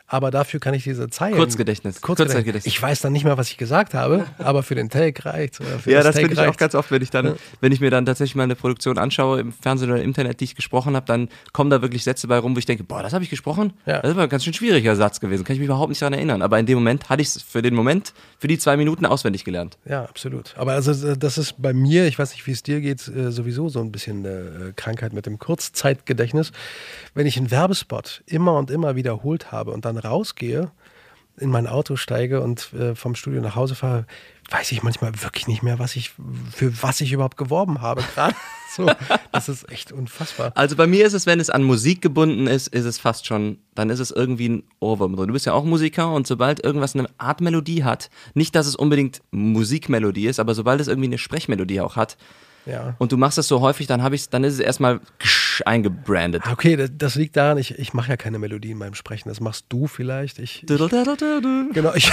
Aber 0.06 0.30
dafür 0.30 0.60
kann 0.60 0.74
ich 0.74 0.84
diese 0.84 1.08
Zeilen. 1.08 1.34
Kurzgedächtnis. 1.34 2.02
Kurzgedächtnis. 2.02 2.34
Kurzzeitgedächtnis. 2.34 2.66
Ich 2.66 2.80
weiß 2.80 3.00
dann 3.00 3.12
nicht 3.12 3.24
mehr, 3.24 3.38
was 3.38 3.48
ich 3.48 3.56
gesagt 3.56 3.94
habe, 3.94 4.26
aber 4.38 4.62
für 4.62 4.74
den 4.74 4.90
Take 4.90 5.24
reicht. 5.24 5.60
Ja, 5.86 6.02
das 6.02 6.16
finde 6.16 6.34
ich 6.34 6.40
auch 6.40 6.56
ganz 6.58 6.74
oft, 6.74 6.90
wenn 6.90 7.02
ich 7.02 7.10
dann, 7.10 7.36
wenn 7.60 7.72
ich 7.72 7.80
mir 7.80 7.90
dann 7.90 8.04
tatsächlich 8.04 8.34
mal 8.34 8.42
eine 8.42 8.54
Produktion 8.54 8.98
anschaue, 8.98 9.40
im 9.40 9.52
Fernsehen 9.52 9.90
oder 9.90 10.00
im 10.00 10.08
Internet, 10.08 10.40
die 10.40 10.44
ich 10.44 10.54
gesprochen 10.54 10.94
habe, 10.94 11.06
dann 11.06 11.28
kommen 11.52 11.70
da 11.70 11.80
wirklich 11.80 12.04
Sätze 12.04 12.28
bei 12.28 12.38
rum, 12.38 12.54
wo 12.54 12.58
ich 12.58 12.66
denke, 12.66 12.84
boah, 12.84 13.02
das 13.02 13.14
habe 13.14 13.24
ich 13.24 13.30
gesprochen? 13.30 13.72
Ja. 13.86 14.02
Das 14.02 14.10
ist 14.10 14.16
aber 14.16 14.24
ein 14.24 14.28
ganz 14.28 14.44
schön 14.44 14.52
schwieriger 14.52 14.94
Satz 14.94 15.20
gewesen, 15.20 15.42
kann 15.44 15.54
ich 15.54 15.60
mich 15.60 15.66
überhaupt 15.66 15.88
nicht 15.88 16.02
daran 16.02 16.12
erinnern. 16.12 16.42
Aber 16.42 16.58
in 16.58 16.66
dem 16.66 16.76
Moment 16.76 17.08
hatte 17.08 17.22
ich 17.22 17.28
es 17.28 17.42
für 17.42 17.62
den 17.62 17.74
Moment, 17.74 18.12
für 18.38 18.46
die 18.46 18.58
zwei 18.58 18.76
Minuten 18.76 19.06
auswendig 19.06 19.44
gelernt. 19.44 19.78
Ja, 19.88 20.04
absolut. 20.04 20.54
Aber 20.58 20.72
also 20.72 21.14
das 21.14 21.38
ist 21.38 21.60
bei 21.62 21.72
mir, 21.72 22.06
ich 22.06 22.18
weiß 22.18 22.32
nicht, 22.32 22.46
wie 22.46 22.52
es 22.52 22.62
dir 22.62 22.82
geht, 22.82 23.08
äh, 23.08 23.32
sowieso 23.32 23.70
so 23.70 23.80
ein 23.80 23.90
bisschen 23.90 24.18
eine 24.18 24.68
äh, 24.68 24.72
Krankheit 24.76 25.14
mit 25.14 25.24
dem 25.24 25.38
Kurzzeitgedächtnis. 25.38 26.52
Wenn 27.14 27.26
ich 27.26 27.38
einen 27.38 27.50
Werbespot 27.50 28.22
immer 28.26 28.58
und 28.58 28.70
immer 28.70 28.96
wiederholt 28.96 29.50
habe 29.50 29.70
und 29.70 29.84
dann 29.84 29.93
rausgehe, 29.98 30.70
in 31.36 31.50
mein 31.50 31.66
Auto 31.66 31.96
steige 31.96 32.40
und 32.42 32.72
äh, 32.74 32.94
vom 32.94 33.14
Studio 33.16 33.40
nach 33.40 33.56
Hause 33.56 33.74
fahre, 33.74 34.06
weiß 34.50 34.70
ich 34.72 34.82
manchmal 34.84 35.20
wirklich 35.22 35.48
nicht 35.48 35.62
mehr, 35.64 35.78
was 35.80 35.96
ich 35.96 36.12
für 36.52 36.82
was 36.82 37.00
ich 37.00 37.12
überhaupt 37.12 37.36
geworben 37.36 37.80
habe 37.82 38.04
gerade. 38.14 38.36
so, 38.76 38.88
das 39.32 39.48
ist 39.48 39.68
echt 39.70 39.90
unfassbar. 39.90 40.52
Also 40.54 40.76
bei 40.76 40.86
mir 40.86 41.04
ist 41.06 41.12
es, 41.12 41.26
wenn 41.26 41.40
es 41.40 41.50
an 41.50 41.64
Musik 41.64 42.02
gebunden 42.02 42.46
ist, 42.46 42.68
ist 42.68 42.84
es 42.84 42.98
fast 43.00 43.26
schon, 43.26 43.58
dann 43.74 43.90
ist 43.90 43.98
es 44.00 44.10
irgendwie 44.12 44.48
ein 44.48 44.62
Ohrwurm. 44.78 45.16
Du 45.16 45.32
bist 45.32 45.46
ja 45.46 45.54
auch 45.54 45.64
Musiker 45.64 46.12
und 46.12 46.26
sobald 46.28 46.62
irgendwas 46.64 46.94
eine 46.94 47.08
Art 47.18 47.40
Melodie 47.40 47.82
hat, 47.82 48.10
nicht, 48.34 48.54
dass 48.54 48.66
es 48.68 48.76
unbedingt 48.76 49.22
Musikmelodie 49.32 50.26
ist, 50.26 50.38
aber 50.38 50.54
sobald 50.54 50.80
es 50.80 50.86
irgendwie 50.88 51.08
eine 51.08 51.18
Sprechmelodie 51.18 51.80
auch 51.80 51.96
hat, 51.96 52.16
Ja. 52.66 52.94
und 52.98 53.10
du 53.12 53.16
machst 53.16 53.38
das 53.38 53.48
so 53.48 53.60
häufig, 53.60 53.86
dann 53.88 54.02
habe 54.02 54.14
ich 54.14 54.28
dann 54.28 54.44
ist 54.44 54.54
es 54.54 54.60
erstmal 54.60 55.00
ksch 55.54 55.62
eingebrandet. 55.66 56.42
Ah, 56.46 56.52
Okay, 56.52 56.76
das, 56.76 56.90
das 56.96 57.14
liegt 57.14 57.36
daran, 57.36 57.58
ich, 57.58 57.78
ich 57.78 57.94
mache 57.94 58.10
ja 58.10 58.16
keine 58.16 58.38
Melodie 58.38 58.70
in 58.72 58.78
meinem 58.78 58.94
Sprechen. 58.94 59.28
Das 59.28 59.40
machst 59.40 59.66
du 59.68 59.86
vielleicht. 59.86 60.38
Ich, 60.38 60.62
ich 60.62 60.66
genau, 61.72 61.94
ich, 61.94 62.12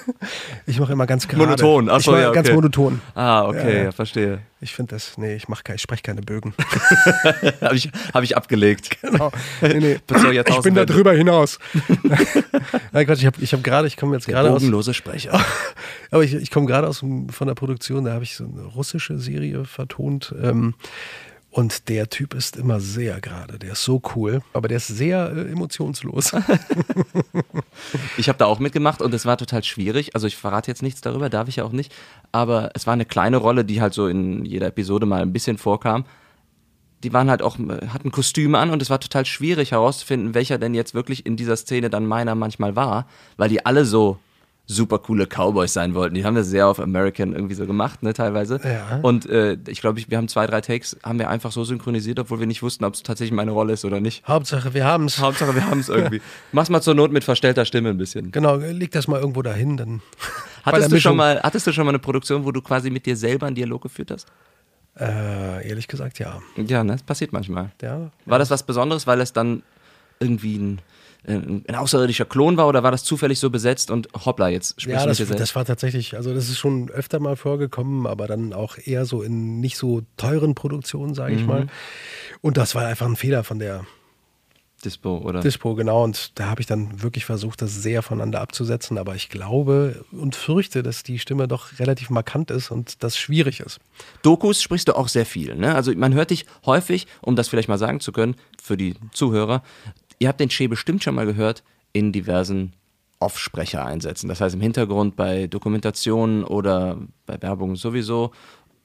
ich 0.66 0.80
mache 0.80 0.92
immer 0.92 1.06
ganz 1.06 1.28
gerade. 1.28 1.44
Monoton, 1.44 1.88
ach 1.90 1.98
ich 2.00 2.06
ja, 2.06 2.30
ganz 2.32 2.48
okay. 2.48 2.54
monoton. 2.54 3.00
Ah, 3.14 3.46
okay, 3.46 3.76
Ja. 3.78 3.84
ja, 3.84 3.92
verstehe. 3.92 4.40
Ich 4.60 4.74
finde 4.74 4.94
das, 4.94 5.18
nee, 5.18 5.34
ich 5.36 5.48
mache 5.48 5.62
kein, 5.62 5.76
ich 5.76 5.82
spreche 5.82 6.02
keine 6.02 6.22
Bögen. 6.22 6.54
habe 7.60 7.76
ich, 7.76 7.90
hab 8.12 8.22
ich 8.22 8.36
abgelegt. 8.36 8.96
Genau. 9.06 9.30
Nee, 9.62 9.78
nee. 9.78 9.98
Ich 10.48 10.60
bin 10.62 10.74
da 10.74 10.84
drüber 10.84 11.12
hinaus. 11.12 11.58
Nein, 12.92 13.06
Quatsch, 13.06 13.20
ich 13.20 13.26
habe 13.26 13.40
ich 13.40 13.52
hab 13.52 13.62
gerade, 13.62 13.86
ich 13.86 13.96
komme 13.96 14.14
jetzt 14.14 14.26
gerade 14.26 14.50
aus, 14.50 14.60
bogenlose 14.60 14.94
Sprecher. 14.94 15.44
aber 16.10 16.24
ich, 16.24 16.34
ich 16.34 16.50
komme 16.50 16.66
gerade 16.66 16.88
aus 16.88 16.98
von 16.98 17.46
der 17.46 17.54
Produktion, 17.54 18.04
da 18.04 18.12
habe 18.14 18.24
ich 18.24 18.34
so 18.34 18.44
eine 18.44 18.62
russische 18.62 19.18
Serie 19.18 19.64
vertont. 19.64 20.34
Ähm, 20.42 20.74
und 21.56 21.88
der 21.88 22.10
Typ 22.10 22.34
ist 22.34 22.54
immer 22.56 22.80
sehr 22.80 23.18
gerade, 23.22 23.58
der 23.58 23.72
ist 23.72 23.82
so 23.82 24.02
cool, 24.14 24.42
aber 24.52 24.68
der 24.68 24.76
ist 24.76 24.88
sehr 24.88 25.32
äh, 25.34 25.52
emotionslos. 25.52 26.32
Ich 28.18 28.28
habe 28.28 28.38
da 28.38 28.46
auch 28.46 28.58
mitgemacht 28.58 29.02
und 29.02 29.12
es 29.12 29.26
war 29.26 29.36
total 29.36 29.62
schwierig. 29.62 30.14
Also 30.14 30.26
ich 30.26 30.36
verrate 30.36 30.70
jetzt 30.70 30.82
nichts 30.82 31.02
darüber, 31.02 31.28
darf 31.28 31.48
ich 31.48 31.56
ja 31.56 31.64
auch 31.64 31.72
nicht. 31.72 31.94
Aber 32.32 32.70
es 32.74 32.86
war 32.86 32.94
eine 32.94 33.04
kleine 33.04 33.36
Rolle, 33.36 33.64
die 33.64 33.80
halt 33.80 33.92
so 33.92 34.06
in 34.06 34.44
jeder 34.44 34.68
Episode 34.68 35.06
mal 35.06 35.20
ein 35.20 35.32
bisschen 35.32 35.58
vorkam. 35.58 36.04
Die 37.04 37.12
waren 37.12 37.28
halt 37.28 37.42
auch, 37.42 37.58
hatten 37.92 38.10
Kostüme 38.10 38.58
an 38.58 38.70
und 38.70 38.80
es 38.80 38.88
war 38.88 38.98
total 38.98 39.26
schwierig 39.26 39.72
herauszufinden, 39.72 40.34
welcher 40.34 40.58
denn 40.58 40.74
jetzt 40.74 40.94
wirklich 40.94 41.26
in 41.26 41.36
dieser 41.36 41.56
Szene 41.56 41.90
dann 41.90 42.06
meiner 42.06 42.34
manchmal 42.34 42.76
war, 42.76 43.06
weil 43.36 43.50
die 43.50 43.64
alle 43.64 43.84
so 43.84 44.18
super 44.66 44.98
coole 44.98 45.26
Cowboys 45.26 45.72
sein 45.72 45.94
wollten. 45.94 46.14
Die 46.14 46.24
haben 46.24 46.34
das 46.34 46.48
sehr 46.48 46.66
auf 46.66 46.80
American 46.80 47.32
irgendwie 47.32 47.54
so 47.54 47.66
gemacht, 47.66 48.02
ne, 48.02 48.12
teilweise. 48.12 48.60
Ja. 48.64 48.98
Und 49.02 49.26
äh, 49.26 49.56
ich 49.68 49.80
glaube, 49.80 50.02
wir 50.06 50.18
haben 50.18 50.28
zwei, 50.28 50.46
drei 50.46 50.60
Takes, 50.60 50.96
haben 51.04 51.18
wir 51.18 51.30
einfach 51.30 51.52
so 51.52 51.62
synchronisiert, 51.64 52.18
obwohl 52.18 52.40
wir 52.40 52.46
nicht 52.46 52.62
wussten, 52.62 52.84
ob 52.84 52.94
es 52.94 53.02
tatsächlich 53.02 53.34
meine 53.34 53.52
Rolle 53.52 53.74
ist 53.74 53.84
oder 53.84 54.00
nicht. 54.00 54.26
Hauptsache, 54.26 54.74
wir 54.74 54.84
haben 54.84 55.04
es. 55.04 55.18
Hauptsache, 55.20 55.54
wir 55.54 55.66
haben 55.66 55.80
es 55.80 55.88
irgendwie. 55.88 56.20
Mach's 56.52 56.68
mal 56.68 56.80
zur 56.82 56.94
Not 56.94 57.12
mit 57.12 57.22
verstellter 57.22 57.64
Stimme 57.64 57.90
ein 57.90 57.98
bisschen. 57.98 58.32
Genau, 58.32 58.56
leg 58.56 58.90
das 58.90 59.06
mal 59.06 59.20
irgendwo 59.20 59.42
dahin, 59.42 59.76
dann. 59.76 60.02
Hattest 60.64 60.90
du, 60.90 61.00
schon 61.00 61.16
mal, 61.16 61.40
hattest 61.42 61.68
du 61.68 61.72
schon 61.72 61.84
mal 61.84 61.90
eine 61.90 62.00
Produktion, 62.00 62.44
wo 62.44 62.50
du 62.50 62.60
quasi 62.60 62.90
mit 62.90 63.06
dir 63.06 63.16
selber 63.16 63.46
einen 63.46 63.54
Dialog 63.54 63.82
geführt 63.82 64.10
hast? 64.10 64.26
Äh, 64.98 65.68
ehrlich 65.68 65.86
gesagt, 65.86 66.18
ja. 66.18 66.40
Ja, 66.56 66.82
ne? 66.82 66.92
das 66.92 67.04
passiert 67.04 67.32
manchmal. 67.32 67.70
ja. 67.82 68.10
War 68.24 68.38
das 68.40 68.50
was 68.50 68.64
Besonderes, 68.64 69.06
weil 69.06 69.20
es 69.20 69.32
dann 69.32 69.62
irgendwie 70.18 70.56
ein, 70.56 70.80
ein, 71.26 71.74
außerirdischer 71.74 72.24
Klon 72.24 72.56
war 72.56 72.68
oder 72.68 72.82
war 72.82 72.90
das 72.92 73.04
zufällig 73.04 73.38
so 73.40 73.50
besetzt 73.50 73.90
und 73.90 74.08
hoppla, 74.24 74.48
jetzt 74.48 74.80
sprichst 74.80 75.00
Ja, 75.02 75.06
das, 75.06 75.16
selbst? 75.18 75.40
das 75.40 75.54
war 75.56 75.64
tatsächlich, 75.64 76.14
also 76.16 76.32
das 76.32 76.48
ist 76.48 76.58
schon 76.58 76.88
öfter 76.90 77.18
mal 77.20 77.36
vorgekommen, 77.36 78.06
aber 78.06 78.26
dann 78.26 78.52
auch 78.52 78.76
eher 78.82 79.04
so 79.06 79.22
in 79.22 79.60
nicht 79.60 79.76
so 79.76 80.02
teuren 80.16 80.54
Produktionen, 80.54 81.14
sage 81.14 81.34
ich 81.34 81.42
Mhm. 81.42 81.46
mal. 81.48 81.66
Und 82.42 82.56
das 82.56 82.74
war 82.74 82.86
einfach 82.86 83.06
ein 83.06 83.16
Fehler 83.16 83.42
von 83.44 83.58
der 83.58 83.84
Dispo, 84.84 85.18
oder? 85.18 85.40
Dispo, 85.40 85.74
genau. 85.74 86.04
Und 86.04 86.38
da 86.38 86.46
habe 86.50 86.60
ich 86.60 86.66
dann 86.66 87.02
wirklich 87.02 87.24
versucht, 87.24 87.62
das 87.62 87.74
sehr 87.82 88.02
voneinander 88.02 88.40
abzusetzen. 88.42 88.98
Aber 88.98 89.14
ich 89.14 89.30
glaube 89.30 90.04
und 90.12 90.36
fürchte, 90.36 90.82
dass 90.82 91.02
die 91.02 91.18
Stimme 91.18 91.48
doch 91.48 91.78
relativ 91.80 92.10
markant 92.10 92.50
ist 92.50 92.70
und 92.70 93.02
das 93.02 93.16
schwierig 93.16 93.60
ist. 93.60 93.80
Dokus 94.22 94.62
sprichst 94.62 94.86
du 94.88 94.92
auch 94.92 95.08
sehr 95.08 95.24
viel. 95.26 95.56
Ne? 95.56 95.74
Also 95.74 95.92
man 95.96 96.12
hört 96.14 96.30
dich 96.30 96.44
häufig, 96.66 97.06
um 97.22 97.36
das 97.36 97.48
vielleicht 97.48 97.68
mal 97.68 97.78
sagen 97.78 98.00
zu 98.00 98.12
können, 98.12 98.36
für 98.62 98.76
die 98.76 98.94
Zuhörer, 99.12 99.62
ihr 100.18 100.28
habt 100.28 100.40
den 100.40 100.48
Che 100.48 100.66
bestimmt 100.68 101.02
schon 101.02 101.14
mal 101.14 101.26
gehört 101.26 101.62
in 101.92 102.12
diversen 102.12 102.72
Off-Sprecher 103.20 103.84
einsetzen. 103.84 104.28
Das 104.28 104.40
heißt 104.40 104.54
im 104.54 104.60
Hintergrund 104.60 105.16
bei 105.16 105.46
Dokumentationen 105.46 106.44
oder 106.44 106.98
bei 107.24 107.40
Werbung 107.40 107.76
sowieso. 107.76 108.32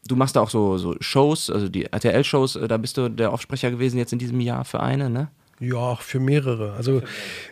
Du 0.07 0.15
machst 0.15 0.35
da 0.35 0.41
auch 0.41 0.49
so, 0.49 0.77
so 0.77 0.95
Shows, 0.99 1.49
also 1.49 1.69
die 1.69 1.85
RTL-Shows, 1.85 2.55
äh, 2.55 2.67
da 2.67 2.77
bist 2.77 2.97
du 2.97 3.09
der 3.09 3.33
Offsprecher 3.33 3.69
gewesen 3.69 3.97
jetzt 3.97 4.13
in 4.13 4.19
diesem 4.19 4.39
Jahr 4.39 4.65
für 4.65 4.79
eine, 4.79 5.09
ne? 5.09 5.29
Ja, 5.59 5.75
auch 5.75 6.01
für 6.01 6.19
mehrere. 6.19 6.73
Also 6.73 7.03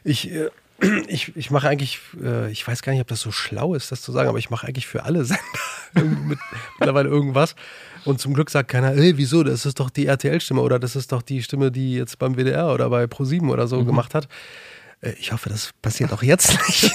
ich, 0.04 0.32
äh, 0.32 0.50
ich, 1.08 1.36
ich 1.36 1.52
mache 1.52 1.70
eigentlich, 1.70 2.00
äh, 2.22 2.52
ich 2.52 2.68
weiß 2.68 2.82
gar 2.82 2.94
nicht, 2.94 3.02
ob 3.02 3.08
das 3.08 3.22
so 3.22 3.32
schlau 3.32 3.76
ist, 3.76 3.92
das 3.92 4.02
zu 4.02 4.12
sagen, 4.12 4.30
aber 4.30 4.40
ich 4.40 4.50
mache 4.50 4.68
eigentlich 4.68 4.88
für 4.88 5.04
alle 5.04 5.26
Sender 5.26 5.44
mit, 6.28 6.40
mittlerweile 6.80 7.10
irgendwas. 7.10 7.56
Und 8.06 8.20
zum 8.20 8.34
Glück 8.34 8.50
sagt 8.50 8.70
keiner, 8.70 8.94
ey, 8.94 9.18
wieso, 9.18 9.44
das 9.44 9.66
ist 9.66 9.80
doch 9.80 9.90
die 9.90 10.08
RTL-Stimme 10.08 10.62
oder 10.62 10.80
das 10.80 10.96
ist 10.96 11.12
doch 11.12 11.22
die 11.22 11.44
Stimme, 11.44 11.72
die 11.72 11.96
jetzt 11.96 12.20
beim 12.20 12.36
WDR 12.36 12.74
oder 12.74 12.90
bei 12.90 13.08
ProSieben 13.08 13.50
oder 13.50 13.68
so 13.68 13.82
mhm. 13.82 13.86
gemacht 13.86 14.14
hat. 14.14 14.28
Äh, 15.02 15.14
ich 15.20 15.32
hoffe, 15.32 15.50
das 15.50 15.72
passiert 15.82 16.12
auch 16.14 16.24
jetzt 16.24 16.58
nicht. 16.68 16.92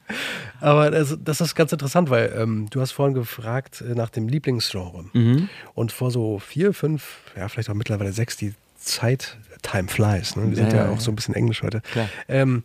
Aber 0.60 0.90
das, 0.90 1.16
das, 1.22 1.40
ist 1.40 1.54
ganz 1.54 1.72
interessant, 1.72 2.10
weil 2.10 2.34
ähm, 2.36 2.68
du 2.70 2.80
hast 2.80 2.92
vorhin 2.92 3.14
gefragt 3.14 3.80
äh, 3.80 3.94
nach 3.94 4.10
dem 4.10 4.28
Lieblingsgenre. 4.28 5.04
Mhm. 5.12 5.48
Und 5.74 5.92
vor 5.92 6.10
so 6.10 6.38
vier, 6.38 6.72
fünf, 6.72 7.18
ja, 7.36 7.48
vielleicht 7.48 7.70
auch 7.70 7.74
mittlerweile 7.74 8.12
sechs, 8.12 8.36
die 8.36 8.54
Zeit, 8.76 9.36
Time 9.62 9.88
flies. 9.88 10.36
Ne? 10.36 10.48
Wir 10.48 10.56
sind 10.56 10.72
ja, 10.72 10.86
ja, 10.86 10.90
auch 10.90 11.00
so 11.00 11.10
ein 11.10 11.16
bisschen 11.16 11.34
Englisch 11.34 11.62
heute. 11.62 11.82
Ähm, 12.28 12.62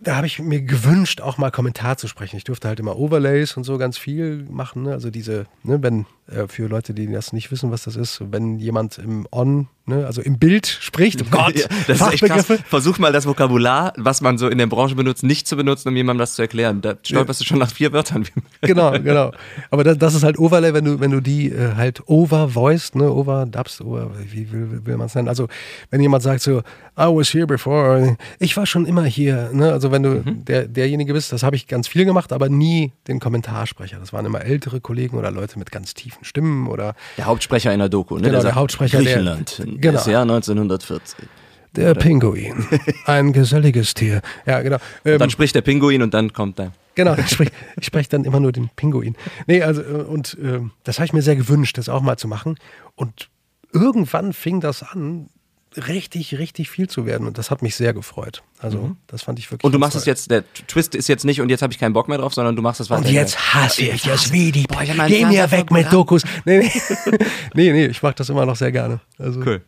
da 0.00 0.16
habe 0.16 0.26
ich 0.26 0.38
mir 0.38 0.60
gewünscht, 0.60 1.20
auch 1.20 1.38
mal 1.38 1.50
Kommentar 1.50 1.96
zu 1.96 2.08
sprechen. 2.08 2.36
Ich 2.36 2.44
durfte 2.44 2.68
halt 2.68 2.78
immer 2.80 2.98
Overlays 2.98 3.56
und 3.56 3.64
so 3.64 3.78
ganz 3.78 3.96
viel 3.96 4.44
machen. 4.50 4.82
Ne? 4.82 4.92
Also 4.92 5.10
diese, 5.10 5.46
ne, 5.62 5.82
wenn 5.82 6.04
für 6.48 6.66
Leute, 6.66 6.94
die 6.94 7.10
das 7.10 7.32
nicht 7.32 7.50
wissen, 7.50 7.70
was 7.70 7.84
das 7.84 7.96
ist, 7.96 8.20
wenn 8.32 8.58
jemand 8.58 8.98
im 8.98 9.26
On 9.30 9.68
Ne, 9.88 10.04
also 10.04 10.20
im 10.20 10.36
Bild 10.40 10.66
spricht. 10.66 11.22
Oh 11.22 11.26
Gott, 11.30 11.54
ja, 11.54 11.66
das 11.86 12.00
ist 12.00 12.12
echt 12.14 12.24
krass. 12.24 12.46
Versuch 12.66 12.98
mal 12.98 13.12
das 13.12 13.24
Vokabular, 13.24 13.92
was 13.96 14.20
man 14.20 14.36
so 14.36 14.48
in 14.48 14.58
der 14.58 14.66
Branche 14.66 14.96
benutzt, 14.96 15.22
nicht 15.22 15.46
zu 15.46 15.54
benutzen, 15.56 15.88
um 15.88 15.96
jemandem 15.96 16.18
das 16.18 16.34
zu 16.34 16.42
erklären. 16.42 16.80
Da 16.80 16.96
stolperst 17.00 17.40
ja. 17.40 17.44
du 17.44 17.48
schon 17.48 17.58
nach 17.60 17.70
vier 17.70 17.92
Wörtern. 17.92 18.26
Genau, 18.62 18.90
genau. 18.92 19.30
Aber 19.70 19.84
das, 19.84 19.98
das, 19.98 20.14
ist 20.14 20.24
halt 20.24 20.38
Overlay, 20.38 20.74
wenn 20.74 20.84
du, 20.84 20.98
wenn 20.98 21.12
du 21.12 21.20
die 21.20 21.52
äh, 21.52 21.74
halt 21.76 22.02
overvoiced, 22.08 22.96
ne, 22.96 23.12
overdubst, 23.12 23.80
over, 23.80 24.10
wie 24.28 24.50
will, 24.50 24.84
will 24.84 24.96
man 24.96 25.06
es 25.06 25.14
nennen? 25.14 25.28
Also, 25.28 25.46
wenn 25.90 26.00
jemand 26.00 26.24
sagt 26.24 26.40
so, 26.40 26.60
I 26.98 27.04
was 27.04 27.32
here 27.32 27.46
before, 27.46 28.16
ich 28.40 28.56
war 28.56 28.66
schon 28.66 28.86
immer 28.86 29.04
hier, 29.04 29.50
ne? 29.52 29.72
Also, 29.72 29.92
wenn 29.92 30.02
du 30.02 30.22
mhm. 30.24 30.44
der, 30.46 30.66
derjenige 30.66 31.12
bist, 31.12 31.32
das 31.32 31.44
habe 31.44 31.54
ich 31.54 31.68
ganz 31.68 31.86
viel 31.86 32.04
gemacht, 32.04 32.32
aber 32.32 32.48
nie 32.48 32.92
den 33.06 33.20
Kommentarsprecher. 33.20 34.00
Das 34.00 34.12
waren 34.12 34.26
immer 34.26 34.40
ältere 34.40 34.80
Kollegen 34.80 35.16
oder 35.16 35.30
Leute 35.30 35.58
mit 35.58 35.70
ganz 35.70 35.94
tiefen 35.94 36.15
Stimmen 36.22 36.66
oder. 36.66 36.94
Der 37.16 37.26
Hauptsprecher 37.26 37.72
in 37.72 37.78
der 37.78 37.88
Doku, 37.88 38.16
ne? 38.16 38.22
Genau, 38.22 38.32
der, 38.32 38.42
der 38.42 38.54
Hauptsprecher. 38.54 38.98
Griechenland. 38.98 39.58
Der, 39.58 39.66
Genau. 39.66 39.92
Das 39.94 40.06
Jahr 40.06 40.22
1940. 40.22 41.28
Der? 41.74 41.94
Pinguin. 41.94 42.66
Ein 43.04 43.32
geselliges 43.32 43.92
Tier. 43.92 44.22
Ja, 44.46 44.62
genau. 44.62 44.78
Ähm, 45.04 45.18
dann 45.18 45.30
spricht 45.30 45.54
der 45.54 45.60
Pinguin 45.60 46.02
und 46.02 46.14
dann 46.14 46.32
kommt 46.32 46.58
er. 46.58 46.72
Genau, 46.94 47.14
ich 47.14 47.28
spreche 47.28 47.52
sprech 47.82 48.08
dann 48.08 48.24
immer 48.24 48.40
nur 48.40 48.52
den 48.52 48.70
Pinguin. 48.74 49.14
Nee, 49.46 49.62
also, 49.62 49.82
äh, 49.82 49.84
und 50.02 50.38
äh, 50.42 50.60
das 50.84 50.98
habe 50.98 51.04
ich 51.06 51.12
mir 51.12 51.20
sehr 51.20 51.36
gewünscht, 51.36 51.76
das 51.76 51.90
auch 51.90 52.00
mal 52.00 52.16
zu 52.16 52.28
machen. 52.28 52.56
Und 52.94 53.28
irgendwann 53.72 54.32
fing 54.32 54.60
das 54.60 54.82
an, 54.82 55.28
richtig, 55.76 56.38
richtig 56.38 56.70
viel 56.70 56.88
zu 56.88 57.06
werden. 57.06 57.26
Und 57.26 57.38
das 57.38 57.50
hat 57.50 57.62
mich 57.62 57.76
sehr 57.76 57.92
gefreut. 57.92 58.42
Also, 58.58 58.78
mhm. 58.78 58.96
das 59.06 59.22
fand 59.22 59.38
ich 59.38 59.50
wirklich. 59.50 59.64
Und 59.64 59.72
du 59.72 59.78
machst 59.78 59.96
es 59.96 60.04
jetzt, 60.04 60.30
der 60.30 60.44
Twist 60.66 60.94
ist 60.94 61.08
jetzt 61.08 61.24
nicht 61.24 61.40
und 61.40 61.48
jetzt 61.48 61.62
habe 61.62 61.72
ich 61.72 61.78
keinen 61.78 61.92
Bock 61.92 62.08
mehr 62.08 62.18
drauf, 62.18 62.34
sondern 62.34 62.56
du 62.56 62.62
machst 62.62 62.80
es 62.80 62.90
weiter. 62.90 63.06
Und 63.06 63.12
jetzt 63.12 63.54
hasse 63.54 63.82
ich 63.82 64.02
das 64.02 64.32
Video. 64.32 64.64
Boah, 64.68 64.82
Geh 65.06 65.24
mir 65.24 65.50
weg 65.50 65.70
mit 65.70 65.92
Dokus. 65.92 66.22
Nee, 66.44 66.58
nee, 66.58 66.72
nee, 67.54 67.72
nee 67.72 67.86
ich 67.86 68.02
mache 68.02 68.14
das 68.14 68.28
immer 68.28 68.46
noch 68.46 68.56
sehr 68.56 68.72
gerne. 68.72 69.00
Also, 69.18 69.40
cool. 69.40 69.62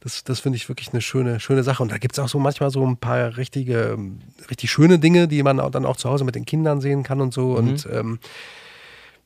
Das, 0.00 0.24
das 0.24 0.40
finde 0.40 0.56
ich 0.56 0.68
wirklich 0.68 0.88
eine 0.92 1.02
schöne, 1.02 1.40
schöne 1.40 1.62
Sache. 1.62 1.82
Und 1.82 1.92
da 1.92 1.98
gibt 1.98 2.14
es 2.14 2.18
auch 2.18 2.28
so 2.28 2.38
manchmal 2.38 2.70
so 2.70 2.86
ein 2.86 2.96
paar 2.96 3.36
richtige, 3.36 3.98
richtig 4.48 4.70
schöne 4.70 4.98
Dinge, 4.98 5.28
die 5.28 5.42
man 5.42 5.58
dann 5.58 5.84
auch 5.84 5.96
zu 5.96 6.08
Hause 6.08 6.24
mit 6.24 6.34
den 6.34 6.46
Kindern 6.46 6.80
sehen 6.80 7.02
kann 7.02 7.20
und 7.20 7.34
so. 7.34 7.50
Mhm. 7.50 7.56
Und 7.56 7.88
ähm, 7.92 8.18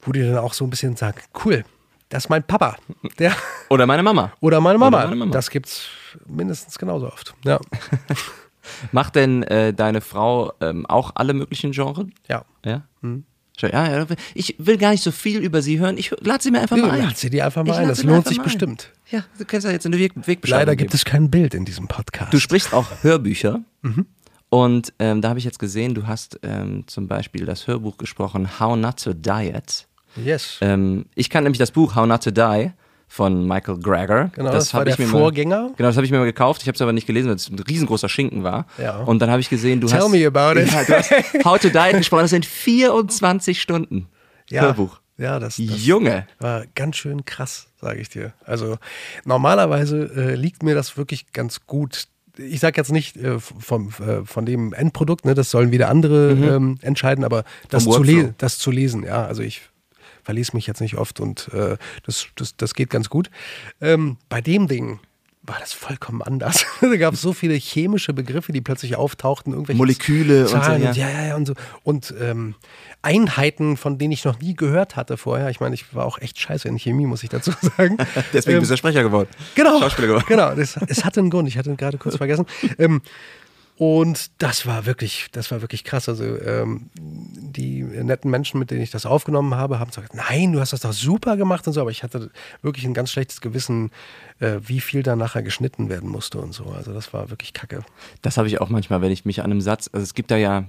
wo 0.02 0.12
die 0.12 0.20
dann 0.20 0.36
auch 0.38 0.52
so 0.52 0.64
ein 0.64 0.70
bisschen 0.70 0.96
sagen, 0.96 1.18
cool, 1.44 1.64
das 2.14 2.26
ist 2.26 2.30
mein 2.30 2.44
Papa. 2.44 2.76
Der 3.18 3.32
Oder 3.70 3.86
meine 3.86 4.04
Mama. 4.04 4.32
Oder 4.40 4.60
meine 4.60 4.78
Mama. 4.78 4.98
Oder 4.98 5.06
meine 5.08 5.16
Mama. 5.16 5.32
Das 5.32 5.50
gibt's 5.50 5.88
mindestens 6.26 6.78
genauso 6.78 7.08
oft. 7.08 7.34
Ja. 7.44 7.58
Macht 8.92 9.16
denn 9.16 9.42
äh, 9.42 9.74
deine 9.74 10.00
Frau 10.00 10.52
ähm, 10.60 10.86
auch 10.86 11.10
alle 11.16 11.34
möglichen 11.34 11.72
Genres? 11.72 12.06
Ja. 12.28 12.44
Ja? 12.64 12.82
Mhm. 13.00 13.24
Ja, 13.58 13.68
ja, 13.68 14.06
ich 14.34 14.56
will 14.58 14.78
gar 14.78 14.90
nicht 14.90 15.02
so 15.02 15.10
viel 15.12 15.40
über 15.40 15.62
sie 15.62 15.78
hören. 15.78 15.96
Ich 15.96 16.12
lade 16.20 16.42
sie 16.42 16.50
mir 16.50 16.60
einfach 16.60 16.76
mal 16.76 16.90
ein. 16.90 17.02
Lade 17.02 17.16
sie 17.16 17.30
dir 17.30 17.44
einfach 17.44 17.64
mal 17.64 17.72
ich 17.72 17.78
ein. 17.78 17.88
Das 17.88 18.02
lohnt 18.02 18.26
sich 18.26 18.40
bestimmt. 18.40 18.90
Ja, 19.10 19.24
du 19.38 19.44
kannst 19.44 19.64
ja 19.64 19.72
jetzt 19.72 19.86
eine 19.86 19.98
Weg 19.98 20.12
Wegbeschreibung 20.16 20.60
Leider 20.60 20.76
gibt 20.76 20.90
geben. 20.90 20.96
es 20.96 21.04
kein 21.04 21.30
Bild 21.30 21.54
in 21.54 21.64
diesem 21.64 21.86
Podcast. 21.86 22.32
Du 22.32 22.40
sprichst 22.40 22.72
auch 22.74 22.86
Hörbücher. 23.02 23.60
Mhm. 23.82 24.06
Und 24.50 24.92
ähm, 25.00 25.20
da 25.20 25.28
habe 25.30 25.38
ich 25.38 25.44
jetzt 25.44 25.58
gesehen, 25.58 25.94
du 25.94 26.06
hast 26.06 26.38
ähm, 26.42 26.84
zum 26.86 27.06
Beispiel 27.06 27.44
das 27.44 27.66
Hörbuch 27.66 27.96
gesprochen, 27.96 28.60
How 28.60 28.76
Not 28.76 29.02
to 29.02 29.12
Diet. 29.12 29.88
Yes. 30.16 30.58
Ähm, 30.60 31.06
ich 31.14 31.30
kann 31.30 31.44
nämlich 31.44 31.58
das 31.58 31.70
Buch 31.70 31.94
How 31.94 32.06
Not 32.06 32.24
to 32.24 32.30
Die 32.30 32.72
von 33.08 33.46
Michael 33.46 33.78
Greger. 33.78 34.30
Genau, 34.34 34.50
das, 34.50 34.64
das 34.64 34.74
war 34.74 34.84
der 34.84 34.96
Vorgänger. 34.96 35.62
Mal, 35.62 35.72
genau, 35.76 35.88
das 35.88 35.96
habe 35.96 36.04
ich 36.04 36.10
mir 36.10 36.18
mal 36.18 36.24
gekauft. 36.24 36.62
Ich 36.62 36.68
habe 36.68 36.74
es 36.74 36.82
aber 36.82 36.92
nicht 36.92 37.06
gelesen, 37.06 37.28
weil 37.28 37.36
es 37.36 37.48
ein 37.48 37.58
riesengroßer 37.58 38.08
Schinken 38.08 38.42
war. 38.42 38.66
Ja. 38.76 38.98
Und 38.98 39.20
dann 39.20 39.30
habe 39.30 39.40
ich 39.40 39.48
gesehen, 39.48 39.80
du 39.80 39.86
Tell 39.86 40.00
hast, 40.00 40.10
me 40.10 40.26
about 40.26 40.58
it. 40.58 40.70
Ja, 40.72 40.84
du 40.84 40.96
hast 40.96 41.12
How 41.44 41.58
to 41.58 41.68
Die 41.68 41.96
gesprochen. 41.96 42.22
Das 42.22 42.30
sind 42.30 42.46
24 42.46 43.60
Stunden 43.60 44.08
ja. 44.50 44.62
Hörbuch. 44.62 45.00
Ja, 45.16 45.38
das, 45.38 45.56
das 45.56 45.86
Junge. 45.86 46.26
war 46.40 46.64
ganz 46.74 46.96
schön 46.96 47.24
krass, 47.24 47.68
sage 47.80 48.00
ich 48.00 48.08
dir. 48.08 48.32
Also 48.44 48.78
normalerweise 49.24 50.10
äh, 50.16 50.34
liegt 50.34 50.62
mir 50.64 50.74
das 50.74 50.96
wirklich 50.96 51.32
ganz 51.32 51.66
gut. 51.66 52.08
Ich 52.36 52.58
sage 52.58 52.78
jetzt 52.78 52.90
nicht 52.90 53.16
äh, 53.16 53.38
vom, 53.38 53.90
äh, 54.00 54.24
von 54.24 54.44
dem 54.44 54.72
Endprodukt, 54.72 55.24
ne, 55.24 55.34
das 55.34 55.50
sollen 55.52 55.70
wieder 55.70 55.88
andere 55.88 56.34
mhm. 56.34 56.42
ähm, 56.42 56.78
entscheiden, 56.82 57.24
aber 57.24 57.44
das 57.70 57.84
zu, 57.84 58.34
das 58.38 58.58
zu 58.58 58.72
lesen, 58.72 59.04
ja, 59.04 59.24
also 59.24 59.42
ich 59.42 59.62
verlese 60.24 60.52
mich 60.54 60.66
jetzt 60.66 60.80
nicht 60.80 60.96
oft 60.96 61.20
und 61.20 61.52
äh, 61.52 61.76
das, 62.04 62.26
das, 62.34 62.56
das 62.56 62.74
geht 62.74 62.90
ganz 62.90 63.08
gut. 63.08 63.30
Ähm, 63.80 64.16
bei 64.28 64.40
dem 64.40 64.66
Ding 64.66 65.00
war 65.46 65.56
das 65.60 65.74
vollkommen 65.74 66.22
anders. 66.22 66.64
da 66.80 66.96
gab 66.96 67.14
es 67.14 67.20
so 67.20 67.32
viele 67.32 67.54
chemische 67.54 68.14
Begriffe, 68.14 68.52
die 68.52 68.62
plötzlich 68.62 68.96
auftauchten, 68.96 69.52
irgendwelche 69.52 69.76
Moleküle 69.76 70.46
Zahlen 70.46 70.82
und 70.86 70.94
so, 70.94 71.00
ja. 71.00 71.08
ja, 71.08 71.26
ja, 71.26 71.36
und 71.36 71.46
so. 71.46 71.54
Und 71.82 72.14
ähm, 72.18 72.54
Einheiten, 73.02 73.76
von 73.76 73.98
denen 73.98 74.12
ich 74.12 74.24
noch 74.24 74.40
nie 74.40 74.54
gehört 74.54 74.96
hatte 74.96 75.18
vorher. 75.18 75.50
Ich 75.50 75.60
meine, 75.60 75.74
ich 75.74 75.94
war 75.94 76.06
auch 76.06 76.18
echt 76.18 76.40
scheiße 76.40 76.66
in 76.66 76.78
Chemie, 76.78 77.04
muss 77.04 77.22
ich 77.22 77.28
dazu 77.28 77.52
sagen. 77.76 77.98
Deswegen 78.32 78.56
ähm, 78.56 78.60
bist 78.60 78.72
du 78.72 78.76
Sprecher 78.76 79.02
geworden. 79.02 79.28
Genau. 79.54 79.78
Schauspieler 79.80 80.08
geworden. 80.08 80.24
Genau, 80.26 80.54
das, 80.54 80.78
es 80.88 81.04
hatte 81.04 81.20
einen 81.20 81.30
Grund. 81.30 81.46
Ich 81.48 81.58
hatte 81.58 81.68
ihn 81.68 81.76
gerade 81.76 81.98
kurz 81.98 82.16
vergessen. 82.16 82.46
Ähm, 82.78 83.02
und 83.76 84.30
das 84.38 84.66
war 84.66 84.86
wirklich, 84.86 85.26
das 85.32 85.50
war 85.50 85.60
wirklich 85.60 85.82
krass. 85.82 86.08
Also 86.08 86.24
ähm, 86.24 86.90
die 86.94 87.82
netten 87.82 88.30
Menschen, 88.30 88.60
mit 88.60 88.70
denen 88.70 88.82
ich 88.82 88.92
das 88.92 89.04
aufgenommen 89.04 89.54
habe, 89.56 89.80
haben 89.80 89.88
gesagt, 89.88 90.14
nein, 90.14 90.52
du 90.52 90.60
hast 90.60 90.72
das 90.72 90.80
doch 90.80 90.92
super 90.92 91.36
gemacht 91.36 91.66
und 91.66 91.72
so. 91.72 91.80
Aber 91.80 91.90
ich 91.90 92.04
hatte 92.04 92.30
wirklich 92.62 92.84
ein 92.84 92.94
ganz 92.94 93.10
schlechtes 93.10 93.40
Gewissen, 93.40 93.90
äh, 94.38 94.58
wie 94.64 94.80
viel 94.80 95.02
da 95.02 95.16
nachher 95.16 95.42
geschnitten 95.42 95.88
werden 95.88 96.08
musste 96.08 96.38
und 96.38 96.52
so. 96.52 96.66
Also 96.66 96.92
das 96.92 97.12
war 97.12 97.30
wirklich 97.30 97.52
kacke. 97.52 97.84
Das 98.22 98.36
habe 98.36 98.46
ich 98.46 98.60
auch 98.60 98.68
manchmal, 98.68 99.02
wenn 99.02 99.10
ich 99.10 99.24
mich 99.24 99.40
an 99.40 99.50
einem 99.50 99.60
Satz, 99.60 99.90
also 99.92 100.04
es 100.04 100.14
gibt 100.14 100.30
da 100.30 100.36
ja 100.36 100.66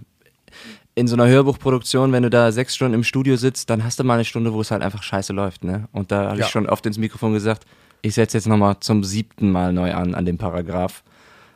in 0.95 1.07
so 1.07 1.15
einer 1.15 1.27
Hörbuchproduktion, 1.27 2.11
wenn 2.11 2.23
du 2.23 2.31
da 2.31 2.51
sechs 2.51 2.75
Stunden 2.75 2.95
im 2.95 3.03
Studio 3.03 3.35
sitzt, 3.35 3.69
dann 3.69 3.83
hast 3.83 3.99
du 3.99 4.03
mal 4.03 4.15
eine 4.15 4.25
Stunde, 4.25 4.51
wo 4.51 4.61
es 4.61 4.71
halt 4.71 4.81
einfach 4.81 5.03
scheiße 5.03 5.31
läuft. 5.31 5.63
Ne? 5.63 5.87
Und 5.91 6.11
da 6.11 6.29
habe 6.29 6.39
ja. 6.39 6.45
ich 6.45 6.51
schon 6.51 6.67
oft 6.67 6.85
ins 6.87 6.97
Mikrofon 6.97 7.33
gesagt, 7.33 7.65
ich 8.01 8.15
setze 8.15 8.37
jetzt 8.37 8.47
nochmal 8.47 8.77
zum 8.79 9.03
siebten 9.03 9.51
Mal 9.51 9.73
neu 9.73 9.93
an, 9.93 10.15
an 10.15 10.25
dem 10.25 10.37
Paragraph. 10.37 11.03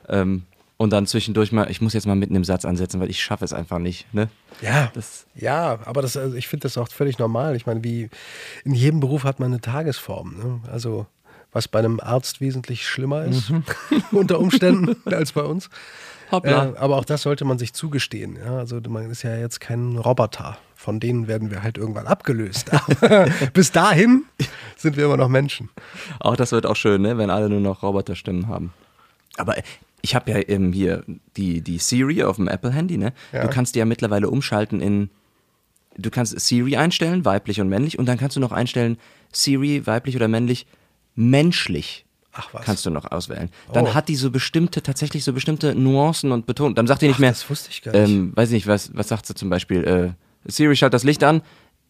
Ähm, 0.07 0.43
und 0.79 0.91
dann 0.91 1.05
zwischendurch 1.05 1.51
mal, 1.51 1.69
ich 1.69 1.81
muss 1.81 1.91
jetzt 1.91 2.07
mal 2.07 2.15
mitten 2.15 2.35
im 2.35 2.45
Satz 2.45 2.63
ansetzen, 2.63 3.01
weil 3.01 3.09
ich 3.09 3.21
schaffe 3.21 3.43
es 3.43 3.51
einfach 3.51 3.79
nicht. 3.79 4.11
Ne? 4.13 4.29
Ja, 4.61 4.89
das, 4.93 5.25
ja, 5.35 5.77
aber 5.83 6.01
das, 6.01 6.15
also 6.15 6.37
ich 6.37 6.47
finde 6.47 6.63
das 6.63 6.77
auch 6.77 6.87
völlig 6.87 7.19
normal. 7.19 7.57
Ich 7.57 7.65
meine, 7.65 7.83
wie 7.83 8.09
in 8.63 8.73
jedem 8.73 9.01
Beruf 9.01 9.25
hat 9.25 9.41
man 9.41 9.51
eine 9.51 9.59
Tagesform. 9.59 10.37
Ne? 10.37 10.61
Also 10.71 11.05
was 11.51 11.67
bei 11.67 11.79
einem 11.79 11.99
Arzt 11.99 12.39
wesentlich 12.39 12.87
schlimmer 12.87 13.25
ist, 13.25 13.49
mhm. 13.49 13.65
unter 14.13 14.39
Umständen, 14.39 14.95
als 15.13 15.33
bei 15.33 15.41
uns. 15.41 15.69
Äh, 16.31 16.47
aber 16.49 16.95
auch 16.95 17.05
das 17.05 17.23
sollte 17.23 17.43
man 17.43 17.59
sich 17.59 17.73
zugestehen. 17.73 18.37
Ja? 18.37 18.59
Also 18.59 18.79
man 18.87 19.11
ist 19.11 19.23
ja 19.23 19.35
jetzt 19.35 19.59
kein 19.59 19.97
Roboter. 19.97 20.57
Von 20.75 21.01
denen 21.01 21.27
werden 21.27 21.51
wir 21.51 21.61
halt 21.61 21.77
irgendwann 21.77 22.07
abgelöst. 22.07 22.71
bis 23.53 23.73
dahin 23.73 24.23
sind 24.77 24.95
wir 24.95 25.03
immer 25.03 25.17
noch 25.17 25.27
Menschen. 25.27 25.69
Auch 26.21 26.37
das 26.37 26.53
wird 26.53 26.65
auch 26.65 26.77
schön, 26.77 27.01
ne? 27.01 27.17
wenn 27.17 27.29
alle 27.29 27.49
nur 27.49 27.59
noch 27.59 27.83
Roboterstimmen 27.83 28.47
haben. 28.47 28.71
Aber 29.35 29.57
ich 30.01 30.15
habe 30.15 30.31
ja 30.31 30.39
eben 30.39 30.71
hier 30.73 31.03
die, 31.37 31.61
die 31.61 31.77
Siri 31.77 32.23
auf 32.23 32.37
dem 32.37 32.47
Apple-Handy, 32.47 32.97
ne? 32.97 33.13
Ja. 33.33 33.43
Du 33.43 33.49
kannst 33.49 33.75
die 33.75 33.79
ja 33.79 33.85
mittlerweile 33.85 34.29
umschalten 34.29 34.81
in. 34.81 35.09
Du 35.97 36.09
kannst 36.09 36.39
Siri 36.39 36.77
einstellen, 36.77 37.25
weiblich 37.25 37.59
und 37.59 37.67
männlich, 37.67 37.99
und 37.99 38.05
dann 38.05 38.17
kannst 38.17 38.35
du 38.35 38.39
noch 38.39 38.51
einstellen, 38.53 38.97
Siri, 39.33 39.85
weiblich 39.85 40.15
oder 40.15 40.27
männlich, 40.29 40.65
menschlich. 41.15 42.05
Ach 42.31 42.53
was. 42.53 42.63
kannst 42.63 42.85
du 42.85 42.89
noch 42.91 43.11
auswählen. 43.11 43.49
Dann 43.73 43.87
Oh. 43.87 43.93
hat 43.95 44.07
die 44.07 44.15
so 44.15 44.29
bestimmte, 44.31 44.81
tatsächlich 44.83 45.23
so 45.23 45.33
bestimmte 45.33 45.73
Nuancen 45.75 46.31
und 46.31 46.45
Betonungen. 46.45 46.75
Dann 46.75 46.87
sagt 46.87 47.01
die 47.01 47.07
nicht 47.07 47.15
Ach, 47.15 47.19
mehr, 47.19 47.31
das 47.31 47.49
wusste 47.49 47.69
ich 47.71 47.81
gar 47.81 47.91
nicht. 47.91 48.09
ähm, 48.09 48.31
weiß 48.35 48.49
ich 48.49 48.53
nicht, 48.53 48.67
was, 48.67 48.95
was 48.95 49.07
sagt 49.09 49.25
sie 49.25 49.33
zum 49.33 49.49
Beispiel, 49.49 49.83
äh, 49.83 50.49
Siri, 50.49 50.75
schalt 50.75 50.93
das 50.93 51.03
Licht 51.03 51.23
an. 51.23 51.41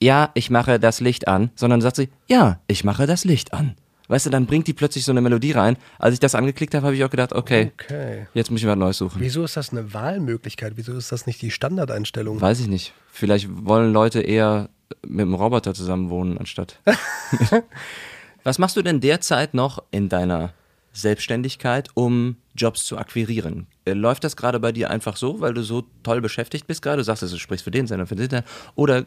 Ja, 0.02 0.32
ich 0.34 0.50
mache 0.50 0.80
das 0.80 1.02
Licht 1.02 1.28
an. 1.28 1.52
Sondern 1.56 1.82
sagt 1.82 1.98
sie, 1.98 2.08
ja, 2.28 2.60
ich 2.68 2.84
mache 2.86 3.06
das 3.06 3.26
Licht 3.26 3.54
an. 3.54 3.76
Weißt 4.10 4.26
du, 4.26 4.30
dann 4.30 4.46
bringt 4.48 4.68
die 4.68 4.74
plötzlich 4.74 5.06
so 5.06 5.12
eine 5.12 5.22
Melodie 5.22 5.52
rein. 5.54 5.78
Als 6.00 6.14
ich 6.16 6.20
das 6.20 6.36
angeklickt 6.36 6.74
habe, 6.76 6.86
habe 6.88 6.96
ich 6.96 7.04
auch 7.06 7.10
gedacht, 7.10 7.32
okay, 7.32 7.72
Okay. 7.80 8.28
jetzt 8.34 8.52
muss 8.52 8.60
ich 8.60 8.68
was 8.68 8.76
Neues 8.76 8.98
suchen. 8.98 9.22
Wieso 9.22 9.44
ist 9.46 9.56
das 9.56 9.70
eine 9.72 9.94
Wahlmöglichkeit? 9.94 10.74
Wieso 10.76 10.98
ist 10.98 11.12
das 11.12 11.26
nicht 11.28 11.42
die 11.42 11.52
Standardeinstellung? 11.52 12.42
Weiß 12.42 12.60
ich 12.60 12.68
nicht. 12.68 12.94
Vielleicht 13.12 13.48
wollen 13.66 13.94
Leute 13.94 14.22
eher 14.22 14.70
mit 15.06 15.22
dem 15.22 15.36
Roboter 15.36 15.74
zusammen 15.74 16.10
wohnen, 16.10 16.38
anstatt. 16.38 16.80
Was 18.44 18.58
machst 18.58 18.76
du 18.78 18.82
denn 18.82 19.00
derzeit 19.00 19.54
noch 19.54 19.84
in 19.92 20.10
deiner 20.10 20.54
Selbstständigkeit, 20.94 21.90
um 21.94 22.38
Jobs 22.56 22.86
zu 22.86 22.98
akquirieren? 22.98 23.68
Äh, 23.86 23.94
Läuft 23.94 24.24
das 24.24 24.36
gerade 24.36 24.60
bei 24.60 24.72
dir 24.72 24.90
einfach 24.90 25.18
so, 25.18 25.40
weil 25.42 25.54
du 25.54 25.62
so 25.64 25.84
toll 26.04 26.22
beschäftigt 26.22 26.66
bist 26.68 26.82
gerade? 26.82 26.98
Du 26.98 27.04
sagst, 27.04 27.22
du 27.22 27.38
sprichst 27.38 27.64
für 27.64 27.72
den 27.72 27.86
Sender, 27.88 28.08
für 28.08 28.16
den 28.16 28.30
Sender. 28.30 28.46
Oder 28.76 29.06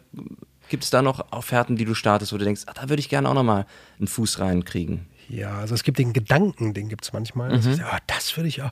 gibt 0.72 0.84
es 0.84 0.90
da 0.90 1.02
noch 1.02 1.30
Offerten, 1.32 1.76
die 1.76 1.84
du 1.84 1.92
startest, 1.92 2.32
wo 2.32 2.38
du 2.38 2.46
denkst, 2.46 2.62
ah, 2.64 2.72
da 2.72 2.88
würde 2.88 2.98
ich 2.98 3.10
gerne 3.10 3.28
auch 3.28 3.34
nochmal 3.34 3.66
einen 3.98 4.08
Fuß 4.08 4.38
reinkriegen? 4.38 5.06
Ja, 5.28 5.58
also 5.58 5.74
es 5.74 5.82
gibt 5.82 5.98
den 5.98 6.14
Gedanken, 6.14 6.72
den 6.72 6.88
gibt 6.88 7.04
es 7.04 7.12
manchmal. 7.12 7.54
Mhm. 7.54 7.60
sage, 7.60 7.84
ah, 7.84 7.98
das 8.06 8.34
würde 8.38 8.48
ich 8.48 8.62
auch. 8.62 8.70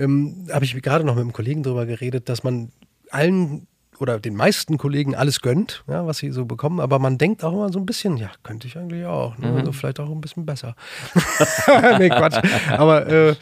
Ähm, 0.00 0.48
Habe 0.52 0.64
ich 0.64 0.74
gerade 0.82 1.04
noch 1.04 1.14
mit 1.14 1.22
einem 1.22 1.32
Kollegen 1.32 1.62
drüber 1.62 1.86
geredet, 1.86 2.28
dass 2.28 2.42
man 2.42 2.72
allen 3.10 3.68
oder 4.00 4.18
den 4.18 4.34
meisten 4.34 4.78
Kollegen 4.78 5.14
alles 5.14 5.40
gönnt, 5.40 5.84
ja, 5.86 6.04
was 6.06 6.18
sie 6.18 6.32
so 6.32 6.44
bekommen, 6.44 6.80
aber 6.80 6.98
man 6.98 7.18
denkt 7.18 7.44
auch 7.44 7.52
immer 7.52 7.72
so 7.72 7.78
ein 7.78 7.86
bisschen, 7.86 8.16
ja, 8.16 8.30
könnte 8.42 8.66
ich 8.66 8.76
eigentlich 8.76 9.06
auch. 9.06 9.38
Ne? 9.38 9.52
Mhm. 9.52 9.58
Also 9.58 9.72
vielleicht 9.72 10.00
auch 10.00 10.10
ein 10.10 10.20
bisschen 10.20 10.44
besser. 10.44 10.74
nee, 11.98 12.08
Quatsch. 12.08 12.42
Aber 12.70 13.06
äh, 13.06 13.36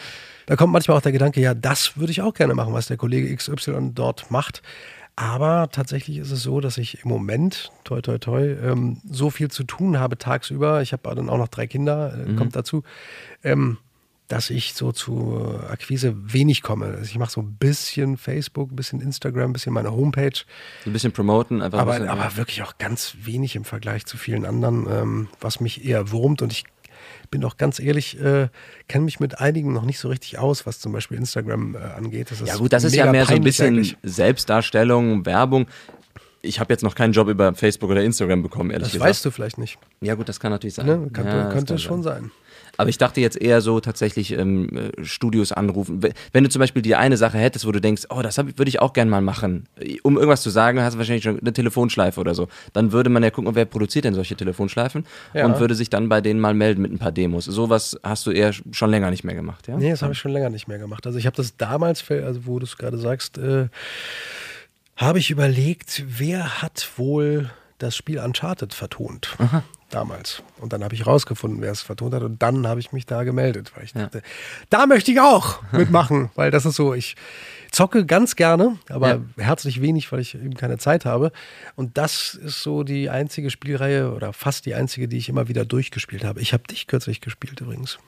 da 0.44 0.54
kommt 0.56 0.72
manchmal 0.72 0.98
auch 0.98 1.02
der 1.02 1.12
Gedanke, 1.12 1.40
ja, 1.40 1.54
das 1.54 1.96
würde 1.96 2.10
ich 2.12 2.20
auch 2.20 2.34
gerne 2.34 2.54
machen, 2.54 2.74
was 2.74 2.88
der 2.88 2.98
Kollege 2.98 3.34
XY 3.34 3.92
dort 3.94 4.30
macht. 4.30 4.62
Aber 5.18 5.70
tatsächlich 5.72 6.18
ist 6.18 6.30
es 6.30 6.42
so, 6.42 6.60
dass 6.60 6.76
ich 6.76 7.02
im 7.02 7.08
Moment, 7.08 7.72
toi, 7.84 8.02
toi, 8.02 8.18
toi, 8.18 8.42
ähm, 8.62 8.98
so 9.10 9.30
viel 9.30 9.50
zu 9.50 9.64
tun 9.64 9.98
habe 9.98 10.18
tagsüber. 10.18 10.82
Ich 10.82 10.92
habe 10.92 11.14
dann 11.14 11.30
auch 11.30 11.38
noch 11.38 11.48
drei 11.48 11.66
Kinder, 11.66 12.12
äh, 12.12 12.30
Mhm. 12.32 12.36
kommt 12.36 12.54
dazu, 12.54 12.82
ähm, 13.42 13.78
dass 14.28 14.50
ich 14.50 14.74
so 14.74 14.90
zu 14.92 15.56
Akquise 15.70 16.14
wenig 16.32 16.60
komme. 16.62 16.86
Also 16.86 17.04
ich 17.04 17.16
mache 17.16 17.30
so 17.30 17.40
ein 17.40 17.54
bisschen 17.54 18.16
Facebook, 18.18 18.72
ein 18.72 18.76
bisschen 18.76 19.00
Instagram, 19.00 19.50
ein 19.50 19.52
bisschen 19.52 19.72
meine 19.72 19.92
Homepage, 19.92 20.40
ein 20.84 20.92
bisschen 20.92 21.12
promoten, 21.12 21.62
einfach 21.62 21.78
ein 21.78 21.82
aber, 21.82 21.92
bisschen, 21.92 22.08
aber 22.08 22.36
wirklich 22.36 22.62
auch 22.62 22.76
ganz 22.76 23.16
wenig 23.22 23.54
im 23.56 23.64
Vergleich 23.64 24.04
zu 24.04 24.16
vielen 24.18 24.44
anderen, 24.44 24.86
ähm, 24.90 25.28
was 25.40 25.60
mich 25.60 25.84
eher 25.84 26.10
wurmt. 26.10 26.42
Und 26.42 26.52
ich 26.52 26.64
bin 27.36 27.44
auch 27.44 27.58
ganz 27.58 27.78
ehrlich, 27.78 28.18
äh, 28.18 28.48
kenne 28.88 29.04
mich 29.04 29.20
mit 29.20 29.40
einigen 29.40 29.72
noch 29.74 29.84
nicht 29.84 29.98
so 29.98 30.08
richtig 30.08 30.38
aus, 30.38 30.64
was 30.64 30.80
zum 30.80 30.92
Beispiel 30.92 31.18
Instagram 31.18 31.74
äh, 31.74 31.78
angeht. 31.78 32.30
Das 32.30 32.40
ist 32.40 32.48
Ja 32.48 32.56
gut, 32.56 32.72
das 32.72 32.84
ist 32.84 32.94
ja 32.94 33.10
mehr 33.12 33.26
so 33.26 33.34
ein 33.34 33.42
bisschen 33.42 33.66
eigentlich. 33.66 33.96
Selbstdarstellung, 34.02 35.26
Werbung. 35.26 35.66
Ich 36.40 36.60
habe 36.60 36.72
jetzt 36.72 36.82
noch 36.82 36.94
keinen 36.94 37.12
Job 37.12 37.28
über 37.28 37.54
Facebook 37.54 37.90
oder 37.90 38.02
Instagram 38.02 38.42
bekommen, 38.42 38.70
ehrlich 38.70 38.86
Das 38.86 38.92
gesagt. 38.92 39.10
weißt 39.10 39.24
du 39.26 39.30
vielleicht 39.30 39.58
nicht. 39.58 39.78
Ja 40.00 40.14
gut, 40.14 40.28
das 40.28 40.40
kann 40.40 40.50
natürlich 40.50 40.74
sein. 40.74 40.86
Ne? 40.86 41.10
Kann, 41.12 41.26
ja, 41.26 41.44
das 41.44 41.52
könnte 41.52 41.74
kann 41.74 41.78
schon 41.78 42.02
sein. 42.02 42.30
Aber 42.76 42.88
ich 42.88 42.98
dachte 42.98 43.20
jetzt 43.20 43.40
eher 43.40 43.60
so 43.60 43.80
tatsächlich 43.80 44.32
ähm, 44.32 44.68
äh, 44.98 45.04
Studios 45.04 45.52
anrufen. 45.52 46.02
Wenn- 46.32 46.44
du 46.44 46.50
zum 46.50 46.60
Beispiel 46.60 46.82
die 46.82 46.94
eine 46.94 47.16
Sache 47.16 47.38
hättest, 47.38 47.66
wo 47.66 47.72
du 47.72 47.80
denkst, 47.80 48.04
oh, 48.10 48.22
das 48.22 48.36
würde 48.38 48.68
ich 48.68 48.80
auch 48.80 48.92
gern 48.92 49.08
mal 49.08 49.20
machen. 49.22 49.66
Um 50.02 50.16
irgendwas 50.16 50.42
zu 50.42 50.50
sagen, 50.50 50.80
hast 50.80 50.94
du 50.94 50.98
wahrscheinlich 50.98 51.24
schon 51.24 51.38
eine 51.40 51.52
Telefonschleife 51.52 52.20
oder 52.20 52.34
so. 52.34 52.48
Dann 52.72 52.92
würde 52.92 53.10
man 53.10 53.22
ja 53.22 53.30
gucken, 53.30 53.54
wer 53.54 53.64
produziert 53.64 54.04
denn 54.04 54.14
solche 54.14 54.36
Telefonschleifen 54.36 55.06
Ja. 55.34 55.46
und 55.46 55.58
würde 55.58 55.74
sich 55.74 55.90
dann 55.90 56.08
bei 56.08 56.20
denen 56.20 56.38
mal 56.40 56.54
melden 56.54 56.82
mit 56.82 56.92
ein 56.92 56.98
paar 56.98 57.12
Demos. 57.12 57.44
Sowas 57.46 57.98
hast 58.02 58.26
du 58.26 58.30
eher 58.30 58.52
schon 58.52 58.90
länger 58.90 59.10
nicht 59.10 59.24
mehr 59.24 59.34
gemacht, 59.34 59.66
ja? 59.68 59.76
Nee, 59.76 59.90
das 59.90 60.02
habe 60.02 60.12
ich 60.12 60.18
schon 60.18 60.32
länger 60.32 60.50
nicht 60.50 60.68
mehr 60.68 60.78
gemacht. 60.78 61.06
Also 61.06 61.18
ich 61.18 61.26
habe 61.26 61.36
das 61.36 61.56
damals, 61.56 62.04
also 62.10 62.46
wo 62.46 62.58
du 62.58 62.64
es 62.64 62.76
gerade 62.76 62.98
sagst, 62.98 63.38
äh, 63.38 63.68
habe 64.96 65.18
ich 65.18 65.30
überlegt, 65.30 66.04
wer 66.06 66.62
hat 66.62 66.88
wohl 66.96 67.50
das 67.78 67.96
Spiel 67.96 68.18
Uncharted 68.18 68.72
vertont. 68.72 69.36
Damals. 69.90 70.42
Und 70.58 70.72
dann 70.72 70.82
habe 70.82 70.94
ich 70.94 71.06
rausgefunden, 71.06 71.60
wer 71.62 71.70
es 71.70 71.80
vertont 71.80 72.12
hat. 72.12 72.22
Und 72.22 72.42
dann 72.42 72.66
habe 72.66 72.80
ich 72.80 72.90
mich 72.92 73.06
da 73.06 73.22
gemeldet, 73.22 73.72
weil 73.76 73.84
ich 73.84 73.92
dachte, 73.92 74.20
da 74.68 74.86
möchte 74.86 75.12
ich 75.12 75.20
auch 75.20 75.60
mitmachen. 75.72 76.30
weil 76.34 76.50
das 76.50 76.66
ist 76.66 76.74
so, 76.74 76.92
ich 76.92 77.14
zocke 77.70 78.04
ganz 78.04 78.34
gerne, 78.34 78.78
aber 78.88 79.08
Ja. 79.08 79.20
herzlich 79.44 79.80
wenig, 79.82 80.10
weil 80.10 80.20
ich 80.20 80.34
eben 80.34 80.54
keine 80.54 80.78
Zeit 80.78 81.04
habe. 81.04 81.30
Und 81.76 81.98
das 81.98 82.34
ist 82.34 82.62
so 82.62 82.82
die 82.82 83.10
einzige 83.10 83.48
Spielreihe 83.50 84.12
oder 84.12 84.32
fast 84.32 84.66
die 84.66 84.74
einzige, 84.74 85.06
die 85.06 85.18
ich 85.18 85.28
immer 85.28 85.46
wieder 85.46 85.64
durchgespielt 85.64 86.24
habe. 86.24 86.40
Ich 86.40 86.52
habe 86.52 86.64
dich 86.64 86.86
kürzlich 86.88 87.20
gespielt 87.20 87.60
übrigens. 87.60 87.98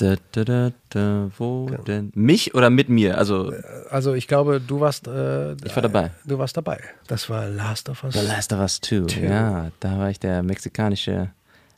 Da, 0.00 0.16
da, 0.32 0.44
da, 0.44 0.72
da, 0.88 1.30
wo 1.36 1.68
denn? 1.86 2.10
Mich 2.14 2.54
oder 2.54 2.70
mit 2.70 2.88
mir? 2.88 3.18
Also 3.18 3.52
Also 3.90 4.14
ich 4.14 4.26
glaube, 4.28 4.58
du 4.58 4.80
warst. 4.80 5.06
Äh, 5.06 5.52
Ich 5.62 5.76
war 5.76 5.82
dabei. 5.82 6.10
Du 6.24 6.38
warst 6.38 6.56
dabei. 6.56 6.80
Das 7.06 7.28
war 7.28 7.46
Last 7.48 7.90
of 7.90 8.02
Us. 8.04 8.14
The 8.14 8.26
Last 8.26 8.50
of 8.54 8.60
Us 8.60 8.80
2. 8.80 9.20
Ja, 9.20 9.70
da 9.78 9.98
war 9.98 10.08
ich 10.08 10.18
der 10.18 10.42
mexikanische 10.42 11.30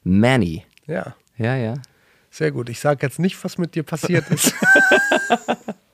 Manny. 0.04 0.64
Ja, 0.86 1.16
Ja, 1.36 1.56
ja. 1.56 1.74
sehr 2.30 2.52
gut. 2.52 2.68
Ich 2.68 2.78
sage 2.78 3.04
jetzt 3.04 3.18
nicht, 3.18 3.42
was 3.42 3.58
mit 3.58 3.74
dir 3.74 3.82
passiert 3.82 4.30
ist. 4.30 4.54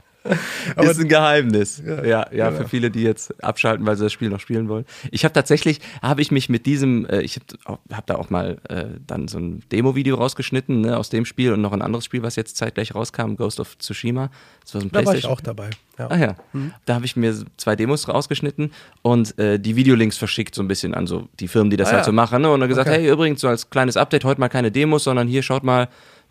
Aber- 0.76 0.90
ist 0.90 1.00
ein 1.00 1.08
Geheimnis. 1.08 1.82
Ja, 1.84 2.04
ja, 2.04 2.26
Ja, 2.32 2.50
für 2.50 2.58
genau. 2.58 2.68
viele, 2.68 2.90
die 2.90 3.02
jetzt 3.02 3.42
abschalten, 3.42 3.86
weil 3.86 3.96
sie 3.96 4.04
das 4.04 4.12
Spiel 4.12 4.28
noch 4.28 4.40
spielen 4.40 4.68
wollen. 4.68 4.84
Ich 5.10 5.24
habe 5.24 5.32
tatsächlich, 5.32 5.80
habe 6.02 6.20
ich 6.22 6.30
mich 6.30 6.48
mit 6.48 6.66
diesem, 6.66 7.06
äh, 7.06 7.20
ich 7.22 7.38
habe 7.66 7.78
hab 7.92 8.06
da 8.06 8.16
auch 8.16 8.28
mal 8.30 8.58
äh, 8.68 8.84
dann 9.06 9.28
so 9.28 9.38
ein 9.38 9.62
Demo-Video 9.72 10.16
rausgeschnitten 10.16 10.80
ne, 10.82 10.96
aus 10.96 11.08
dem 11.10 11.24
Spiel 11.24 11.52
und 11.52 11.60
noch 11.62 11.72
ein 11.72 11.82
anderes 11.82 12.04
Spiel, 12.04 12.22
was 12.22 12.36
jetzt 12.36 12.56
zeitgleich 12.56 12.94
rauskam, 12.94 13.36
Ghost 13.36 13.60
of 13.60 13.78
Tsushima. 13.78 14.30
Das 14.64 14.74
war 14.74 14.80
so 14.82 14.86
ein 14.88 14.90
da 14.92 15.04
war 15.06 15.14
ich 15.14 15.24
auch 15.26 15.40
dabei. 15.40 15.70
Ja. 15.98 16.10
Ah 16.10 16.16
ja, 16.16 16.36
da 16.84 16.94
habe 16.94 17.04
ich 17.06 17.16
mir 17.16 17.34
zwei 17.56 17.74
Demos 17.74 18.08
rausgeschnitten 18.08 18.72
und 19.02 19.36
äh, 19.38 19.58
die 19.58 19.74
Videolinks 19.76 20.16
verschickt 20.16 20.54
so 20.54 20.62
ein 20.62 20.68
bisschen 20.68 20.94
an 20.94 21.06
so 21.08 21.28
die 21.40 21.48
Firmen, 21.48 21.70
die 21.70 21.76
das 21.76 21.88
Ah 21.88 21.92
halt 21.92 22.00
ja. 22.02 22.04
so 22.04 22.12
machen. 22.12 22.42
Ne? 22.42 22.50
Und 22.52 22.60
dann 22.60 22.68
gesagt, 22.68 22.88
Okay. 22.88 23.00
hey, 23.00 23.10
übrigens, 23.10 23.40
so 23.40 23.48
als 23.48 23.68
kleines 23.70 23.96
Update, 23.96 24.24
heute 24.24 24.38
mal 24.40 24.48
keine 24.48 24.70
Demos, 24.70 25.04
sondern 25.04 25.26
hier 25.26 25.42
schaut 25.42 25.64
mal 25.64 25.88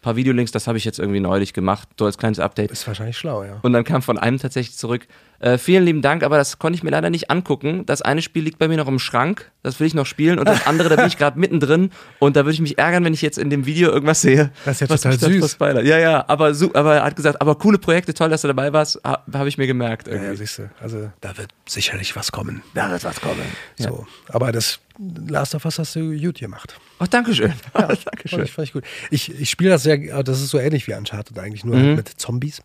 paar 0.08 0.16
Videolinks, 0.16 0.54
das 0.54 0.68
habe 0.68 0.78
ich 0.78 0.86
jetzt 0.86 1.00
irgendwie 1.00 1.20
neulich 1.20 1.54
gemacht, 1.54 1.90
so 2.00 2.06
als 2.06 2.18
kleines 2.18 2.40
Update. 2.40 2.72
Ist 2.72 2.88
wahrscheinlich 2.88 3.18
schlau, 3.18 3.44
ja. 3.44 3.60
Und 3.62 3.74
dann 3.74 3.84
kam 3.84 4.02
von 4.02 4.18
einem 4.18 4.40
tatsächlich 4.40 4.78
zurück, 4.78 5.06
äh, 5.40 5.58
vielen 5.58 5.84
lieben 5.86 6.02
Dank, 6.02 6.24
aber 6.24 6.38
das 6.38 6.60
konnte 6.60 6.78
ich 6.78 6.84
mir 6.84 6.90
leider 6.90 7.10
nicht 7.10 7.30
angucken. 7.30 7.86
Das 7.86 8.02
eine 8.02 8.22
Spiel 8.22 8.44
liegt 8.44 8.58
bei 8.60 8.68
mir 8.68 8.78
noch 8.78 8.88
im 8.88 9.00
Schrank, 9.00 9.52
das 9.64 9.80
will 9.80 9.88
ich 9.88 9.94
noch 9.94 10.06
spielen 10.06 10.40
und 10.40 10.48
das 10.48 10.66
andere, 10.68 10.90
da 10.90 10.96
bin 10.96 11.06
ich 11.08 11.18
gerade 11.18 11.40
mittendrin 11.40 11.92
und 12.20 12.36
da 12.36 12.42
würde 12.46 12.54
ich 12.54 12.62
mich 12.62 12.78
ärgern, 12.78 13.04
wenn 13.06 13.14
ich 13.14 13.22
jetzt 13.22 13.38
in 13.38 13.50
dem 13.50 13.66
Video 13.66 13.92
irgendwas 13.92 14.22
sehe. 14.22 14.52
Das 14.66 14.76
ist 14.76 14.82
ja 14.82 14.90
was 14.90 15.02
total 15.02 15.20
süß. 15.20 15.58
Ja, 15.86 15.98
ja, 16.00 16.26
aber, 16.28 16.54
aber 16.74 16.96
er 16.96 17.04
hat 17.04 17.16
gesagt, 17.16 17.40
aber 17.42 17.56
coole 17.56 17.78
Projekte, 17.78 18.14
toll, 18.14 18.30
dass 18.30 18.42
du 18.42 18.48
dabei 18.48 18.74
warst, 18.74 19.00
ha 19.04 19.24
habe 19.34 19.50
ich 19.50 19.58
mir 19.58 19.68
gemerkt 19.68 20.08
Ja, 20.08 20.14
irgendwie. 20.14 20.32
ja 20.32 20.36
siehst 20.38 20.58
du. 20.60 20.70
Also 20.82 21.12
da 21.22 21.38
wird 21.38 21.50
sicherlich 21.68 22.16
was 22.16 22.32
kommen. 22.32 22.64
da 22.74 22.90
wird 22.90 23.04
was 23.04 23.22
kommen. 23.22 23.42
Ja. 23.78 23.90
So. 23.90 24.08
Aber 24.30 24.52
das 24.52 24.80
Last 25.28 25.54
of 25.54 25.64
Us 25.66 25.78
hast 25.78 25.96
du 25.96 26.18
gut 26.20 26.40
gemacht. 26.40 26.76
Oh, 27.00 27.06
Dankeschön. 27.08 27.54
Ja, 27.78 27.88
Dankeschön. 28.06 28.40
Fand 28.40 28.44
ich, 28.48 28.52
fand 28.54 28.68
ich 28.68 28.74
gut. 28.74 28.84
Ich, 29.12 29.50
spiele 29.50 29.70
das 29.70 29.84
sehr, 29.84 30.24
das 30.24 30.42
ist 30.42 30.50
so 30.50 30.58
ähnlich 30.58 30.88
wie 30.88 30.94
Uncharted 30.94 31.38
eigentlich, 31.38 31.64
nur 31.64 31.76
Mhm. 31.76 31.84
halt 31.86 31.96
mit 31.98 32.10
Zombies. 32.20 32.64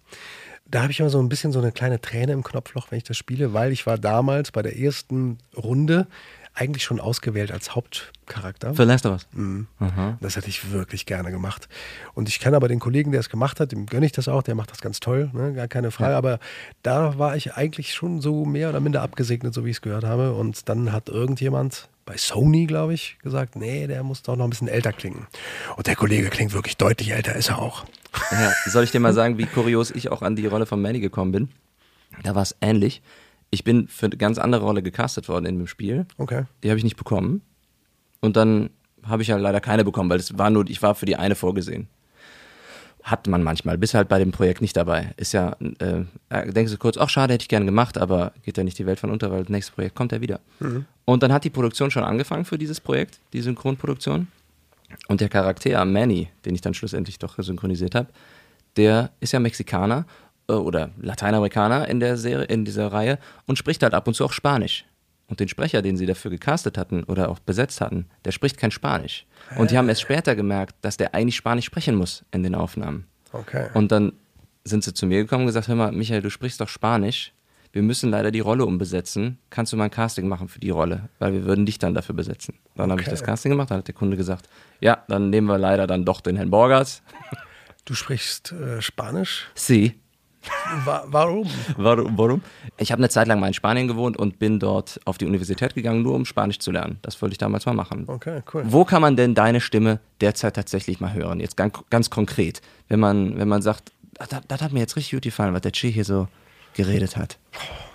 Da 0.67 0.83
habe 0.83 0.93
ich 0.93 1.01
immer 1.01 1.11
so 1.11 1.19
ein 1.19 1.29
bisschen 1.29 1.53
so 1.53 1.59
eine 1.59 1.73
kleine 1.73 2.01
Träne 2.01 2.33
im 2.33 2.43
Knopfloch, 2.43 2.91
wenn 2.91 2.99
ich 2.99 3.05
das 3.05 3.17
spiele, 3.17 3.53
weil 3.53 3.73
ich 3.73 3.87
war 3.87 3.99
damals 3.99 4.53
bei 4.53 4.63
der 4.63 4.79
ersten 4.79 5.39
Runde 5.57 6.07
eigentlich 6.55 6.85
schon 6.85 7.01
ausgewählt 7.01 7.51
als 7.51 7.75
Hauptcharakter. 7.75 8.75
Für 8.75 8.85
Last 8.85 9.07
of 9.07 9.13
Us. 9.13 9.27
Mhm. 9.33 9.67
Das 10.21 10.37
hätte 10.37 10.49
ich 10.49 10.71
wirklich 10.71 11.07
gerne 11.07 11.31
gemacht. 11.31 11.69
Und 12.15 12.29
ich 12.29 12.41
kenne 12.41 12.57
aber 12.57 12.69
den 12.69 12.79
Kollegen, 12.79 13.11
der 13.11 13.21
es 13.21 13.31
gemacht 13.31 13.59
hat, 13.59 13.73
dem 13.73 13.87
gönne 13.87 14.07
ich 14.07 14.13
das 14.13 14.29
auch, 14.29 14.43
der 14.43 14.55
macht 14.55 14.71
das 14.71 14.81
ganz 14.81 15.01
toll, 15.01 15.31
ne? 15.33 15.55
gar 15.55 15.69
keine 15.69 15.91
Frage. 15.91 16.15
Aber 16.15 16.39
da 16.83 17.19
war 17.19 17.37
ich 17.37 17.55
eigentlich 17.55 17.95
schon 17.95 18.21
so 18.21 18.45
mehr 18.45 18.69
oder 18.69 18.81
minder 18.81 19.03
abgesegnet, 19.03 19.55
so 19.55 19.65
wie 19.65 19.71
ich 19.71 19.77
es 19.77 19.83
gehört 19.83 20.05
habe. 20.05 20.35
Und 20.35 20.69
dann 20.69 20.93
hat 20.93 21.09
irgendjemand 21.09 21.89
bei 22.05 22.17
Sony, 22.17 22.67
glaube 22.67 22.95
ich, 22.95 23.19
gesagt, 23.23 23.57
nee, 23.57 23.87
der 23.87 24.03
muss 24.03 24.23
doch 24.23 24.37
noch 24.37 24.45
ein 24.45 24.51
bisschen 24.51 24.69
älter 24.69 24.93
klingen. 24.93 25.27
Und 25.77 25.87
der 25.87 25.97
Kollege 25.97 26.29
klingt 26.31 26.53
wirklich 26.53 26.77
deutlich 26.77 27.13
älter, 27.13 27.35
ist 27.35 27.51
er 27.51 27.59
auch. 27.59 27.85
Ja, 28.31 28.53
soll 28.67 28.85
ich 28.85 28.91
dir 28.91 29.01
mal 29.01 29.13
sagen, 29.13 29.39
wie 29.39 29.47
kurios 29.47 29.91
ich 29.91 30.11
auch 30.11 30.23
an 30.23 30.37
die 30.37 30.47
Rolle 30.47 30.67
von 30.67 30.83
Manny 30.83 31.01
gekommen 31.01 31.33
bin? 31.33 31.49
Da 32.23 32.35
war 32.35 32.43
es 32.43 32.57
ähnlich. 32.61 33.03
Ich 33.51 33.65
bin 33.65 33.89
für 33.89 34.07
eine 34.07 34.17
ganz 34.17 34.39
andere 34.39 34.65
Rolle 34.65 34.83
gecastet 34.83 35.29
worden 35.29 35.47
in 35.47 35.59
dem 35.59 35.67
Spiel. 35.67 36.07
Okay. 36.19 36.45
Die 36.63 36.71
habe 36.71 36.79
ich 36.79 36.85
nicht 36.85 36.97
bekommen. 36.97 37.43
Und 38.21 38.37
dann 38.37 38.71
habe 39.03 39.23
ich 39.23 39.29
ja 39.29 39.37
leider 39.37 39.61
keine 39.61 39.85
bekommen, 39.85 40.11
weil 40.11 40.19
es 40.19 40.39
war 40.39 40.51
nur, 40.51 40.69
ich 40.69 40.83
war 40.83 40.95
für 40.95 41.07
die 41.07 41.17
eine 41.17 41.35
vorgesehen. 41.35 41.89
Hat 43.03 43.27
man 43.27 43.43
manchmal, 43.43 43.79
bist 43.79 43.95
halt 43.95 44.09
bei 44.09 44.19
dem 44.19 44.31
Projekt 44.31 44.61
nicht 44.61 44.77
dabei. 44.77 45.13
Ist 45.17 45.33
ja, 45.33 45.57
äh, 45.81 46.05
äh, 46.29 46.53
denkst 46.53 46.71
du 46.73 46.79
kurz, 46.79 46.97
ach 46.97 47.09
schade, 47.09 47.35
hätte 47.35 47.43
ich 47.43 47.49
gerne 47.49 47.67
gemacht, 47.67 47.99
aber 47.99 48.33
geht 48.45 48.57
ja 48.57 48.65
nicht 48.65 48.79
die 48.79 48.87
Welt 48.87 49.01
von 49.01 49.11
unter, 49.11 49.31
weil 49.33 49.41
das 49.41 49.49
nächste 49.49 49.73
Projekt 49.73 49.97
kommt 49.97 50.13
ja 50.13 50.21
wieder. 50.21 50.41
Und 51.05 51.23
dann 51.23 51.33
hat 51.33 51.43
die 51.45 51.51
Produktion 51.51 51.91
schon 51.91 52.05
angefangen 52.05 52.45
für 52.45 52.59
dieses 52.59 52.81
Projekt, 52.81 53.19
die 53.33 53.43
Synchronproduktion. 53.43 54.29
Und 55.09 55.21
der 55.21 55.29
Charakter 55.29 55.85
Manny, 55.85 56.29
den 56.45 56.55
ich 56.55 56.61
dann 56.61 56.75
schlussendlich 56.75 57.19
doch 57.19 57.35
synchronisiert 57.39 57.95
habe, 57.95 58.09
der 58.77 59.11
ist 59.21 59.33
ja 59.33 59.41
Mexikaner 59.41 60.05
äh, 60.49 60.53
oder 60.53 60.91
Lateinamerikaner 61.01 61.89
in 61.89 62.01
der 62.01 62.17
Serie, 62.17 62.47
in 62.47 62.65
dieser 62.65 62.93
Reihe 62.93 63.19
und 63.47 63.59
spricht 63.59 63.83
halt 63.83 63.95
ab 63.95 64.07
und 64.07 64.15
zu 64.15 64.25
auch 64.25 64.33
Spanisch. 64.33 64.85
Und 65.29 65.41
den 65.41 65.49
Sprecher, 65.49 65.81
den 65.83 65.97
sie 65.97 66.05
dafür 66.07 66.31
gecastet 66.31 66.77
hatten 66.77 67.05
oder 67.05 67.31
auch 67.31 67.39
besetzt 67.39 67.81
hatten, 67.81 68.07
der 68.25 68.33
spricht 68.33 68.59
kein 68.59 68.71
Spanisch. 68.71 69.25
Und 69.57 69.71
die 69.71 69.79
haben 69.79 69.89
erst 69.89 70.03
später 70.03 70.37
gemerkt, 70.37 70.77
dass 70.83 70.97
der 70.99 71.15
eigentlich 71.15 71.37
Spanisch 71.37 71.65
sprechen 71.65 71.95
muss 71.95 72.25
in 72.33 72.43
den 72.43 72.55
Aufnahmen. 72.55 73.07
Okay. 73.33 73.69
Und 73.75 73.93
dann 73.93 74.13
sind 74.65 74.85
sie 74.85 74.93
zu 74.93 75.07
mir 75.07 75.23
gekommen 75.23 75.43
und 75.43 75.47
gesagt, 75.47 75.69
hör 75.69 75.75
mal, 75.75 75.91
Michael, 75.93 76.21
du 76.23 76.31
sprichst 76.31 76.61
doch 76.61 76.69
Spanisch. 76.69 77.33
Wir 77.73 77.81
müssen 77.83 78.11
leider 78.11 78.31
die 78.31 78.41
Rolle 78.41 78.67
umbesetzen. 78.67 79.39
Kannst 79.49 79.73
du 79.73 79.79
mal 79.79 79.85
ein 79.85 79.91
Casting 79.91 80.29
machen 80.29 80.49
für 80.49 80.61
die 80.61 80.69
Rolle? 80.69 81.09
Weil 81.19 81.33
wir 81.33 81.47
würden 81.47 81.65
dich 81.65 81.79
dann 81.79 81.95
dafür 81.95 82.15
besetzen. 82.15 82.55
Dann 82.77 82.91
habe 82.91 83.01
ich 83.01 83.07
Okay. 83.07 83.13
das 83.13 83.25
Casting 83.25 83.51
gemacht, 83.51 83.71
dann 83.71 83.79
hat 83.79 83.87
der 83.89 83.95
Kunde 83.95 84.19
gesagt, 84.19 84.47
ja, 84.81 85.03
dann 85.09 85.31
nehmen 85.31 85.47
wir 85.47 85.57
leider 85.57 85.87
dann 85.87 86.05
doch 86.05 86.21
den 86.21 86.37
Herrn 86.37 86.51
Borgers. 86.51 87.03
Du 87.87 87.95
sprichst 87.95 88.53
äh, 88.53 88.83
Spanisch? 88.83 89.49
Sie. 89.55 89.95
Wa 90.85 91.05
warum? 91.07 91.49
Warum? 91.77 92.19
warum? 92.19 92.43
Ich 92.79 92.91
habe 92.93 93.01
eine 93.01 93.09
Zeit 93.09 93.29
lang 93.29 93.39
mal 93.41 93.49
in 93.49 93.55
Spanien 93.55 93.89
gewohnt 93.89 94.17
und 94.17 94.39
bin 94.39 94.59
dort 94.59 95.01
auf 95.05 95.19
die 95.19 95.27
Universität 95.27 95.75
gegangen, 95.75 96.03
nur 96.03 96.15
um 96.15 96.25
Spanisch 96.25 96.59
zu 96.59 96.71
lernen. 96.71 96.99
Das 97.03 97.21
wollte 97.23 97.35
ich 97.35 97.39
damals 97.39 97.67
mal 97.67 97.75
machen. 97.75 98.05
Okay, 98.09 98.43
cool. 98.53 98.65
Wo 98.67 98.85
kann 98.85 99.03
man 99.03 99.17
denn 99.17 99.35
deine 99.35 99.61
Stimme 99.61 100.01
derzeit 100.21 100.55
tatsächlich 100.57 101.01
mal 101.01 101.13
hören? 101.13 101.41
Jetzt 101.41 101.57
ganz, 101.57 101.75
ganz 101.91 102.11
konkret. 102.11 102.61
Wenn 102.89 103.01
man, 103.01 103.39
wenn 103.39 103.49
man 103.49 103.63
sagt, 103.63 103.93
"Ah, 104.19 104.27
das, 104.29 104.41
das 104.49 104.63
hat 104.63 104.73
mir 104.73 104.81
jetzt 104.81 104.97
richtig 104.97 105.13
gut 105.13 105.23
gefallen, 105.23 105.55
was 105.55 105.61
der 105.63 105.73
Chi 105.73 105.93
hier 105.93 106.05
so 106.05 106.29
geredet 106.75 107.17
hat. 107.17 107.39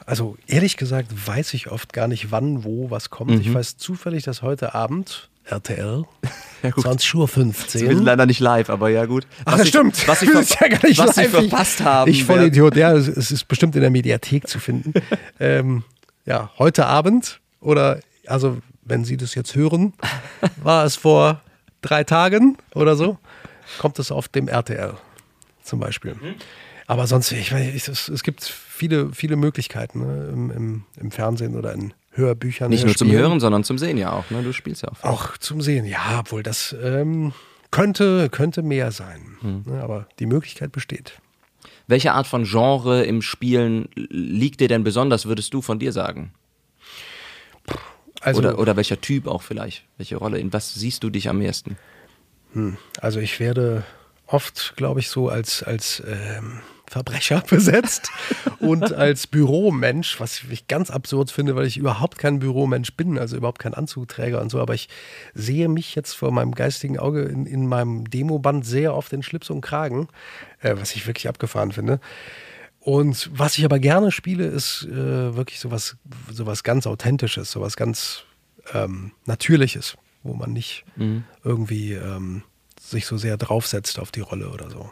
Also 0.05 0.37
ehrlich 0.47 0.77
gesagt 0.77 1.11
weiß 1.27 1.53
ich 1.53 1.69
oft 1.69 1.91
gar 1.93 2.07
nicht, 2.07 2.31
wann, 2.31 2.63
wo, 2.63 2.89
was 2.89 3.09
kommt. 3.09 3.31
Mhm. 3.31 3.41
Ich 3.41 3.53
weiß 3.53 3.77
zufällig, 3.77 4.23
dass 4.23 4.41
heute 4.41 4.73
Abend 4.73 5.29
RTL, 5.49 6.03
Ja, 6.63 6.71
gut. 6.71 6.85
20.15 6.85 7.15
Uhr. 7.17 7.81
Wir 7.89 7.95
sind 7.95 8.03
leider 8.05 8.25
nicht 8.25 8.39
live, 8.39 8.69
aber 8.71 8.89
ja 8.89 9.05
gut. 9.05 9.27
Ach, 9.45 9.53
Was 9.53 9.57
das 9.57 9.61
sie- 9.63 9.69
stimmt. 9.69 10.07
Was 10.07 10.19
Das 10.33 10.53
ver 10.53 10.67
ja 10.69 10.77
gar 10.77 10.87
nicht 10.89 10.97
was 10.99 11.15
live. 11.15 11.29
verpasst 11.31 11.81
haben. 11.83 12.09
Ich 12.09 12.23
voll 12.23 12.37
werden- 12.37 12.47
Idiot. 12.47 12.75
Ja, 12.75 12.93
es, 12.93 13.07
ist 13.07 13.47
bestimmt 13.47 13.75
in 13.75 13.81
der 13.81 13.91
Mediathek 13.91 14.47
zu 14.47 14.59
finden. 14.59 14.93
ähm, 15.39 15.83
ja, 16.25 16.49
heute 16.57 16.87
Abend 16.87 17.39
oder 17.61 17.99
also 18.25 18.57
wenn 18.83 19.05
Sie 19.05 19.17
das 19.17 19.35
jetzt 19.35 19.53
hören, 19.55 19.93
war 20.63 20.83
es 20.85 20.95
vor 20.95 21.41
drei 21.81 22.03
Tagen 22.03 22.57
oder 22.73 22.95
so, 22.95 23.17
kommt 23.79 23.99
es 23.99 24.11
auf 24.11 24.27
dem 24.27 24.47
RTL 24.47 24.95
zum 25.63 25.79
Beispiel. 25.79 26.15
Mhm. 26.15 26.35
Aber 26.87 27.05
sonst, 27.05 27.31
ich 27.33 27.51
weiß, 27.51 27.87
es, 27.89 28.07
es 28.09 28.23
gibt 28.23 28.43
viele, 28.43 29.11
viele 29.13 29.35
Möglichkeiten 29.35 29.99
ne, 29.99 30.29
im, 30.33 30.51
im, 30.51 30.83
im 30.99 31.11
Fernsehen 31.11 31.55
oder 31.55 31.73
in 31.73 31.93
Hörbüchern. 32.17 32.69
Nicht 32.69 32.85
nur 32.85 32.95
zum 32.95 33.07
Hörspielen. 33.07 33.29
Hören, 33.29 33.39
sondern 33.39 33.63
zum 33.63 33.77
Sehen 33.77 33.97
ja 33.97 34.11
auch. 34.11 34.29
Ne? 34.29 34.43
Du 34.43 34.51
spielst 34.51 34.81
ja 34.81 34.89
auch. 34.89 35.03
Auch 35.03 35.37
zum 35.37 35.61
Sehen, 35.61 35.85
ja, 35.85 36.19
obwohl 36.19 36.43
das 36.43 36.75
ähm, 36.81 37.33
könnte, 37.71 38.29
könnte 38.29 38.63
mehr 38.63 38.91
sein. 38.91 39.37
Hm. 39.41 39.63
Ne, 39.65 39.81
aber 39.81 40.07
die 40.19 40.25
Möglichkeit 40.25 40.71
besteht. 40.71 41.13
Welche 41.87 42.13
Art 42.13 42.27
von 42.27 42.43
Genre 42.43 43.03
im 43.05 43.21
Spielen 43.21 43.87
liegt 43.95 44.59
dir 44.59 44.67
denn 44.67 44.83
besonders, 44.83 45.25
würdest 45.25 45.53
du 45.53 45.61
von 45.61 45.79
dir 45.79 45.93
sagen? 45.93 46.33
Also, 48.21 48.39
oder, 48.39 48.59
oder 48.59 48.75
welcher 48.75 48.99
Typ 48.99 49.27
auch 49.27 49.41
vielleicht? 49.41 49.83
Welche 49.97 50.17
Rolle? 50.17 50.39
In 50.39 50.51
was 50.51 50.73
siehst 50.73 51.03
du 51.03 51.09
dich 51.09 51.29
am 51.29 51.41
ehesten? 51.41 51.77
also 53.01 53.19
ich 53.19 53.39
werde 53.39 53.83
oft, 54.25 54.73
glaube 54.77 54.99
ich, 54.99 55.09
so 55.09 55.29
als, 55.29 55.61
als 55.61 56.01
ähm, 56.07 56.61
Verbrecher 56.87 57.43
besetzt 57.49 58.09
und 58.59 58.93
als 58.93 59.27
Büromensch, 59.27 60.19
was 60.19 60.41
ich 60.49 60.67
ganz 60.67 60.89
absurd 60.89 61.31
finde, 61.31 61.55
weil 61.55 61.65
ich 61.65 61.77
überhaupt 61.77 62.17
kein 62.17 62.39
Büromensch 62.39 62.93
bin, 62.93 63.19
also 63.19 63.37
überhaupt 63.37 63.59
kein 63.59 63.73
Anzugträger 63.73 64.41
und 64.41 64.49
so. 64.49 64.59
Aber 64.59 64.73
ich 64.73 64.89
sehe 65.33 65.67
mich 65.67 65.95
jetzt 65.95 66.13
vor 66.13 66.31
meinem 66.31 66.55
geistigen 66.55 66.97
Auge 66.97 67.23
in, 67.23 67.45
in 67.45 67.67
meinem 67.67 68.09
Demoband 68.09 68.65
sehr 68.65 68.95
oft 68.95 69.13
in 69.13 69.23
Schlips 69.23 69.49
und 69.49 69.61
Kragen, 69.61 70.07
äh, 70.61 70.75
was 70.77 70.95
ich 70.95 71.05
wirklich 71.07 71.27
abgefahren 71.27 71.71
finde. 71.71 71.99
Und 72.79 73.29
was 73.33 73.57
ich 73.57 73.65
aber 73.65 73.79
gerne 73.79 74.11
spiele, 74.11 74.45
ist 74.45 74.87
äh, 74.89 75.35
wirklich 75.35 75.59
sowas, 75.59 75.97
sowas 76.31 76.63
ganz 76.63 76.87
Authentisches, 76.87 77.51
sowas 77.51 77.75
ganz 77.75 78.23
ähm, 78.73 79.11
Natürliches, 79.25 79.97
wo 80.23 80.33
man 80.33 80.53
nicht 80.53 80.85
irgendwie 81.43 81.93
ähm, 81.93 82.43
sich 82.79 83.05
so 83.05 83.17
sehr 83.17 83.35
draufsetzt 83.35 83.99
auf 83.99 84.11
die 84.11 84.21
Rolle 84.21 84.49
oder 84.49 84.69
so. 84.69 84.89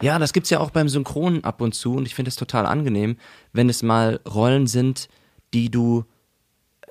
Ja, 0.00 0.18
das 0.18 0.32
gibt's 0.32 0.50
ja 0.50 0.60
auch 0.60 0.70
beim 0.70 0.88
Synchronen 0.88 1.44
ab 1.44 1.60
und 1.60 1.74
zu 1.74 1.94
und 1.96 2.06
ich 2.06 2.14
finde 2.14 2.28
es 2.28 2.36
total 2.36 2.66
angenehm, 2.66 3.16
wenn 3.52 3.68
es 3.68 3.82
mal 3.82 4.20
Rollen 4.28 4.66
sind, 4.66 5.08
die 5.52 5.70
du 5.70 6.04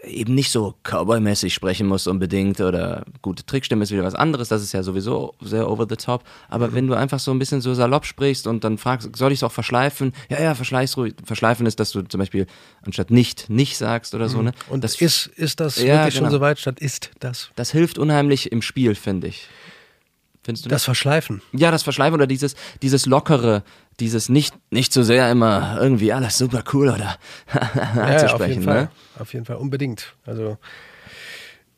eben 0.06 0.36
nicht 0.36 0.52
so 0.52 0.76
Cowboy-mäßig 0.84 1.54
sprechen 1.54 1.88
musst 1.88 2.08
unbedingt 2.08 2.60
oder 2.60 3.06
gute 3.22 3.46
Trickstimme 3.46 3.84
ist 3.84 3.92
wieder 3.92 4.04
was 4.04 4.16
anderes, 4.16 4.50
das 4.50 4.62
ist 4.62 4.74
ja 4.74 4.84
sowieso 4.84 5.34
sehr 5.42 5.70
over 5.70 5.86
the 5.90 5.96
top, 5.96 6.24
aber 6.50 6.74
wenn 6.74 6.88
du 6.88 6.94
einfach 6.94 7.20
so 7.20 7.32
ein 7.32 7.40
bisschen 7.40 7.62
so 7.62 7.74
salopp 7.74 8.06
sprichst 8.06 8.48
und 8.48 8.64
dann 8.64 8.78
fragst, 8.78 9.16
soll 9.16 9.32
ich 9.32 9.40
es 9.40 9.44
auch 9.44 9.52
verschleifen? 9.52 10.14
Ja, 10.30 10.42
ja, 10.42 10.54
ruhig. 10.98 11.14
Verschleifen 11.24 11.66
ist, 11.66 11.80
dass 11.80 11.92
du 11.92 12.02
zum 12.02 12.20
Beispiel 12.20 12.48
anstatt 12.86 13.12
nicht, 13.12 13.50
nicht 13.50 13.78
sagst 13.78 14.14
oder 14.14 14.28
so, 14.30 14.42
ne? 14.42 14.52
Und 14.70 14.84
das, 14.84 15.00
ist, 15.00 15.28
ist 15.28 15.60
das 15.60 15.78
Ja, 15.78 16.00
wirklich 16.00 16.16
schon 16.16 16.24
genau. 16.26 16.36
so 16.36 16.42
weit 16.42 16.60
statt 16.60 16.80
ist 16.80 17.12
das? 17.20 17.50
das 17.56 17.72
hilft 17.72 17.98
unheimlich 17.98 18.52
im 18.52 18.62
Spiel, 18.62 18.96
finde 18.96 19.28
ich. 19.28 19.48
Findest 20.44 20.66
du 20.66 20.70
Das 20.70 20.84
Verschleifen. 20.84 21.42
Ja, 21.54 21.72
das 21.72 21.84
Verschleifen 21.84 22.16
oder 22.16 22.28
dieses, 22.28 22.56
dieses 22.82 23.06
Lockere, 23.06 23.64
dieses 24.00 24.28
nicht, 24.30 24.54
nicht 24.72 24.92
so 24.92 25.02
sehr 25.04 25.32
immer 25.32 25.78
irgendwie 25.80 26.12
alles 26.14 26.38
super 26.38 26.64
cool 26.74 26.90
oder 26.90 27.18
Ja, 27.96 28.34
auf 28.34 28.46
jeden 28.48 28.64
Fall. 28.64 28.82
Ne? 28.84 28.90
Auf 29.20 29.34
jeden 29.34 29.46
Fall, 29.46 29.56
unbedingt. 29.56 30.16
Also 30.26 30.58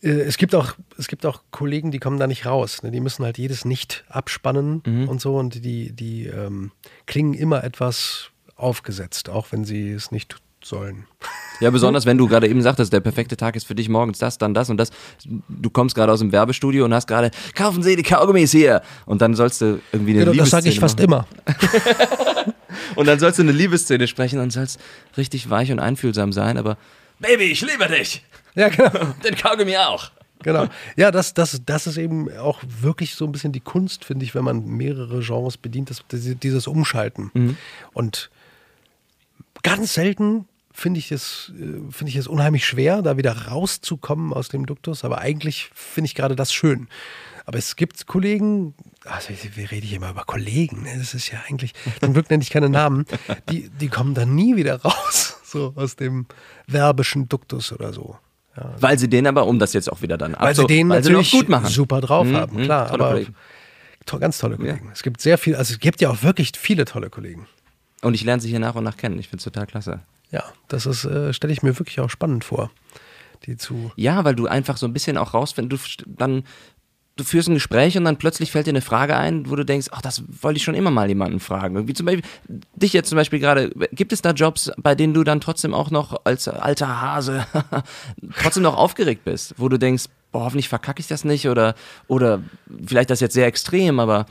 äh, 0.02 0.10
es 0.10 0.38
gibt 0.38 0.56
auch, 0.56 0.74
es 0.98 1.08
gibt 1.08 1.26
auch 1.26 1.42
Kollegen, 1.52 1.92
die 1.92 2.00
kommen 2.00 2.20
da 2.20 2.28
nicht 2.28 2.46
raus. 2.46 2.82
Ne? 2.84 2.92
Die 2.92 3.02
müssen 3.02 3.24
halt 3.24 3.38
jedes 3.38 3.66
nicht 3.66 4.04
abspannen 4.10 4.82
Mhm. 4.86 5.10
und 5.10 5.22
so 5.22 5.36
und 5.38 5.64
die, 5.64 5.92
die 5.92 6.26
ähm, 6.28 6.72
klingen 7.06 7.34
immer 7.34 7.64
etwas 7.64 8.30
aufgesetzt, 8.56 9.30
auch 9.30 9.52
wenn 9.52 9.66
sie 9.66 9.92
es 9.92 10.12
nicht 10.12 10.38
sollen. 10.66 11.06
Ja, 11.60 11.70
besonders 11.70 12.06
wenn 12.06 12.18
du 12.18 12.28
gerade 12.28 12.48
eben 12.48 12.62
sagtest, 12.62 12.92
der 12.92 13.00
perfekte 13.00 13.38
Tag 13.38 13.56
ist 13.56 13.66
für 13.66 13.76
dich 13.76 13.88
morgens 13.88 14.20
das, 14.20 14.38
dann 14.38 14.54
das 14.54 14.70
und 14.70 14.78
das. 14.78 14.90
Du 15.48 15.70
kommst 15.70 15.96
gerade 15.96 16.12
aus 16.12 16.20
dem 16.20 16.32
Werbestudio 16.32 16.84
und 16.86 16.94
hast 16.94 17.08
gerade, 17.08 17.32
kaufen 17.54 17.82
Sie 17.84 17.96
die 17.96 18.04
Kaugummis 18.04 18.52
hier. 18.52 18.82
Und 19.06 19.22
dann 19.22 19.36
sollst 19.36 19.62
du 19.62 19.80
irgendwie 19.92 20.14
eine 20.16 20.26
Genau, 20.26 20.38
das 20.38 20.50
sage 20.50 20.68
ich 20.68 20.76
Liebesszene 20.76 21.08
fast 21.08 21.10
machen. 21.10 21.26
immer. 21.48 22.54
Und 22.96 23.08
dann 23.08 23.20
sollst 23.20 23.40
du 23.40 23.44
eine 23.44 23.52
Liebesszene 23.52 24.08
sprechen 24.08 24.40
und 24.40 24.52
sollst 24.52 24.80
richtig 25.18 25.50
weich 25.50 25.72
und 25.72 25.80
einfühlsam 25.80 26.32
sein, 26.32 26.58
aber 26.58 26.78
Baby, 27.20 27.46
ich 27.46 27.62
liebe 27.62 27.88
dich. 27.88 28.24
Ja, 28.56 28.70
genau. 28.70 28.92
Den 29.24 29.36
Kaugummi 29.36 29.78
auch. 29.78 30.12
Genau. 30.44 30.68
Ja, 30.96 31.12
das, 31.12 31.34
das, 31.34 31.62
das 31.66 31.88
ist 31.88 31.98
eben 31.98 32.30
auch 32.38 32.60
wirklich 32.82 33.16
so 33.16 33.26
ein 33.26 33.32
bisschen 33.32 33.52
die 33.54 33.62
Kunst, 33.62 34.06
finde 34.06 34.26
ich, 34.26 34.36
wenn 34.36 34.44
man 34.44 34.66
mehrere 34.66 35.22
Genres 35.22 35.58
bedient, 35.58 35.90
das, 35.90 36.04
das, 36.10 36.22
dieses 36.44 36.68
Umschalten. 36.68 37.58
Und 37.94 38.30
ganz 39.64 39.94
selten 39.94 40.46
finde 40.76 41.00
ich, 41.00 41.12
es, 41.12 41.52
äh, 41.60 41.92
finde 41.92 42.10
ich 42.12 42.16
es 42.16 42.28
unheimlich 42.28 42.66
schwer, 42.66 43.02
da 43.02 43.18
wieder 43.18 43.48
rauszukommen 43.48 44.34
aus 44.34 44.50
dem 44.50 44.66
Duktus. 44.66 45.04
Aber 45.04 45.20
eigentlich 45.20 45.70
finde 45.74 46.06
ich 46.08 46.16
gerade 46.16 46.36
das 46.36 46.54
schön. 46.54 46.88
Aber 47.48 47.58
es 47.60 47.76
gibt 47.76 48.08
Kollegen, 48.08 48.74
also 49.06 49.30
wir 49.56 49.70
reden 49.72 49.86
hier 49.86 49.98
immer 49.98 50.10
über 50.10 50.24
Kollegen, 50.24 50.82
ne? 50.82 50.96
das 50.98 51.14
ist 51.14 51.32
ja 51.32 51.40
eigentlich, 51.48 51.74
zum 52.02 52.14
Glück 52.14 52.28
nenne 52.32 52.42
ich 52.42 52.50
keine 52.50 52.70
Namen, 52.70 53.06
die, 53.52 53.70
die 53.70 53.88
kommen 53.88 54.16
dann 54.16 54.34
nie 54.34 54.56
wieder 54.56 54.82
raus, 54.82 55.38
so 55.46 55.72
aus 55.76 55.96
dem 55.96 56.26
werbischen 56.66 57.30
Duktus 57.30 57.72
oder 57.72 57.94
so. 57.94 58.18
Ja, 58.58 58.74
Weil 58.80 58.98
sie 58.98 59.08
den 59.10 59.28
aber, 59.28 59.46
um 59.46 59.60
das 59.60 59.74
jetzt 59.74 59.92
auch 59.92 60.02
wieder 60.02 60.18
dann 60.18 60.36
weil 60.40 60.56
sie 60.56 60.66
den 60.66 60.90
weil 60.90 61.04
sie 61.04 61.12
natürlich 61.12 61.34
noch 61.34 61.40
gut 61.42 61.50
machen. 61.50 61.68
super 61.68 62.02
drauf 62.02 62.26
Mhm, 62.26 62.36
haben, 62.36 62.58
mhm, 62.62 62.64
klar. 62.64 62.88
tolle 62.88 63.04
aber 63.04 63.14
Kollegen. 63.14 63.36
to 64.08 64.18
ganz 64.20 64.38
tolle 64.40 64.58
Kollegen. 64.58 64.90
Es 64.92 65.04
gibt 65.04 65.22
sehr 65.22 65.38
viel, 65.38 65.56
also 65.56 65.72
es 65.74 65.80
gibt 65.80 66.02
ja 66.02 66.10
auch 66.10 66.24
wirklich 66.24 66.52
viele 66.58 66.86
tolle 66.86 67.12
Kollegen. 67.12 67.46
Und 68.02 68.16
ich 68.16 68.24
lerne 68.24 68.42
sie 68.42 68.50
hier 68.50 68.60
nach 68.60 68.74
und 68.74 68.84
nach 68.86 68.98
kennen. 68.98 69.20
Ich 69.20 69.28
finde 69.28 69.38
es 69.42 69.44
total 69.44 69.68
klasse. 69.68 70.00
Ja, 70.36 70.44
das 70.68 70.86
ist, 70.86 71.06
äh, 71.06 71.32
stelle 71.32 71.54
ich 71.54 71.64
mir 71.64 71.80
wirklich 71.80 72.02
auch 72.02 72.10
spannend 72.10 72.44
vor, 72.44 72.70
die 73.46 73.56
zu. 73.56 73.94
Ja, 73.96 74.26
weil 74.26 74.36
du 74.36 74.48
einfach 74.48 74.76
so 74.76 74.86
ein 74.86 74.92
bisschen 74.92 75.18
auch 75.18 75.34
rausfindest, 75.34 76.02
du 76.02 76.06
dann, 76.08 76.44
du 77.16 77.24
führst 77.24 77.48
ein 77.48 77.54
Gespräch 77.54 77.98
und 77.98 78.04
dann 78.04 78.18
plötzlich 78.18 78.52
fällt 78.52 78.68
dir 78.68 78.72
eine 78.72 78.82
Frage 78.82 79.16
ein, 79.16 79.50
wo 79.50 79.56
du 79.56 79.64
denkst, 79.64 79.88
ach, 79.92 80.02
das 80.02 80.24
wollte 80.42 80.58
ich 80.58 80.64
schon 80.66 80.76
immer 80.76 80.92
mal 80.92 81.08
jemanden 81.08 81.40
fragen. 81.40 81.88
Wie 81.88 81.94
zum 81.94 82.06
Beispiel, 82.06 82.26
dich 82.76 82.92
jetzt 82.92 83.08
zum 83.08 83.16
Beispiel 83.16 83.40
gerade, 83.40 83.70
gibt 83.94 84.12
es 84.12 84.22
da 84.22 84.32
Jobs, 84.32 84.70
bei 84.76 84.94
denen 84.94 85.14
du 85.14 85.24
dann 85.24 85.40
trotzdem 85.40 85.74
auch 85.74 85.90
noch 85.90 86.26
als 86.26 86.50
alter 86.50 87.02
Hase 87.02 87.48
trotzdem 88.42 88.64
noch 88.64 88.76
aufgeregt 88.76 89.24
bist, 89.24 89.56
wo 89.56 89.70
du 89.70 89.80
denkst, 89.80 90.08
boah, 90.34 90.44
hoffentlich 90.44 90.68
verkacke 90.68 91.00
ich 91.00 91.08
das 91.08 91.24
nicht 91.24 91.48
oder, 91.48 91.76
oder 92.10 92.42
vielleicht 92.86 93.10
das 93.10 93.22
jetzt 93.22 93.36
sehr 93.36 93.48
extrem, 93.48 94.02
aber 94.02 94.26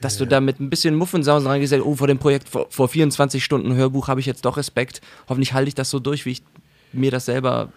dass 0.00 0.18
du 0.18 0.26
da 0.26 0.40
mit 0.40 0.60
ein 0.60 0.68
bisschen 0.70 0.94
Muffensausen 0.94 1.48
reingesagt, 1.48 1.82
oh, 1.84 1.94
vor 1.96 2.06
dem 2.06 2.18
Projekt, 2.18 2.48
vor, 2.48 2.66
vor 2.70 2.88
24 2.88 3.42
Stunden 3.44 3.74
Hörbuch 3.74 4.08
habe 4.08 4.20
ich 4.20 4.26
jetzt 4.26 4.44
doch 4.44 4.56
Respekt. 4.56 5.00
Hoffentlich 5.28 5.52
halte 5.54 5.68
ich 5.68 5.74
das 5.74 5.90
so 5.90 5.98
durch, 6.00 6.26
wie 6.26 6.32
ich 6.32 6.42
mir 6.92 7.10
das 7.10 7.24
selber 7.26 7.72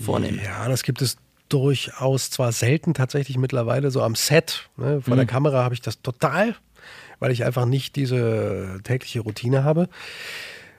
vornehme. 0.00 0.42
Ja, 0.42 0.68
das 0.68 0.82
gibt 0.82 1.00
es 1.02 1.16
durchaus 1.48 2.30
zwar 2.30 2.52
selten 2.52 2.94
tatsächlich 2.94 3.36
mittlerweile 3.38 3.90
so 3.90 4.02
am 4.02 4.14
Set. 4.14 4.68
Ne? 4.76 5.00
Vor 5.02 5.14
Mhm. 5.14 5.18
der 5.18 5.26
Kamera 5.26 5.62
habe 5.62 5.74
ich 5.74 5.80
das 5.82 6.00
total, 6.02 6.54
weil 7.20 7.30
ich 7.30 7.44
einfach 7.44 7.64
nicht 7.66 7.96
diese 7.96 8.80
tägliche 8.84 9.20
Routine 9.20 9.64
habe. 9.64 9.88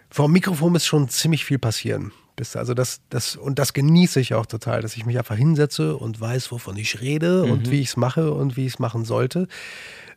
Vor 0.10 0.28
dem 0.28 0.34
Mikrofon 0.34 0.72
muss 0.74 0.86
schon 0.86 1.10
ziemlich 1.10 1.46
viel 1.46 1.60
passieren. 1.60 2.12
Also 2.56 2.74
das, 2.74 3.00
das, 3.10 3.38
und 3.38 3.60
das 3.60 3.72
genieße 3.74 4.20
ich 4.20 4.34
auch 4.34 4.46
total, 4.46 4.82
dass 4.82 4.98
ich 4.98 5.06
mich 5.06 5.18
einfach 5.18 5.38
hinsetze 5.38 5.96
und 5.96 6.20
weiß, 6.20 6.52
wovon 6.52 6.76
ich 6.78 7.00
rede 7.00 7.44
Mhm. 7.46 7.52
und 7.52 7.72
wie 7.72 7.80
ich 7.80 7.88
es 7.90 7.98
mache 7.98 8.34
und 8.34 8.58
wie 8.58 8.66
ich 8.66 8.74
es 8.74 8.80
machen 8.80 9.06
sollte. 9.06 9.48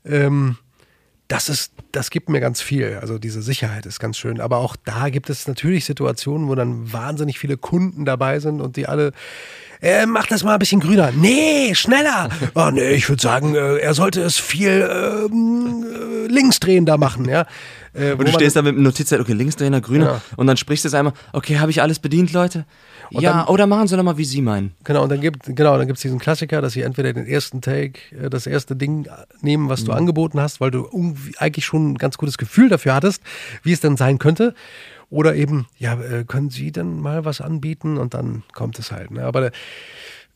Ähm, 0.04 0.56
das 1.28 1.50
ist, 1.50 1.72
das 1.92 2.10
gibt 2.10 2.30
mir 2.30 2.40
ganz 2.40 2.62
viel. 2.62 2.98
Also 3.02 3.18
diese 3.18 3.42
Sicherheit 3.42 3.84
ist 3.84 4.00
ganz 4.00 4.16
schön. 4.16 4.40
Aber 4.40 4.58
auch 4.58 4.76
da 4.76 5.10
gibt 5.10 5.28
es 5.28 5.46
natürlich 5.46 5.84
Situationen, 5.84 6.48
wo 6.48 6.54
dann 6.54 6.90
wahnsinnig 6.90 7.38
viele 7.38 7.58
Kunden 7.58 8.06
dabei 8.06 8.40
sind 8.40 8.62
und 8.62 8.76
die 8.76 8.86
alle, 8.86 9.12
äh, 9.82 10.06
mach 10.06 10.26
das 10.26 10.42
mal 10.42 10.54
ein 10.54 10.58
bisschen 10.58 10.80
grüner. 10.80 11.12
Nee, 11.12 11.74
schneller. 11.74 12.30
Oh 12.54 12.70
nee, 12.72 12.92
ich 12.92 13.08
würde 13.10 13.22
sagen, 13.22 13.54
äh, 13.54 13.76
er 13.76 13.92
sollte 13.92 14.22
es 14.22 14.38
viel 14.38 14.88
ähm, 14.90 15.84
äh, 15.84 16.26
links 16.28 16.60
drehen 16.60 16.86
da 16.86 16.96
machen, 16.96 17.28
ja. 17.28 17.46
Äh, 17.92 18.12
und 18.12 18.26
du 18.26 18.32
stehst 18.32 18.56
da 18.56 18.62
mit 18.62 18.74
dem 18.74 18.82
Notizzettel, 18.82 19.22
okay, 19.22 19.34
Linksdrehender, 19.34 19.82
grüner. 19.82 20.06
Ja. 20.06 20.22
Und 20.36 20.46
dann 20.46 20.56
sprichst 20.56 20.84
du 20.84 20.88
es 20.88 20.94
einmal, 20.94 21.12
okay, 21.32 21.58
habe 21.58 21.70
ich 21.70 21.82
alles 21.82 21.98
bedient, 21.98 22.32
Leute? 22.32 22.64
Und 23.12 23.22
ja, 23.22 23.32
dann, 23.32 23.46
oder 23.46 23.66
machen 23.66 23.88
sie 23.88 23.96
nochmal, 23.96 24.18
wie 24.18 24.24
sie 24.24 24.42
meinen. 24.42 24.74
Genau, 24.84 25.02
und 25.02 25.10
dann 25.10 25.20
gibt 25.20 25.44
genau, 25.44 25.78
es 25.78 26.00
diesen 26.00 26.18
Klassiker, 26.18 26.60
dass 26.60 26.74
sie 26.74 26.82
entweder 26.82 27.12
den 27.12 27.26
ersten 27.26 27.60
Take, 27.60 28.00
äh, 28.16 28.30
das 28.30 28.46
erste 28.46 28.76
Ding 28.76 29.08
nehmen, 29.40 29.68
was 29.68 29.82
mhm. 29.82 29.86
du 29.86 29.92
angeboten 29.92 30.40
hast, 30.40 30.60
weil 30.60 30.70
du 30.70 30.88
eigentlich 31.38 31.64
schon 31.64 31.92
ein 31.92 31.98
ganz 31.98 32.18
gutes 32.18 32.38
Gefühl 32.38 32.68
dafür 32.68 32.94
hattest, 32.94 33.22
wie 33.62 33.72
es 33.72 33.80
denn 33.80 33.96
sein 33.96 34.18
könnte. 34.18 34.54
Oder 35.10 35.34
eben, 35.34 35.66
ja, 35.78 35.98
äh, 36.00 36.24
können 36.24 36.50
Sie 36.50 36.70
denn 36.70 37.00
mal 37.00 37.24
was 37.24 37.40
anbieten? 37.40 37.96
Und 37.96 38.12
dann 38.12 38.42
kommt 38.52 38.78
es 38.78 38.92
halt. 38.92 39.10
Ne? 39.10 39.24
Aber 39.24 39.50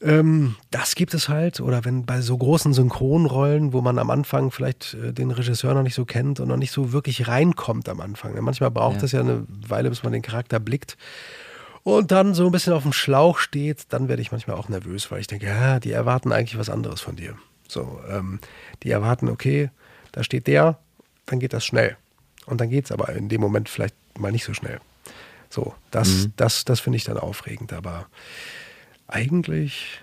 ähm, 0.00 0.56
das 0.70 0.94
gibt 0.94 1.12
es 1.14 1.28
halt. 1.28 1.60
Oder 1.60 1.84
wenn 1.84 2.06
bei 2.06 2.20
so 2.20 2.36
großen 2.36 2.72
Synchronrollen, 2.72 3.72
wo 3.72 3.82
man 3.82 3.98
am 3.98 4.10
Anfang 4.10 4.50
vielleicht 4.50 4.94
äh, 4.94 5.12
den 5.12 5.30
Regisseur 5.30 5.74
noch 5.74 5.82
nicht 5.82 5.94
so 5.94 6.04
kennt 6.04 6.40
und 6.40 6.48
noch 6.48 6.56
nicht 6.56 6.72
so 6.72 6.92
wirklich 6.92 7.28
reinkommt 7.28 7.88
am 7.88 8.00
Anfang. 8.00 8.34
Ne? 8.34 8.40
Manchmal 8.40 8.70
braucht 8.70 9.02
es 9.02 9.12
ja. 9.12 9.20
ja 9.20 9.26
eine 9.26 9.46
Weile, 9.68 9.90
bis 9.90 10.02
man 10.02 10.12
den 10.12 10.22
Charakter 10.22 10.58
blickt. 10.58 10.96
Und 11.84 12.12
dann 12.12 12.34
so 12.34 12.46
ein 12.46 12.52
bisschen 12.52 12.72
auf 12.72 12.82
dem 12.82 12.92
Schlauch 12.92 13.38
steht, 13.38 13.86
dann 13.88 14.08
werde 14.08 14.22
ich 14.22 14.30
manchmal 14.30 14.56
auch 14.56 14.68
nervös, 14.68 15.10
weil 15.10 15.20
ich 15.20 15.26
denke, 15.26 15.46
ja, 15.46 15.80
die 15.80 15.90
erwarten 15.90 16.32
eigentlich 16.32 16.58
was 16.58 16.70
anderes 16.70 17.00
von 17.00 17.16
dir. 17.16 17.36
So, 17.68 18.00
ähm, 18.08 18.38
die 18.82 18.90
erwarten, 18.90 19.28
okay, 19.28 19.70
da 20.12 20.22
steht 20.22 20.46
der, 20.46 20.78
dann 21.26 21.40
geht 21.40 21.52
das 21.52 21.64
schnell. 21.64 21.96
Und 22.46 22.60
dann 22.60 22.70
geht 22.70 22.84
es 22.84 22.92
aber 22.92 23.08
in 23.10 23.28
dem 23.28 23.40
Moment 23.40 23.68
vielleicht 23.68 23.96
mal 24.18 24.30
nicht 24.30 24.44
so 24.44 24.54
schnell. 24.54 24.80
So, 25.50 25.74
das, 25.90 26.08
mhm. 26.08 26.32
das, 26.36 26.64
das 26.64 26.80
finde 26.80 26.96
ich 26.96 27.04
dann 27.04 27.18
aufregend, 27.18 27.72
aber 27.72 28.06
eigentlich 29.08 30.00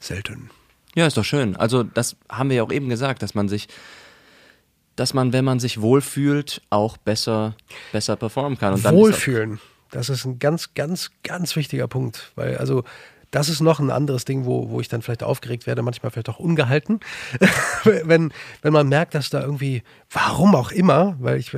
selten. 0.00 0.50
Ja, 0.94 1.06
ist 1.06 1.16
doch 1.16 1.24
schön. 1.24 1.56
Also, 1.56 1.82
das 1.82 2.16
haben 2.28 2.50
wir 2.50 2.56
ja 2.58 2.62
auch 2.62 2.72
eben 2.72 2.88
gesagt, 2.88 3.22
dass 3.22 3.34
man 3.34 3.48
sich, 3.48 3.68
dass 4.94 5.14
man, 5.14 5.32
wenn 5.32 5.44
man 5.44 5.58
sich 5.58 5.80
wohlfühlt, 5.80 6.60
auch 6.70 6.96
besser, 6.98 7.56
besser 7.92 8.16
performen 8.16 8.58
kann. 8.58 8.74
Und 8.74 8.84
Wohlfühlen, 8.84 9.58
das 9.92 10.08
ist 10.08 10.24
ein 10.24 10.38
ganz, 10.40 10.74
ganz, 10.74 11.10
ganz 11.22 11.54
wichtiger 11.54 11.86
Punkt. 11.86 12.32
Weil, 12.34 12.56
also, 12.56 12.82
das 13.30 13.48
ist 13.48 13.60
noch 13.60 13.80
ein 13.80 13.90
anderes 13.90 14.24
Ding, 14.24 14.44
wo, 14.44 14.68
wo 14.68 14.80
ich 14.80 14.88
dann 14.88 15.00
vielleicht 15.00 15.22
aufgeregt 15.22 15.66
werde, 15.66 15.82
manchmal 15.82 16.10
vielleicht 16.10 16.28
auch 16.28 16.38
ungehalten. 16.38 17.00
wenn, 17.84 18.32
wenn 18.60 18.72
man 18.72 18.88
merkt, 18.88 19.14
dass 19.14 19.30
da 19.30 19.40
irgendwie, 19.40 19.82
warum 20.10 20.54
auch 20.54 20.70
immer, 20.70 21.16
weil 21.18 21.38
ich, 21.38 21.56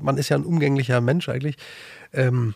man 0.00 0.18
ist 0.18 0.28
ja 0.28 0.36
ein 0.36 0.44
umgänglicher 0.44 1.00
Mensch 1.00 1.28
eigentlich, 1.28 1.56
ähm, 2.12 2.54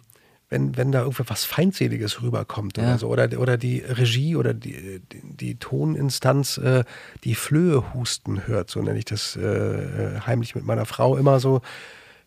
wenn, 0.51 0.77
wenn 0.77 0.93
da 0.93 1.03
irgendwas 1.03 1.45
Feindseliges 1.45 2.23
rüberkommt 2.23 2.77
ja. 2.77 2.85
oder 2.85 2.99
so. 2.99 3.09
Oder, 3.09 3.41
oder 3.41 3.57
die 3.57 3.79
Regie 3.79 4.37
oder 4.37 4.53
die, 4.53 5.01
die, 5.13 5.37
die 5.37 5.55
Toninstanz 5.57 6.59
äh, 6.59 6.85
die 7.25 7.37
Flöhe 7.37 7.95
husten 7.95 8.47
hört, 8.47 8.69
so 8.69 8.83
nenne 8.83 8.99
ich 8.99 9.05
das 9.05 9.37
äh, 9.37 9.43
äh 9.43 10.21
heimlich 10.27 10.55
mit 10.55 10.65
meiner 10.65 10.87
Frau 10.87 11.17
immer 11.17 11.39
so. 11.39 11.61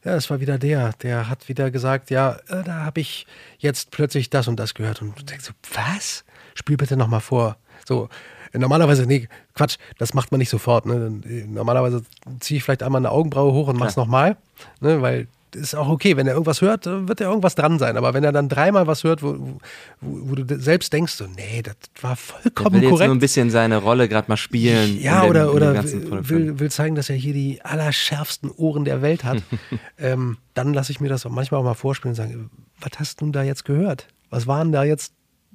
Ja, 0.04 0.16
es 0.16 0.30
war 0.30 0.40
wieder 0.40 0.58
der, 0.58 0.94
der 1.02 1.30
hat 1.30 1.48
wieder 1.48 1.72
gesagt, 1.72 2.10
ja, 2.10 2.34
äh, 2.50 2.64
da 2.64 2.84
habe 2.86 3.00
ich 3.00 3.26
jetzt 3.58 3.92
plötzlich 3.92 4.30
das 4.30 4.48
und 4.48 4.58
das 4.58 4.74
gehört. 4.74 5.02
Und 5.02 5.18
du 5.18 5.24
denkst 5.24 5.46
so, 5.46 5.54
was? 5.74 6.26
Spiel 6.56 6.78
bitte 6.78 6.98
nochmal 6.98 7.22
vor. 7.22 7.58
So, 7.86 8.10
normalerweise, 8.52 9.06
nee, 9.06 9.30
Quatsch, 9.54 9.78
das 9.98 10.14
macht 10.14 10.32
man 10.32 10.40
nicht 10.40 10.50
sofort. 10.50 10.86
Ne? 10.86 11.22
Äh, 11.26 11.46
normalerweise 11.48 12.04
ziehe 12.40 12.58
ich 12.58 12.64
vielleicht 12.64 12.84
einmal 12.84 13.00
eine 13.00 13.12
Augenbraue 13.12 13.54
hoch 13.54 13.68
und 13.68 13.78
mach's 13.78 13.96
nochmal, 13.96 14.38
ne? 14.82 15.02
weil 15.02 15.28
ist 15.56 15.76
auch 15.76 15.88
okay. 15.90 16.18
Wenn 16.18 16.28
er 16.28 16.34
irgendwas 16.34 16.62
hört, 16.62 16.86
wird 16.86 17.22
er 17.22 17.30
irgendwas 17.30 17.56
dran 17.56 17.80
sein. 17.80 17.98
Aber 17.98 18.14
wenn 18.14 18.24
er 18.24 18.32
dann 18.32 18.50
dreimal 18.50 18.88
was 18.88 19.04
hört, 19.04 19.24
wo, 19.24 19.60
wo, 20.02 20.30
wo 20.30 20.36
du 20.36 20.60
selbst 20.60 20.94
denkst, 20.94 21.14
so, 21.14 21.26
nee, 21.26 21.62
das 21.62 21.76
war 22.02 22.16
vollkommen 22.16 22.76
er 22.76 22.82
will 22.82 22.90
korrekt. 22.90 23.00
Jetzt 23.00 23.08
nur 23.08 23.16
ein 23.16 23.20
bisschen 23.20 23.50
seine 23.50 23.78
Rolle 23.78 24.08
gerade 24.10 24.30
mal 24.30 24.38
spielen. 24.38 25.00
Ja, 25.00 25.24
oder, 25.24 25.46
dem, 25.46 25.56
oder 25.56 25.84
will, 26.30 26.60
will 26.60 26.72
zeigen, 26.72 26.96
dass 26.96 27.10
er 27.10 27.16
hier 27.16 27.34
die 27.34 27.62
allerschärfsten 27.64 28.52
Ohren 28.52 28.86
der 28.86 29.02
Welt 29.02 29.24
hat. 29.24 29.42
ähm, 29.98 30.38
dann 30.54 30.74
lasse 30.74 30.92
ich 30.92 31.00
mir 31.00 31.10
das 31.10 31.26
manchmal 31.26 31.62
auch 31.62 31.66
mal 31.66 31.74
vorspielen 31.74 32.12
und 32.12 32.16
sagen, 32.16 32.50
was 32.80 33.00
hast 33.00 33.22
du 33.22 33.26
denn 33.26 33.34
da 33.34 33.44
jetzt 33.44 33.66
gehört? 33.66 34.08
Was 34.30 34.48
waren 34.48 34.72
da 34.72 34.84
jetzt, 34.84 35.14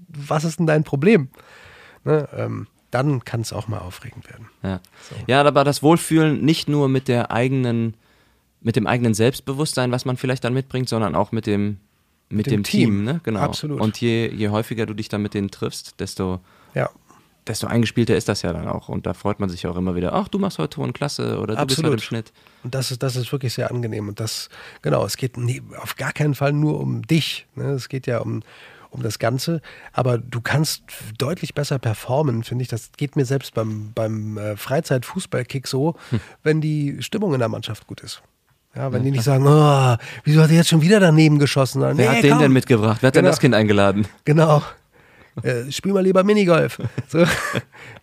was 0.09 0.45
ist 0.45 0.59
denn 0.59 0.67
dein 0.67 0.85
Problem? 0.85 1.29
Ne, 2.05 2.29
ähm, 2.37 2.67
dann 2.91 3.25
kann 3.25 3.43
es 3.43 3.53
auch 3.53 3.69
mal 3.69 3.79
aufregend 3.79 4.29
werden. 4.31 4.49
Ja. 4.63 4.81
So. 5.09 5.17
ja, 5.27 5.43
aber 5.43 5.65
das 5.65 5.83
Wohlfühlen 5.83 6.45
nicht 6.45 6.69
nur 6.69 6.89
mit 6.89 7.09
der 7.09 7.31
eigenen 7.31 7.95
mit 8.69 8.77
dem 8.77 8.87
eigenen 8.87 9.15
Selbstbewusstsein, 9.15 9.93
was 9.93 10.05
man 10.05 10.19
vielleicht 10.19 10.45
dann 10.45 10.53
mitbringt, 10.53 10.91
sondern 10.91 11.15
auch 11.15 11.33
mit 11.33 11.47
dem, 11.47 11.79
mit, 12.29 12.45
dem, 12.45 12.51
dem, 12.51 12.65
Team, 12.65 12.91
Team, 12.91 13.05
ne? 13.05 13.21
Genau. 13.23 13.41
Absolut. 13.41 13.81
Und 13.81 13.99
je, 13.99 14.29
je 14.29 14.51
häufiger 14.51 14.85
du 14.85 14.93
dich 14.93 15.09
dann 15.09 15.23
mit 15.23 15.33
denen 15.33 15.51
triffst, 15.51 15.99
desto, 16.01 16.41
ja. 16.75 16.91
desto 17.47 17.67
eingespielter 17.67 18.15
ist 18.15 18.29
das 18.29 18.43
ja 18.43 18.53
dann 18.53 18.69
auch. 18.69 18.91
Und 18.91 19.07
da 19.07 19.15
freut 19.15 19.41
man 19.41 19.49
sich 19.49 19.67
auch 19.67 19.77
immer 19.77 19.95
wieder, 19.95 20.13
ach, 20.13 20.29
du 20.29 20.39
machst 20.39 20.59
heute 20.59 20.75
Ton 20.75 20.93
klasse 20.93 21.39
oder 21.41 21.55
du 21.55 21.63
Absolut. 21.63 21.69
bist 21.69 21.79
heute 21.79 21.95
im 21.95 21.99
Schnitt. 22.01 22.33
Und 22.63 22.75
das 22.75 22.91
ist, 22.91 23.03
das 23.03 23.17
ist 23.17 23.33
wirklich 23.33 23.55
sehr 23.55 23.71
angenehm. 23.71 24.07
Und 24.07 24.21
das, 24.21 24.51
genau, 24.83 25.03
es 25.07 25.17
geht 25.17 25.39
nie, 25.39 25.63
auf 25.81 25.97
gar 25.97 26.13
keinen 26.13 26.35
Fall 26.35 26.53
nur 26.53 26.79
um 26.79 27.01
dich. 27.07 27.47
Ne? 27.55 27.71
Es 27.71 27.89
geht 27.89 28.07
ja 28.07 28.19
um, 28.19 28.43
um 28.91 29.03
das 29.03 29.19
Ganze. 29.19 29.63
Aber 29.95 30.19
du 30.19 30.43
kannst 30.43 30.83
deutlich 31.17 31.55
besser 31.55 31.79
performen, 31.79 32.45
finde 32.45 32.65
ich. 32.65 32.69
Das 32.69 32.93
geht 32.99 33.17
mir 33.17 33.25
selbst 33.25 33.55
beim, 33.55 33.93
beim 33.95 34.37
äh, 34.37 34.59
Freizeitfußballkick 34.59 35.67
so, 35.67 35.95
hm. 36.11 36.21
wenn 36.43 36.61
die 36.61 36.99
Stimmung 37.01 37.33
in 37.33 37.39
der 37.39 37.49
Mannschaft 37.49 37.87
gut 37.87 38.03
ist. 38.03 38.23
Ja, 38.79 38.93
wenn 38.93 39.03
die 39.03 39.11
nicht 39.11 39.25
sagen, 39.25 39.45
oh, 39.45 39.97
wieso 40.23 40.41
hat 40.41 40.51
er 40.51 40.57
jetzt 40.57 40.69
schon 40.69 40.81
wieder 40.81 41.01
daneben 41.01 41.41
geschossen? 41.41 41.83
Wer 41.83 41.95
nee, 41.95 42.07
hat 42.07 42.23
den 42.23 42.31
komm. 42.31 42.39
denn 42.39 42.53
mitgebracht? 42.53 42.99
Wer 43.01 43.09
hat 43.09 43.15
genau. 43.15 43.25
denn 43.25 43.31
das 43.33 43.41
Kind 43.41 43.55
eingeladen? 43.57 44.07
Genau. 44.25 44.63
Äh, 45.43 45.73
spiel 45.73 45.93
mal 45.93 46.05
lieber 46.05 46.23
Minigolf. 46.23 46.79
So. 47.09 47.25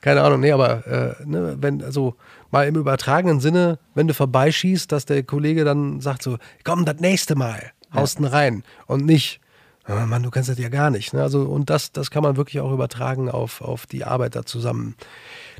Keine 0.01 0.21
Ahnung, 0.21 0.41
nee, 0.41 0.51
aber 0.51 0.85
äh, 0.85 1.25
ne, 1.25 1.55
wenn, 1.61 1.81
also 1.81 2.15
mal 2.51 2.67
im 2.67 2.75
übertragenen 2.75 3.39
Sinne, 3.39 3.79
wenn 3.93 4.09
du 4.09 4.13
vorbeischießt, 4.13 4.91
dass 4.91 5.05
der 5.05 5.23
Kollege 5.23 5.63
dann 5.63 6.01
sagt 6.01 6.23
so, 6.23 6.37
komm, 6.65 6.83
das 6.83 6.99
nächste 6.99 7.35
Mal, 7.35 7.71
haust 7.93 8.19
ja. 8.19 8.27
rein 8.27 8.63
und 8.85 9.05
nicht, 9.05 9.39
oh 9.87 9.93
Mann, 9.93 10.23
du 10.23 10.29
kannst 10.29 10.49
das 10.49 10.57
ja 10.57 10.67
gar 10.67 10.89
nicht. 10.89 11.13
Ne? 11.13 11.21
Also, 11.21 11.43
und 11.43 11.69
das, 11.69 11.93
das 11.93 12.11
kann 12.11 12.23
man 12.23 12.35
wirklich 12.35 12.59
auch 12.59 12.73
übertragen 12.73 13.29
auf, 13.29 13.61
auf 13.61 13.85
die 13.85 14.03
Arbeit 14.03 14.35
da 14.35 14.45
zusammen, 14.45 14.95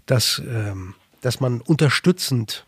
dass, 0.07 0.41
ähm, 0.45 0.93
dass 1.21 1.39
man 1.39 1.61
unterstützend 1.61 2.65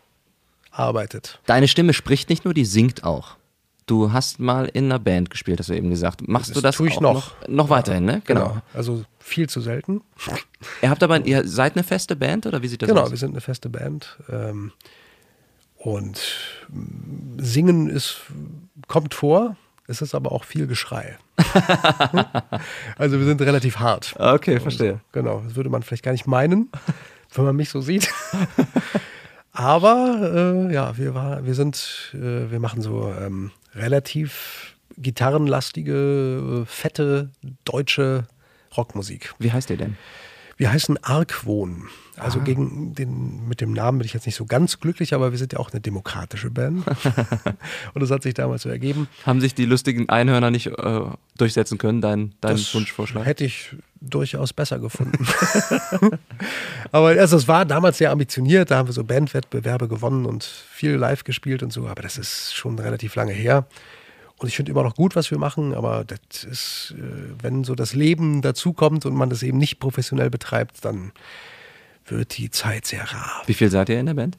arbeitet. 0.70 1.40
Deine 1.46 1.68
Stimme 1.68 1.92
spricht 1.92 2.28
nicht 2.28 2.44
nur, 2.44 2.54
die 2.54 2.64
singt 2.64 3.04
auch. 3.04 3.36
Du 3.86 4.12
hast 4.12 4.38
mal 4.38 4.66
in 4.66 4.84
einer 4.84 4.98
Band 4.98 5.30
gespielt, 5.30 5.58
hast 5.60 5.70
du 5.70 5.74
eben 5.74 5.88
gesagt. 5.88 6.28
Machst 6.28 6.50
das 6.50 6.54
du 6.56 6.60
das 6.60 6.76
tue 6.76 6.88
ich 6.88 7.00
noch. 7.00 7.14
noch. 7.14 7.48
noch 7.48 7.70
weiterhin, 7.70 8.04
ne? 8.04 8.20
Genau. 8.26 8.48
genau. 8.48 8.62
Also 8.74 9.04
viel 9.18 9.48
zu 9.48 9.60
selten. 9.60 10.02
Ihr 10.82 10.90
habt 10.90 11.02
aber, 11.02 11.24
ihr 11.24 11.48
seid 11.48 11.74
eine 11.74 11.84
feste 11.84 12.14
Band 12.14 12.46
oder 12.46 12.62
wie 12.62 12.68
sieht 12.68 12.82
das 12.82 12.88
genau, 12.88 13.00
aus? 13.00 13.06
Genau, 13.06 13.12
wir 13.12 13.18
sind 13.18 13.30
eine 13.30 13.40
feste 13.40 13.70
Band. 13.70 14.18
Ähm, 14.28 14.72
und 15.76 16.20
singen 17.38 17.88
ist, 17.88 18.22
kommt 18.88 19.14
vor, 19.14 19.56
es 19.86 20.02
ist 20.02 20.14
aber 20.14 20.32
auch 20.32 20.44
viel 20.44 20.66
Geschrei. 20.66 21.16
also 22.98 23.18
wir 23.18 23.24
sind 23.24 23.40
relativ 23.40 23.78
hart. 23.78 24.14
Okay, 24.18 24.60
verstehe. 24.60 25.00
genau, 25.12 25.40
das 25.46 25.56
würde 25.56 25.70
man 25.70 25.82
vielleicht 25.82 26.02
gar 26.02 26.12
nicht 26.12 26.26
meinen, 26.26 26.70
wenn 27.34 27.44
man 27.44 27.56
mich 27.56 27.70
so 27.70 27.80
sieht. 27.80 28.12
Aber 29.52 30.66
äh, 30.68 30.72
ja, 30.72 30.96
wir, 30.98 31.14
war, 31.14 31.44
wir 31.44 31.54
sind, 31.54 32.12
äh, 32.14 32.50
wir 32.50 32.60
machen 32.60 32.82
so 32.82 33.12
ähm, 33.12 33.50
relativ 33.74 34.76
gitarrenlastige, 34.96 36.64
fette 36.66 37.30
deutsche 37.64 38.26
Rockmusik. 38.76 39.34
Wie 39.38 39.52
heißt 39.52 39.70
ihr 39.70 39.76
denn? 39.76 39.96
Wir 40.58 40.72
heißen 40.72 41.02
Argwohn. 41.04 41.84
Also 42.16 42.40
ah. 42.40 42.42
gegen 42.42 42.92
den, 42.94 43.46
mit 43.48 43.60
dem 43.60 43.72
Namen 43.72 43.98
bin 43.98 44.06
ich 44.06 44.12
jetzt 44.12 44.26
nicht 44.26 44.34
so 44.34 44.44
ganz 44.44 44.80
glücklich, 44.80 45.14
aber 45.14 45.30
wir 45.30 45.38
sind 45.38 45.52
ja 45.52 45.60
auch 45.60 45.70
eine 45.70 45.80
demokratische 45.80 46.50
Band. 46.50 46.84
und 47.94 48.00
das 48.00 48.10
hat 48.10 48.24
sich 48.24 48.34
damals 48.34 48.62
so 48.62 48.68
ergeben. 48.68 49.06
Haben 49.24 49.40
sich 49.40 49.54
die 49.54 49.64
lustigen 49.64 50.08
Einhörner 50.08 50.50
nicht 50.50 50.66
äh, 50.66 51.00
durchsetzen 51.36 51.78
können, 51.78 52.00
dein, 52.00 52.34
dein 52.40 52.56
das 52.56 52.74
Wunschvorschlag? 52.74 53.24
Hätte 53.24 53.44
ich 53.44 53.76
durchaus 54.00 54.52
besser 54.52 54.80
gefunden. 54.80 55.26
aber 56.92 57.08
also 57.10 57.36
es 57.36 57.46
war 57.46 57.64
damals 57.64 57.98
sehr 57.98 58.10
ambitioniert, 58.10 58.70
da 58.70 58.78
haben 58.78 58.88
wir 58.88 58.92
so 58.92 59.04
Bandwettbewerbe 59.04 59.86
gewonnen 59.86 60.26
und 60.26 60.42
viel 60.44 60.92
live 60.92 61.22
gespielt 61.22 61.62
und 61.62 61.72
so, 61.72 61.86
aber 61.86 62.02
das 62.02 62.18
ist 62.18 62.54
schon 62.54 62.78
relativ 62.78 63.14
lange 63.14 63.32
her. 63.32 63.66
Und 64.38 64.48
ich 64.48 64.56
finde 64.56 64.70
immer 64.70 64.84
noch 64.84 64.94
gut, 64.94 65.16
was 65.16 65.30
wir 65.30 65.38
machen, 65.38 65.74
aber 65.74 66.04
das 66.04 66.44
ist, 66.44 66.94
äh, 66.96 67.42
wenn 67.42 67.64
so 67.64 67.74
das 67.74 67.94
Leben 67.94 68.40
dazukommt 68.40 69.04
und 69.04 69.14
man 69.14 69.30
das 69.30 69.42
eben 69.42 69.58
nicht 69.58 69.80
professionell 69.80 70.30
betreibt, 70.30 70.84
dann 70.84 71.12
wird 72.06 72.38
die 72.38 72.50
Zeit 72.50 72.86
sehr 72.86 73.04
rar. 73.04 73.42
Wie 73.46 73.54
viel 73.54 73.70
seid 73.70 73.88
ihr 73.88 73.98
in 73.98 74.06
der 74.06 74.14
Band? 74.14 74.36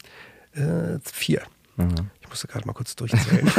Äh, 0.54 0.98
vier. 1.04 1.42
Mhm. 1.76 2.10
Ich 2.30 2.34
musste 2.34 2.46
gerade 2.46 2.64
mal 2.64 2.74
kurz 2.74 2.94
durchzählen. 2.94 3.50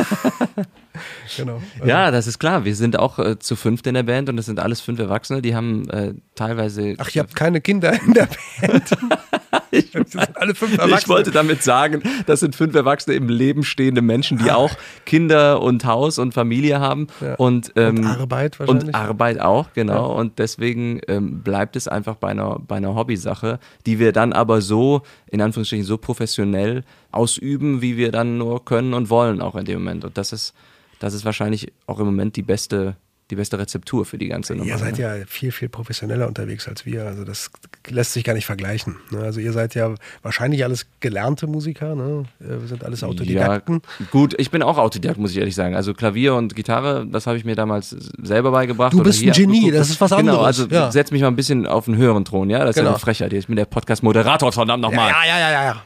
genau. 1.36 1.62
Ja, 1.84 2.10
das 2.10 2.26
ist 2.26 2.40
klar. 2.40 2.64
Wir 2.64 2.74
sind 2.74 2.98
auch 2.98 3.20
äh, 3.20 3.38
zu 3.38 3.58
fünft 3.58 3.86
in 3.86 3.96
der 3.96 4.04
Band 4.04 4.30
und 4.30 4.38
das 4.38 4.46
sind 4.46 4.62
alles 4.62 4.80
fünf 4.80 4.98
Erwachsene, 4.98 5.42
die 5.42 5.54
haben 5.54 5.90
äh, 5.90 6.14
teilweise. 6.36 6.96
Ach, 6.98 7.10
ihr 7.14 7.22
habt 7.22 7.36
keine 7.36 7.60
Kinder 7.60 7.92
in 8.02 8.14
der 8.14 8.30
Band. 8.62 8.92
ich, 9.72 9.92
Das 9.92 10.12
sind 10.12 10.38
alle 10.38 10.56
fünf 10.56 10.72
Erwachsene. 10.78 11.00
ich 11.00 11.08
wollte 11.10 11.32
damit 11.32 11.64
sagen, 11.64 12.02
das 12.28 12.40
sind 12.40 12.56
fünf 12.56 12.74
Erwachsene 12.74 13.18
im 13.18 13.28
Leben 13.28 13.66
stehende 13.66 14.02
Menschen, 14.02 14.38
die 14.38 14.52
auch 14.52 14.72
Kinder 15.06 15.62
und 15.62 15.84
Haus 15.84 16.18
und 16.18 16.34
Familie 16.34 16.80
haben 16.80 17.08
Ja. 17.20 17.36
und, 17.36 17.74
ähm, 17.76 17.98
Und 17.98 18.06
Arbeit 18.06 18.58
wahrscheinlich. 18.58 18.86
Und 18.86 18.96
Arbeit 18.96 19.42
auch, 19.42 19.74
genau. 19.74 20.18
Und 20.18 20.40
deswegen 20.40 21.02
ähm, 21.10 21.42
bleibt 21.44 21.76
es 21.76 21.90
einfach 21.90 22.16
bei 22.16 22.30
einer, 22.30 22.58
bei 22.60 22.78
einer 22.78 22.96
Hobbysache, 22.96 23.60
die 23.86 24.00
wir 24.00 24.14
dann 24.14 24.32
aber 24.32 24.62
so, 24.62 25.02
in 25.28 25.42
Anführungsstrichen, 25.42 25.86
so 25.86 25.98
professionell 25.98 26.86
ausüben, 27.12 27.82
wie 27.82 27.98
wir 27.98 28.12
dann 28.12 28.38
nur 28.38 28.64
können 28.66 28.94
und 28.94 29.10
wollen 29.10 29.42
auch 29.42 29.56
in 29.56 29.66
dem 29.66 29.80
Moment. 29.80 30.06
Und 30.06 30.18
das 30.18 30.32
ist, 30.34 30.54
das 31.00 31.14
ist 31.14 31.26
wahrscheinlich 31.26 31.72
auch 31.88 32.00
im 32.00 32.06
Moment 32.06 32.36
die 32.36 32.42
beste, 32.44 32.96
die 33.30 33.36
beste 33.36 33.58
Rezeptur 33.58 34.06
für 34.06 34.18
die 34.18 34.28
ganze 34.28 34.54
Nummer. 34.56 34.70
Ihr 34.70 34.78
seid 34.78 34.98
ne? 34.98 35.04
ja 35.20 35.26
viel, 35.26 35.54
viel 35.54 35.70
professioneller 35.70 36.28
unterwegs 36.28 36.68
als 36.68 36.86
wir. 36.86 37.06
Also 37.06 37.24
das 37.24 37.50
lässt 37.88 38.12
sich 38.12 38.26
gar 38.26 38.34
nicht 38.34 38.46
vergleichen. 38.46 38.98
ne? 39.10 39.20
Also 39.20 39.40
ihr 39.40 39.54
seid 39.54 39.74
ja 39.74 39.96
wahrscheinlich 40.22 40.66
alles 40.66 40.86
gelernte 41.00 41.48
Musiker, 41.48 41.96
ne? 41.96 42.26
Wir 42.40 42.60
sind 42.68 42.84
alles 42.84 43.04
Autodidakten. 43.06 43.82
Ja, 44.00 44.06
gut, 44.12 44.36
ich 44.38 44.52
bin 44.52 44.62
auch 44.62 44.78
Autodidakt, 44.78 45.18
muss 45.18 45.32
ich 45.32 45.38
ehrlich 45.38 45.56
sagen. 45.56 45.76
Also 45.76 45.94
Klavier 45.94 46.36
und 46.36 46.56
Gitarre, 46.58 47.08
das 47.10 47.26
habe 47.26 47.38
ich 47.38 47.46
mir 47.46 47.56
damals 47.56 47.92
selber 48.22 48.52
beigebracht. 48.52 48.92
Du 48.92 49.02
bist 49.02 49.24
ein 49.24 49.32
Genie, 49.32 49.60
abgeguckt. 49.60 49.76
das 49.80 49.90
ist 49.92 50.02
was 50.02 50.12
Genau, 50.12 50.34
anderes, 50.40 50.60
also 50.60 50.68
ja. 50.68 50.92
setz 50.92 51.12
mich 51.12 51.22
mal 51.22 51.28
ein 51.30 51.38
bisschen 51.38 51.66
auf 51.66 51.88
einen 51.88 51.96
höheren 51.98 52.26
Thron, 52.26 52.50
ja? 52.50 52.60
Das 52.60 52.72
ist 52.72 52.76
Genau. 52.76 52.90
ja 52.90 52.96
eine 52.96 53.00
Frechheit. 53.00 53.32
Ich 53.32 53.48
bin 53.48 53.56
der 53.56 53.64
Podcast-Moderator, 53.66 54.52
verdammt 54.52 54.82
nochmal. 54.82 55.10
Ja, 55.10 55.24
ja, 55.26 55.40
ja, 55.40 55.52
ja, 55.52 55.64
ja. 55.64 55.84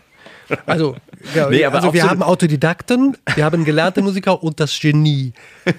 Also, 0.66 0.96
ja, 1.34 1.50
Nee, 1.50 1.66
aber 1.66 1.78
also 1.78 1.94
wir 1.94 2.02
so- 2.02 2.10
haben 2.10 2.22
Autodidakten, 2.24 3.18
wir 3.36 3.44
haben 3.46 3.66
gelernte 3.66 4.02
Musiker 4.02 4.42
und 4.44 4.60
das 4.60 4.78
Genie. 4.80 5.34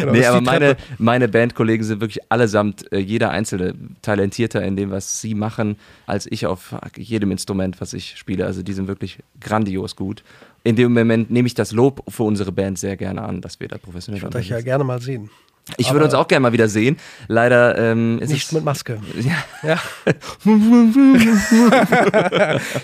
Genau, 0.00 0.12
Nee, 0.12 0.26
aber 0.26 0.40
meine, 0.40 0.76
meine 0.98 1.28
Bandkollegen 1.28 1.84
sind 1.84 2.00
wirklich 2.00 2.20
allesamt, 2.30 2.90
äh, 2.92 2.98
jeder 2.98 3.30
Einzelne, 3.30 3.74
talentierter 4.02 4.62
in 4.64 4.76
dem, 4.76 4.90
was 4.90 5.20
sie 5.20 5.34
machen, 5.34 5.76
als 6.06 6.26
ich 6.30 6.46
auf 6.46 6.74
jedem 6.96 7.30
Instrument, 7.30 7.80
was 7.80 7.92
ich 7.92 8.16
spiele. 8.16 8.46
Also 8.46 8.62
die 8.62 8.72
sind 8.72 8.88
wirklich 8.88 9.18
grandios 9.40 9.96
gut. 9.96 10.22
In 10.64 10.76
dem 10.76 10.92
Moment 10.92 11.30
nehme 11.30 11.46
ich 11.46 11.54
das 11.54 11.72
Lob 11.72 12.02
für 12.08 12.24
unsere 12.24 12.52
Band 12.52 12.78
sehr 12.78 12.96
gerne 12.96 13.22
an, 13.22 13.40
dass 13.40 13.60
wir 13.60 13.68
da 13.68 13.78
professionell 13.78 14.18
Ich 14.18 14.22
würde 14.24 14.38
euch 14.38 14.48
ja 14.48 14.60
gerne 14.60 14.84
mal 14.84 15.00
sehen. 15.00 15.30
Ich 15.76 15.92
würde 15.92 16.04
uns 16.06 16.14
auch 16.14 16.26
gerne 16.28 16.42
mal 16.44 16.52
wieder 16.52 16.68
sehen. 16.68 16.96
Leider 17.28 17.76
ähm, 17.76 18.18
ist 18.20 18.30
Nicht 18.30 18.46
es 18.46 18.52
mit 18.52 18.64
Maske. 18.64 19.00
Ja. 19.20 19.36
Ja. 19.62 19.78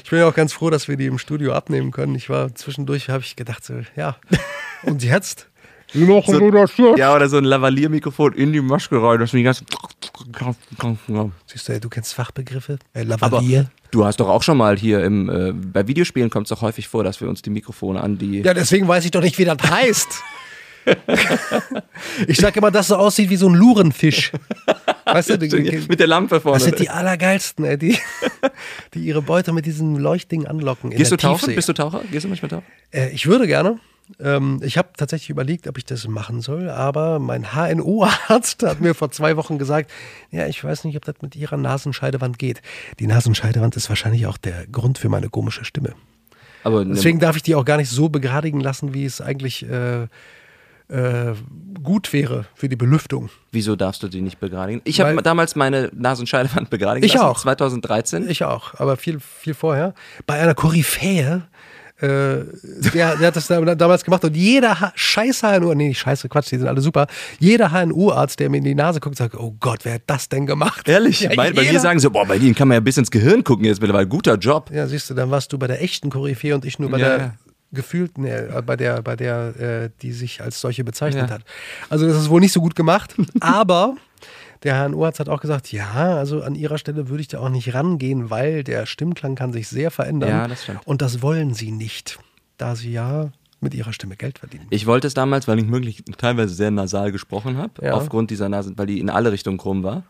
ich 0.03 0.11
bin 0.11 0.18
ja 0.18 0.28
auch 0.28 0.35
ganz 0.35 0.53
froh, 0.53 0.70
dass 0.70 0.89
wir 0.89 0.97
die 0.97 1.07
im 1.07 1.18
Studio 1.18 1.53
abnehmen 1.53 1.91
können. 1.91 2.14
Ich 2.14 2.28
war 2.28 2.55
zwischendurch, 2.55 3.09
habe 3.11 3.22
ich 3.22 3.37
gedacht, 3.37 3.64
so, 3.64 3.74
ja. 3.97 4.16
Und 4.82 5.03
jetzt? 5.03 5.49
Noch 5.95 6.26
So- 6.26 6.39
so, 6.39 6.51
das 6.51 6.72
Ja, 6.97 7.14
oder 7.14 7.28
so 7.28 7.37
ein 7.39 7.45
Lavalier-Mikrofon 7.45 8.32
in 8.35 8.53
die 8.53 8.61
Maske 8.61 9.01
rein, 9.01 9.20
dass 9.20 9.32
man 9.32 9.39
die 9.39 9.45
ganze. 9.45 9.64
Siehst 11.47 11.68
du, 11.68 11.72
ey, 11.72 11.80
du 11.80 11.89
kennst 11.89 12.14
Fachbegriffe? 12.14 12.78
Äh, 12.95 13.01
Aber 13.03 13.09
Lavalier. 13.28 13.70
du 13.93 14.05
hast 14.05 14.18
doch 14.18 14.28
auch 14.28 14.43
schon 14.43 14.57
mal 14.57 14.76
hier 14.76 15.05
im, 15.05 15.28
äh, 15.28 15.53
bei 15.53 15.87
Videospielen 15.87 16.30
kommt 16.30 16.47
es 16.47 16.51
doch 16.51 16.62
häufig 16.62 16.89
vor, 16.89 17.05
dass 17.05 17.20
wir 17.20 17.28
uns 17.28 17.43
die 17.43 17.51
Mikrofone 17.51 18.01
an 18.01 18.18
die. 18.18 18.41
Ja, 18.41 18.55
deswegen 18.55 18.89
weiß 18.89 19.05
ich 19.05 19.11
doch 19.12 19.20
nicht, 19.22 19.39
wie 19.39 19.45
das 19.45 19.59
heißt. 19.62 20.09
ich 22.26 22.39
sag 22.39 22.57
immer, 22.57 22.70
dass 22.70 22.89
so 22.89 22.97
aussieht 22.97 23.30
wie 23.30 23.37
so 23.37 23.49
ein 23.49 23.55
Lurenfisch. 23.55 24.32
Weißt 25.05 25.30
du, 25.30 25.39
die, 25.39 25.85
mit 25.89 26.01
der 26.01 26.07
Lampe 26.07 26.41
vorne. 26.41 26.59
das 26.59 26.64
sind 26.64 26.78
die 26.78 26.91
allergeilsten, 26.91 27.64
ey, 27.64 27.78
die, 27.78 27.99
die 28.95 29.01
ihre 29.01 29.22
Beute 29.22 29.53
mit 29.53 29.66
diesem 29.66 29.97
Leuchtding 29.97 30.47
anlocken. 30.47 30.91
Gehst 30.91 31.12
du 31.12 31.16
tauchen? 31.16 31.41
Tiefsee. 31.41 31.55
Bist 31.55 31.68
du 31.68 31.72
Taucher? 31.72 32.03
Gehst 32.11 32.24
du 32.24 32.28
manchmal 32.28 32.51
tauchen? 32.51 32.64
Äh, 32.91 33.11
ich 33.11 33.26
würde 33.26 33.47
gerne. 33.47 33.78
Ähm, 34.20 34.61
ich 34.62 34.76
habe 34.76 34.91
tatsächlich 34.97 35.30
überlegt, 35.30 35.66
ob 35.66 35.78
ich 35.78 35.85
das 35.85 36.07
machen 36.07 36.43
soll, 36.43 36.68
aber 36.68 37.18
mein 37.18 37.55
HNO-Arzt 37.55 38.62
hat 38.62 38.80
mir 38.80 38.95
vor 38.95 39.11
zwei 39.11 39.37
Wochen 39.37 39.59
gesagt, 39.59 39.91
ja, 40.30 40.47
ich 40.47 40.62
weiß 40.62 40.85
nicht, 40.85 40.97
ob 40.97 41.05
das 41.05 41.16
mit 41.22 41.37
ihrer 41.37 41.57
Nasenscheidewand 41.57 42.39
geht. 42.39 42.61
Die 42.99 43.07
Nasenscheidewand 43.07 43.76
ist 43.76 43.89
wahrscheinlich 43.89 44.26
auch 44.26 44.37
der 44.37 44.66
Grund 44.66 44.99
für 44.99 45.09
meine 45.09 45.30
komische 45.30 45.64
Stimme. 45.64 45.95
Aber 46.64 46.85
Deswegen 46.85 47.18
darf 47.18 47.37
ich 47.37 47.43
die 47.43 47.55
auch 47.55 47.64
gar 47.64 47.76
nicht 47.76 47.91
so 47.91 48.09
begradigen 48.09 48.61
lassen, 48.61 48.95
wie 48.95 49.05
es 49.05 49.20
eigentlich 49.20 49.68
äh, 49.68 50.07
gut 51.82 52.12
wäre 52.12 52.47
für 52.55 52.68
die 52.68 52.76
Belüftung. 52.76 53.30
wieso 53.53 53.76
darfst 53.76 54.03
du 54.03 54.09
die 54.09 54.20
nicht 54.20 54.39
begradigen? 54.41 54.80
Ich 54.85 55.01
habe 55.01 55.22
damals 55.22 55.57
meine 55.57 55.91
Nasenscheidewand 55.95 56.70
begradigen 56.70 57.05
Ich 57.07 57.14
lassen, 57.14 57.26
auch. 57.26 57.41
2013. 57.41 58.28
Ich 58.28 58.45
auch, 58.45 58.74
aber 58.74 58.97
viel, 58.97 59.18
viel 59.20 59.55
vorher. 59.55 59.95
Bei 60.26 60.35
einer 60.41 60.55
Koryphäe, 60.55 61.43
äh, 62.01 62.07
der, 62.07 63.16
der 63.16 63.26
hat 63.28 63.37
das 63.37 63.47
da, 63.47 63.61
damals 63.74 64.05
gemacht 64.05 64.24
und 64.24 64.37
jeder 64.37 64.80
ha 64.80 64.93
scheiß 64.95 65.43
HNO, 65.43 65.74
nee, 65.74 65.89
nicht 65.89 66.01
scheiße, 66.01 66.28
Quatsch, 66.28 66.51
die 66.51 66.59
sind 66.59 66.66
alle 66.66 66.80
super. 66.80 67.07
Jeder 67.39 67.70
HNO-Arzt, 67.70 68.41
der 68.41 68.51
mir 68.51 68.59
in 68.59 68.64
die 68.64 68.74
Nase 68.74 69.01
guckt, 69.01 69.16
sagt, 69.16 69.37
oh 69.37 69.55
Gott, 69.61 69.85
wer 69.85 69.95
hat 69.95 70.03
das 70.07 70.28
denn 70.28 70.45
gemacht? 70.47 70.89
Ehrlich? 70.89 71.20
Ja, 71.20 71.30
bei, 71.37 71.53
bei 71.53 71.62
mir 71.62 71.80
sagen 71.80 72.01
sie, 72.01 72.11
boah, 72.11 72.26
bei 72.26 72.39
denen 72.39 72.55
kann 72.55 72.68
man 72.68 72.74
ja 72.76 72.80
bis 72.80 72.97
ins 72.99 73.11
Gehirn 73.11 73.45
gucken 73.45 73.64
jetzt 73.64 73.80
mittlerweile. 73.80 74.09
Guter 74.09 74.35
Job. 74.37 74.70
Ja, 74.72 74.87
siehst 74.87 75.09
du, 75.09 75.14
dann 75.14 75.30
warst 75.30 75.53
du 75.53 75.59
bei 75.59 75.66
der 75.66 75.82
echten 75.82 76.11
Koryphäe 76.11 76.55
und 76.55 76.64
ich 76.64 76.78
nur 76.78 76.91
bei 76.91 76.99
Ja, 76.99 77.16
der 77.18 77.35
ja. 77.74 77.80
gefühlten, 77.82 78.24
nee, 78.24 78.30
äh, 78.30 78.62
bei 78.64 78.76
der, 78.76 79.02
bei 79.02 79.16
der, 79.16 79.60
äh, 79.60 79.90
die 80.02 80.12
sich 80.12 80.40
als 80.42 80.60
solche 80.60 80.84
bezeichnet 80.84 81.28
Ja. 81.28 81.34
hat. 81.36 81.42
Also 81.90 82.06
das 82.06 82.16
ist 82.16 82.28
wohl 82.30 82.40
nicht 82.40 82.52
so 82.52 82.60
gut 82.60 82.74
gemacht, 82.76 83.14
aber 83.40 83.96
der 84.62 84.88
HNO-Arzt 84.88 85.20
hat 85.20 85.28
auch 85.28 85.40
gesagt, 85.40 85.72
ja, 85.72 86.16
also 86.16 86.42
an 86.42 86.54
ihrer 86.54 86.78
Stelle 86.78 87.08
würde 87.08 87.20
ich 87.20 87.28
da 87.28 87.38
auch 87.40 87.50
nicht 87.50 87.74
rangehen, 87.74 88.30
weil 88.30 88.64
der 88.64 88.86
Stimmklang 88.86 89.34
kann 89.34 89.52
sich 89.52 89.68
sehr 89.68 89.90
verändern. 89.90 90.30
Ja, 90.30 90.48
das 90.48 90.62
stimmt. 90.62 90.80
Und 90.86 91.02
das 91.02 91.20
wollen 91.20 91.52
sie 91.52 91.70
nicht, 91.70 92.18
da 92.56 92.74
sie 92.74 92.92
ja 92.92 93.30
mit 93.60 93.74
ihrer 93.74 93.92
Stimme 93.92 94.16
Geld 94.16 94.38
verdienen. 94.38 94.66
Ich 94.70 94.86
wollte 94.86 95.06
es 95.06 95.14
damals, 95.14 95.48
weil 95.48 95.58
ich 95.58 95.70
wirklich 95.70 96.02
teilweise 96.18 96.54
sehr 96.54 96.70
nasal 96.70 97.12
gesprochen 97.12 97.56
habe, 97.58 97.84
Ja. 97.84 97.92
aufgrund 97.92 98.30
dieser 98.30 98.48
Nase, 98.48 98.72
weil 98.76 98.86
die 98.86 99.00
in 99.00 99.08
alle 99.10 99.32
Richtungen 99.32 99.58
krumm 99.58 99.82
war. 99.82 100.02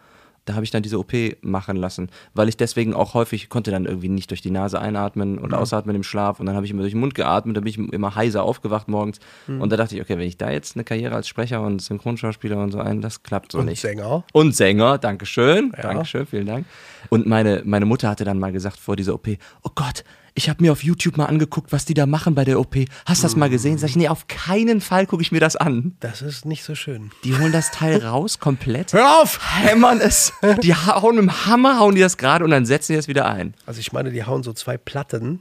Da 0.47 0.55
habe 0.55 0.65
ich 0.65 0.71
dann 0.71 0.83
diese 0.83 0.99
OP 0.99 1.13
machen 1.41 1.77
lassen, 1.77 2.11
weil 2.35 2.49
ich 2.51 2.57
deswegen 2.59 2.93
auch 2.93 3.15
häufig 3.15 3.49
konnte 3.49 3.71
dann 3.71 3.87
irgendwie 3.87 4.11
nicht 4.11 4.29
durch 4.31 4.43
die 4.43 4.51
Nase 4.51 4.79
einatmen 4.79 5.39
und 5.39 5.55
ausatmen 5.55 5.97
im 5.97 6.03
Schlaf 6.03 6.39
und 6.39 6.45
dann 6.47 6.55
habe 6.55 6.67
ich 6.67 6.71
immer 6.73 6.83
durch 6.83 6.93
den 6.93 7.01
Mund 7.01 7.15
geatmet, 7.15 7.57
dann 7.57 7.65
bin 7.65 7.71
ich 7.71 7.79
immer 7.93 8.15
heiser 8.15 8.43
aufgewacht 8.43 8.87
morgens 8.89 9.21
Hm. 9.47 9.61
und 9.63 9.71
da 9.73 9.77
dachte 9.79 9.95
ich, 9.97 10.03
okay, 10.03 10.19
wenn 10.19 10.27
ich 10.29 10.37
da 10.37 10.51
jetzt 10.51 10.77
eine 10.77 10.85
Karriere 10.85 11.15
als 11.15 11.29
Sprecher 11.29 11.63
und 11.63 11.81
Synchronschauspieler 11.81 12.59
und 12.59 12.73
so 12.73 12.79
ein, 12.79 13.01
das 13.01 13.23
klappt 13.23 13.53
so 13.53 13.59
Und 13.59 13.67
nicht. 13.67 13.81
Sänger. 13.81 14.25
Und 14.35 14.55
Sänger, 14.55 14.99
Dankeschön, 14.99 15.73
Ja. 15.77 15.83
Dankeschön, 15.83 16.27
vielen 16.27 16.47
Dank. 16.47 16.67
Und 17.09 17.27
meine, 17.27 17.63
meine 17.65 17.87
Mutter 17.87 18.11
hatte 18.11 18.25
dann 18.25 18.39
mal 18.39 18.53
gesagt 18.53 18.79
vor 18.79 18.97
dieser 18.97 19.15
OP, 19.15 19.29
oh 19.63 19.71
Gott, 19.75 20.05
ich 20.37 20.49
habe 20.49 20.63
mir 20.63 20.73
auf 20.73 20.83
YouTube 20.83 21.17
mal 21.17 21.27
angeguckt, 21.27 21.71
was 21.73 21.85
die 21.85 21.95
da 21.95 22.07
machen 22.07 22.35
bei 22.35 22.45
der 22.45 22.59
OP. 22.59 22.77
Hast 23.07 23.23
du 23.23 23.27
das 23.27 23.37
mal 23.37 23.49
gesehen? 23.49 23.79
Sag 23.79 23.91
ich, 23.91 23.97
nee, 23.97 24.09
auf 24.09 24.27
keinen 24.27 24.81
Fall 24.81 25.07
gucke 25.07 25.23
ich 25.23 25.31
mir 25.31 25.41
das 25.41 25.55
an. 25.55 25.97
Das 26.01 26.23
ist 26.23 26.45
nicht 26.45 26.65
so 26.65 26.75
schön. 26.75 27.13
Die 27.23 27.39
holen 27.39 27.53
das 27.53 27.71
Teil 27.71 28.05
raus, 28.05 28.41
komplett, 28.41 28.93
Hör 28.93 29.23
auf! 29.23 29.39
hämmern 29.63 30.01
es, 30.01 30.33
die 30.63 30.75
hauen 30.75 31.17
mit 31.17 31.25
dem 31.25 31.47
Hammer, 31.47 31.79
hauen 31.79 31.95
die 31.95 32.01
das 32.01 32.17
gerade 32.17 32.45
und 32.45 32.51
dann 32.51 32.67
setzen 32.67 32.93
die 32.93 32.97
das 32.97 33.07
wieder 33.09 33.27
ein. 33.29 33.55
Also 33.67 33.79
ich 33.79 33.93
meine, 33.93 34.11
die 34.11 34.25
hauen 34.25 34.43
so 34.43 34.53
zwei 34.53 34.77
Platten 34.77 35.41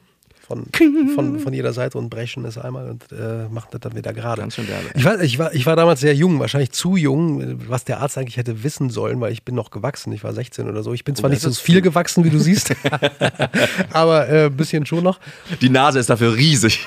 von, 0.53 0.67
von, 1.15 1.39
von 1.39 1.53
jeder 1.53 1.73
Seite 1.73 1.97
und 1.97 2.09
brechen 2.09 2.45
es 2.45 2.57
einmal 2.57 2.89
und 2.89 3.11
äh, 3.11 3.47
machen 3.49 3.69
das 3.71 3.81
dann 3.81 3.95
wieder 3.95 4.13
gerade. 4.13 4.41
Ganz 4.41 4.55
schön 4.55 4.67
derbe. 4.67 4.87
Ich, 4.95 5.03
weiß, 5.03 5.21
ich, 5.21 5.39
war, 5.39 5.53
ich 5.53 5.65
war 5.65 5.75
damals 5.75 5.99
sehr 5.99 6.13
jung, 6.13 6.39
wahrscheinlich 6.39 6.71
zu 6.71 6.95
jung, 6.95 7.59
was 7.67 7.85
der 7.85 7.99
Arzt 7.99 8.17
eigentlich 8.17 8.37
hätte 8.37 8.63
wissen 8.63 8.89
sollen, 8.89 9.19
weil 9.21 9.31
ich 9.31 9.43
bin 9.43 9.55
noch 9.55 9.71
gewachsen. 9.71 10.13
Ich 10.13 10.23
war 10.23 10.33
16 10.33 10.67
oder 10.67 10.83
so. 10.83 10.93
Ich 10.93 11.03
bin 11.03 11.15
zwar 11.15 11.29
das 11.29 11.43
nicht 11.43 11.55
so 11.55 11.61
viel 11.61 11.81
gewachsen, 11.81 12.23
wie 12.23 12.29
du 12.29 12.39
siehst, 12.39 12.73
aber 13.91 14.27
äh, 14.29 14.45
ein 14.45 14.57
bisschen 14.57 14.85
schon 14.85 15.03
noch. 15.03 15.19
Die 15.61 15.69
Nase 15.69 15.99
ist 15.99 16.09
dafür 16.09 16.35
riesig. 16.35 16.85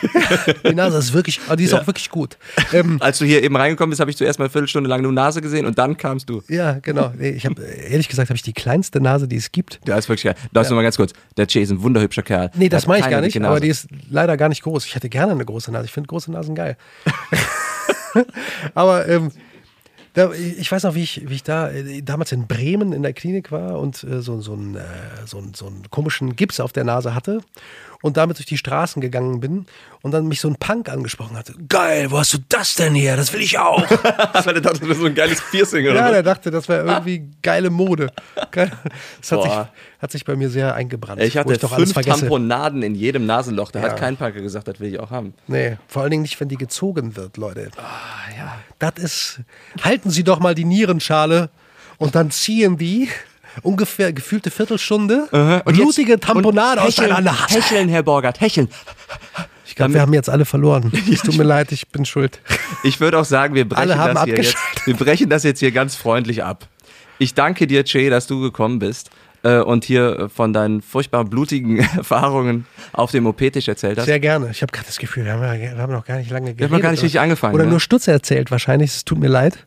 Die 0.68 0.74
Nase 0.74 0.98
ist 0.98 1.12
wirklich, 1.12 1.40
die 1.58 1.64
ist 1.64 1.74
auch 1.74 1.86
wirklich 1.86 2.10
gut. 2.10 2.36
Ähm, 2.72 2.98
Als 3.00 3.18
du 3.18 3.24
hier 3.24 3.42
eben 3.42 3.56
reingekommen 3.56 3.90
bist, 3.90 4.00
habe 4.00 4.10
ich 4.10 4.16
zuerst 4.16 4.38
mal 4.38 4.46
eine 4.46 4.50
Viertelstunde 4.50 4.88
lang 4.88 5.02
nur 5.02 5.12
Nase 5.12 5.40
gesehen 5.40 5.66
und 5.66 5.78
dann 5.78 5.96
kamst 5.96 6.28
du. 6.28 6.42
ja, 6.48 6.78
genau. 6.80 7.12
Ich 7.18 7.46
habe 7.46 7.62
ehrlich 7.62 8.08
gesagt 8.08 8.28
habe 8.28 8.36
ich 8.36 8.42
die 8.42 8.52
kleinste 8.52 9.00
Nase, 9.00 9.28
die 9.28 9.36
es 9.36 9.52
gibt. 9.52 9.80
Der 9.86 9.96
ist 9.98 10.08
wirklich 10.08 10.24
geil. 10.24 10.34
Darfst 10.52 10.70
du 10.70 10.74
mal 10.74 10.82
ganz 10.82 10.96
kurz, 10.96 11.12
der 11.36 11.46
Che 11.46 11.60
ist 11.60 11.70
ein 11.70 11.82
wunderhübscher 11.82 12.22
Kerl. 12.22 12.50
Nee, 12.54 12.68
das 12.68 12.86
meine 12.86 13.04
ich 13.04 13.10
gar 13.10 13.20
nicht, 13.20 13.34
dicke 13.34 13.46
aber 13.56 13.60
die 13.60 13.68
ist 13.68 13.88
leider 14.10 14.36
gar 14.36 14.48
nicht 14.48 14.62
groß. 14.62 14.84
Ich 14.86 14.94
hätte 14.94 15.08
gerne 15.08 15.32
eine 15.32 15.44
große 15.44 15.72
Nase. 15.72 15.86
Ich 15.86 15.92
finde 15.92 16.08
große 16.08 16.30
Nasen 16.30 16.54
geil. 16.54 16.76
aber 18.74 19.08
ähm, 19.08 19.30
da, 20.14 20.32
ich 20.32 20.70
weiß 20.72 20.84
noch, 20.84 20.94
wie 20.94 21.02
ich, 21.02 21.28
wie 21.28 21.34
ich 21.34 21.42
da 21.42 21.70
äh, 21.70 22.00
damals 22.02 22.32
in 22.32 22.46
Bremen 22.46 22.92
in 22.92 23.02
der 23.02 23.12
Klinik 23.12 23.52
war 23.52 23.78
und 23.78 24.02
äh, 24.04 24.22
so, 24.22 24.40
so, 24.40 24.54
einen, 24.54 24.76
äh, 24.76 24.80
so, 25.26 25.38
einen- 25.38 25.52
so 25.54 25.66
einen 25.66 25.90
komischen 25.90 26.36
Gips 26.36 26.58
auf 26.60 26.72
der 26.72 26.84
Nase 26.84 27.14
hatte 27.14 27.40
und 28.02 28.16
damit 28.16 28.38
durch 28.38 28.46
die 28.46 28.58
Straßen 28.58 29.00
gegangen 29.00 29.40
bin 29.40 29.66
und 30.02 30.12
dann 30.12 30.26
mich 30.26 30.40
so 30.40 30.48
ein 30.48 30.56
Punk 30.56 30.88
angesprochen 30.88 31.36
hatte. 31.36 31.54
Geil, 31.68 32.10
wo 32.10 32.18
hast 32.18 32.34
du 32.34 32.38
das 32.48 32.74
denn 32.74 32.94
her? 32.94 33.16
Das 33.16 33.32
will 33.32 33.40
ich 33.40 33.58
auch. 33.58 33.82
Weil 34.44 34.54
der 34.54 34.60
dachte, 34.60 34.80
das 34.80 34.88
ist 34.90 34.98
so 35.00 35.06
ein 35.06 35.14
geiles 35.14 35.40
Piercing 35.50 35.84
oder 35.86 35.94
ja, 35.96 36.10
der 36.10 36.22
dachte, 36.22 36.50
das 36.50 36.68
wäre 36.68 36.86
irgendwie 36.86 37.28
geile 37.42 37.70
Mode. 37.70 38.12
Geil. 38.50 38.70
Das 39.20 39.32
hat 39.32 39.42
sich, 39.42 39.52
hat 40.00 40.12
sich 40.12 40.24
bei 40.24 40.36
mir 40.36 40.50
sehr 40.50 40.74
eingebrannt. 40.74 41.20
Ich 41.22 41.36
hatte 41.36 41.56
doch 41.58 41.72
alles 41.72 41.92
fünf. 41.92 42.06
Tamponaden 42.06 42.82
in 42.82 42.94
jedem 42.94 43.26
Nasenloch. 43.26 43.70
Da 43.70 43.80
Ja. 43.80 43.86
hat 43.90 43.96
kein 43.98 44.16
Punker 44.16 44.40
gesagt, 44.40 44.68
das 44.68 44.78
will 44.80 44.92
ich 44.92 45.00
auch 45.00 45.10
haben. 45.10 45.34
Nee, 45.46 45.76
vor 45.88 46.02
allen 46.02 46.10
Dingen 46.10 46.22
nicht, 46.22 46.38
wenn 46.40 46.48
die 46.48 46.56
gezogen 46.56 47.16
wird, 47.16 47.36
Leute. 47.36 47.70
Ah, 47.76 48.30
ja. 48.36 48.58
Das 48.78 49.02
ist. 49.02 49.40
Halten 49.82 50.10
Sie 50.10 50.22
doch 50.22 50.38
mal 50.38 50.54
die 50.54 50.64
Nierenschale 50.64 51.50
und 51.98 52.14
dann 52.14 52.30
ziehen 52.30 52.76
die 52.76 53.08
ungefähr 53.62 54.12
gefühlte 54.12 54.50
Viertelstunde 54.50 55.62
blutige 55.64 56.20
Tamponade 56.20 56.82
aus 56.82 56.96
hecheln, 56.96 57.10
deiner 57.10 57.32
Nase. 57.32 57.54
hecheln, 57.54 57.88
Herr 57.88 58.02
Borgert, 58.02 58.40
hecheln. 58.40 58.68
Ich 59.66 59.74
glaube, 59.74 59.94
wir 59.94 60.00
haben 60.00 60.14
jetzt 60.14 60.30
alle 60.30 60.44
verloren. 60.44 60.92
Es 61.12 61.22
tut 61.22 61.36
mir 61.36 61.44
leid, 61.44 61.72
ich 61.72 61.88
bin 61.88 62.04
schuld. 62.04 62.40
Ich 62.82 63.00
würde 63.00 63.18
auch 63.18 63.24
sagen, 63.24 63.54
wir 63.54 63.68
brechen, 63.68 63.88
das 63.88 64.24
hier 64.24 64.36
jetzt, 64.36 64.56
wir 64.84 64.94
brechen 64.94 65.28
das 65.28 65.42
jetzt 65.42 65.60
hier 65.60 65.72
ganz 65.72 65.96
freundlich 65.96 66.44
ab. 66.44 66.68
Ich 67.18 67.34
danke 67.34 67.66
dir, 67.66 67.84
Che, 67.84 68.10
dass 68.10 68.26
du 68.26 68.40
gekommen 68.40 68.78
bist. 68.78 69.10
äh, 69.42 69.60
und 69.60 69.84
hier 69.84 70.28
von 70.34 70.52
deinen 70.52 70.82
furchtbar 70.82 71.24
blutigen 71.24 71.78
Erfahrungen 71.96 72.66
auf 72.92 73.10
dem 73.12 73.26
OP-Tisch 73.26 73.68
erzählt 73.68 73.98
hast. 73.98 74.06
Sehr 74.06 74.20
gerne. 74.20 74.50
Ich 74.50 74.62
habe 74.62 74.72
gerade 74.72 74.86
das 74.86 74.98
Gefühl, 74.98 75.24
wir 75.24 75.32
haben, 75.34 75.60
wir 75.60 75.78
haben 75.78 75.92
noch 75.92 76.04
gar 76.04 76.18
nicht 76.18 76.30
lange 76.30 76.46
geredet. 76.46 76.60
Wir 76.60 76.66
haben 76.66 76.72
noch 76.72 76.82
gar 76.82 76.90
nicht 76.90 77.02
richtig 77.02 77.20
angefangen. 77.20 77.54
Oder 77.54 77.64
ne? 77.64 77.70
nur 77.70 77.80
Stutze 77.80 78.12
erzählt 78.12 78.50
wahrscheinlich. 78.50 78.90
Es 78.90 79.04
tut 79.04 79.18
mir 79.18 79.28
leid. 79.28 79.66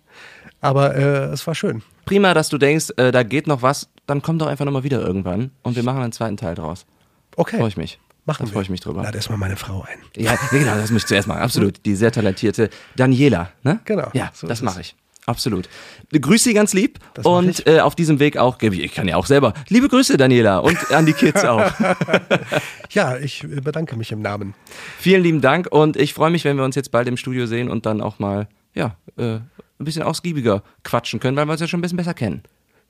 Aber 0.61 0.95
äh, 0.95 1.25
es 1.31 1.47
war 1.47 1.55
schön. 1.55 1.81
Prima, 2.09 2.33
dass 2.33 2.49
du 2.49 2.57
denkst, 2.57 2.87
äh, 2.97 3.11
da 3.11 3.21
geht 3.21 3.45
noch 3.45 3.61
was. 3.61 3.87
Dann 4.07 4.23
komm 4.23 4.39
doch 4.39 4.47
einfach 4.47 4.65
nochmal 4.65 4.81
wieder 4.83 4.99
irgendwann 4.99 5.51
und 5.61 5.75
wir 5.75 5.83
machen 5.83 6.01
einen 6.01 6.11
zweiten 6.11 6.37
Teil 6.37 6.55
draus. 6.55 6.87
Okay. 7.35 7.57
Freue 7.57 7.67
ich 7.67 7.77
mich. 7.77 7.99
Machen 8.25 8.47
da 8.47 8.51
freue 8.51 8.63
ich 8.63 8.69
mich 8.71 8.79
drüber. 8.79 9.03
Lade 9.03 9.17
erstmal 9.17 9.37
meine 9.37 9.55
Frau 9.55 9.85
ein. 9.87 9.99
Ja, 10.17 10.35
genau, 10.49 10.73
das 10.73 10.89
muss 10.89 11.03
ich 11.03 11.07
zuerst 11.07 11.27
machen. 11.27 11.41
Absolut. 11.41 11.85
Die 11.85 11.95
sehr 11.95 12.11
talentierte 12.11 12.71
Daniela, 12.95 13.51
ne? 13.61 13.79
Genau, 13.85 14.09
Ja, 14.13 14.31
so 14.33 14.47
das 14.47 14.63
mache 14.63 14.81
ich. 14.81 14.95
Absolut. 15.27 15.69
Grüß 16.11 16.43
sie 16.43 16.55
ganz 16.55 16.73
lieb 16.73 16.97
Das 17.13 17.23
und 17.27 17.67
äh, 17.67 17.81
auf 17.81 17.93
diesem 17.93 18.17
Weg 18.17 18.37
auch, 18.37 18.59
ich 18.59 18.93
kann 18.95 19.07
ja 19.07 19.15
auch 19.15 19.27
selber, 19.27 19.53
liebe 19.67 19.87
Grüße 19.87 20.17
Daniela 20.17 20.57
und 20.57 20.91
an 20.91 21.05
die 21.05 21.13
Kids 21.13 21.45
auch. 21.45 21.71
Ja, 22.91 23.17
ich 23.17 23.45
bedanke 23.47 23.95
mich 23.95 24.11
im 24.11 24.23
Namen. 24.23 24.55
Vielen 24.97 25.21
lieben 25.21 25.41
Dank 25.41 25.67
und 25.69 25.95
ich 25.95 26.15
freue 26.15 26.31
mich, 26.31 26.43
wenn 26.43 26.57
wir 26.57 26.63
uns 26.63 26.75
jetzt 26.75 26.89
bald 26.89 27.07
im 27.07 27.17
Studio 27.17 27.45
sehen 27.45 27.69
und 27.69 27.85
dann 27.85 28.01
auch 28.01 28.17
mal, 28.17 28.47
ja, 28.73 28.95
äh, 29.15 29.41
ein 29.79 29.85
bisschen 29.85 30.03
ausgiebiger 30.03 30.63
quatschen 30.83 31.19
können, 31.19 31.37
weil 31.37 31.45
wir 31.45 31.53
uns 31.53 31.61
ja 31.61 31.67
schon 31.67 31.79
ein 31.79 31.81
bisschen 31.81 31.97
besser 31.97 32.13
kennen. 32.13 32.43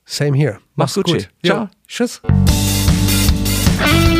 Same 0.05 0.35
here. 0.35 0.59
Mach's 0.75 0.95
gut, 0.95 1.09
Schi. 1.09 1.27
Ja. 1.43 1.53
Ciao. 1.53 1.69
Tschüss. 1.87 2.21
Thank 3.79 4.18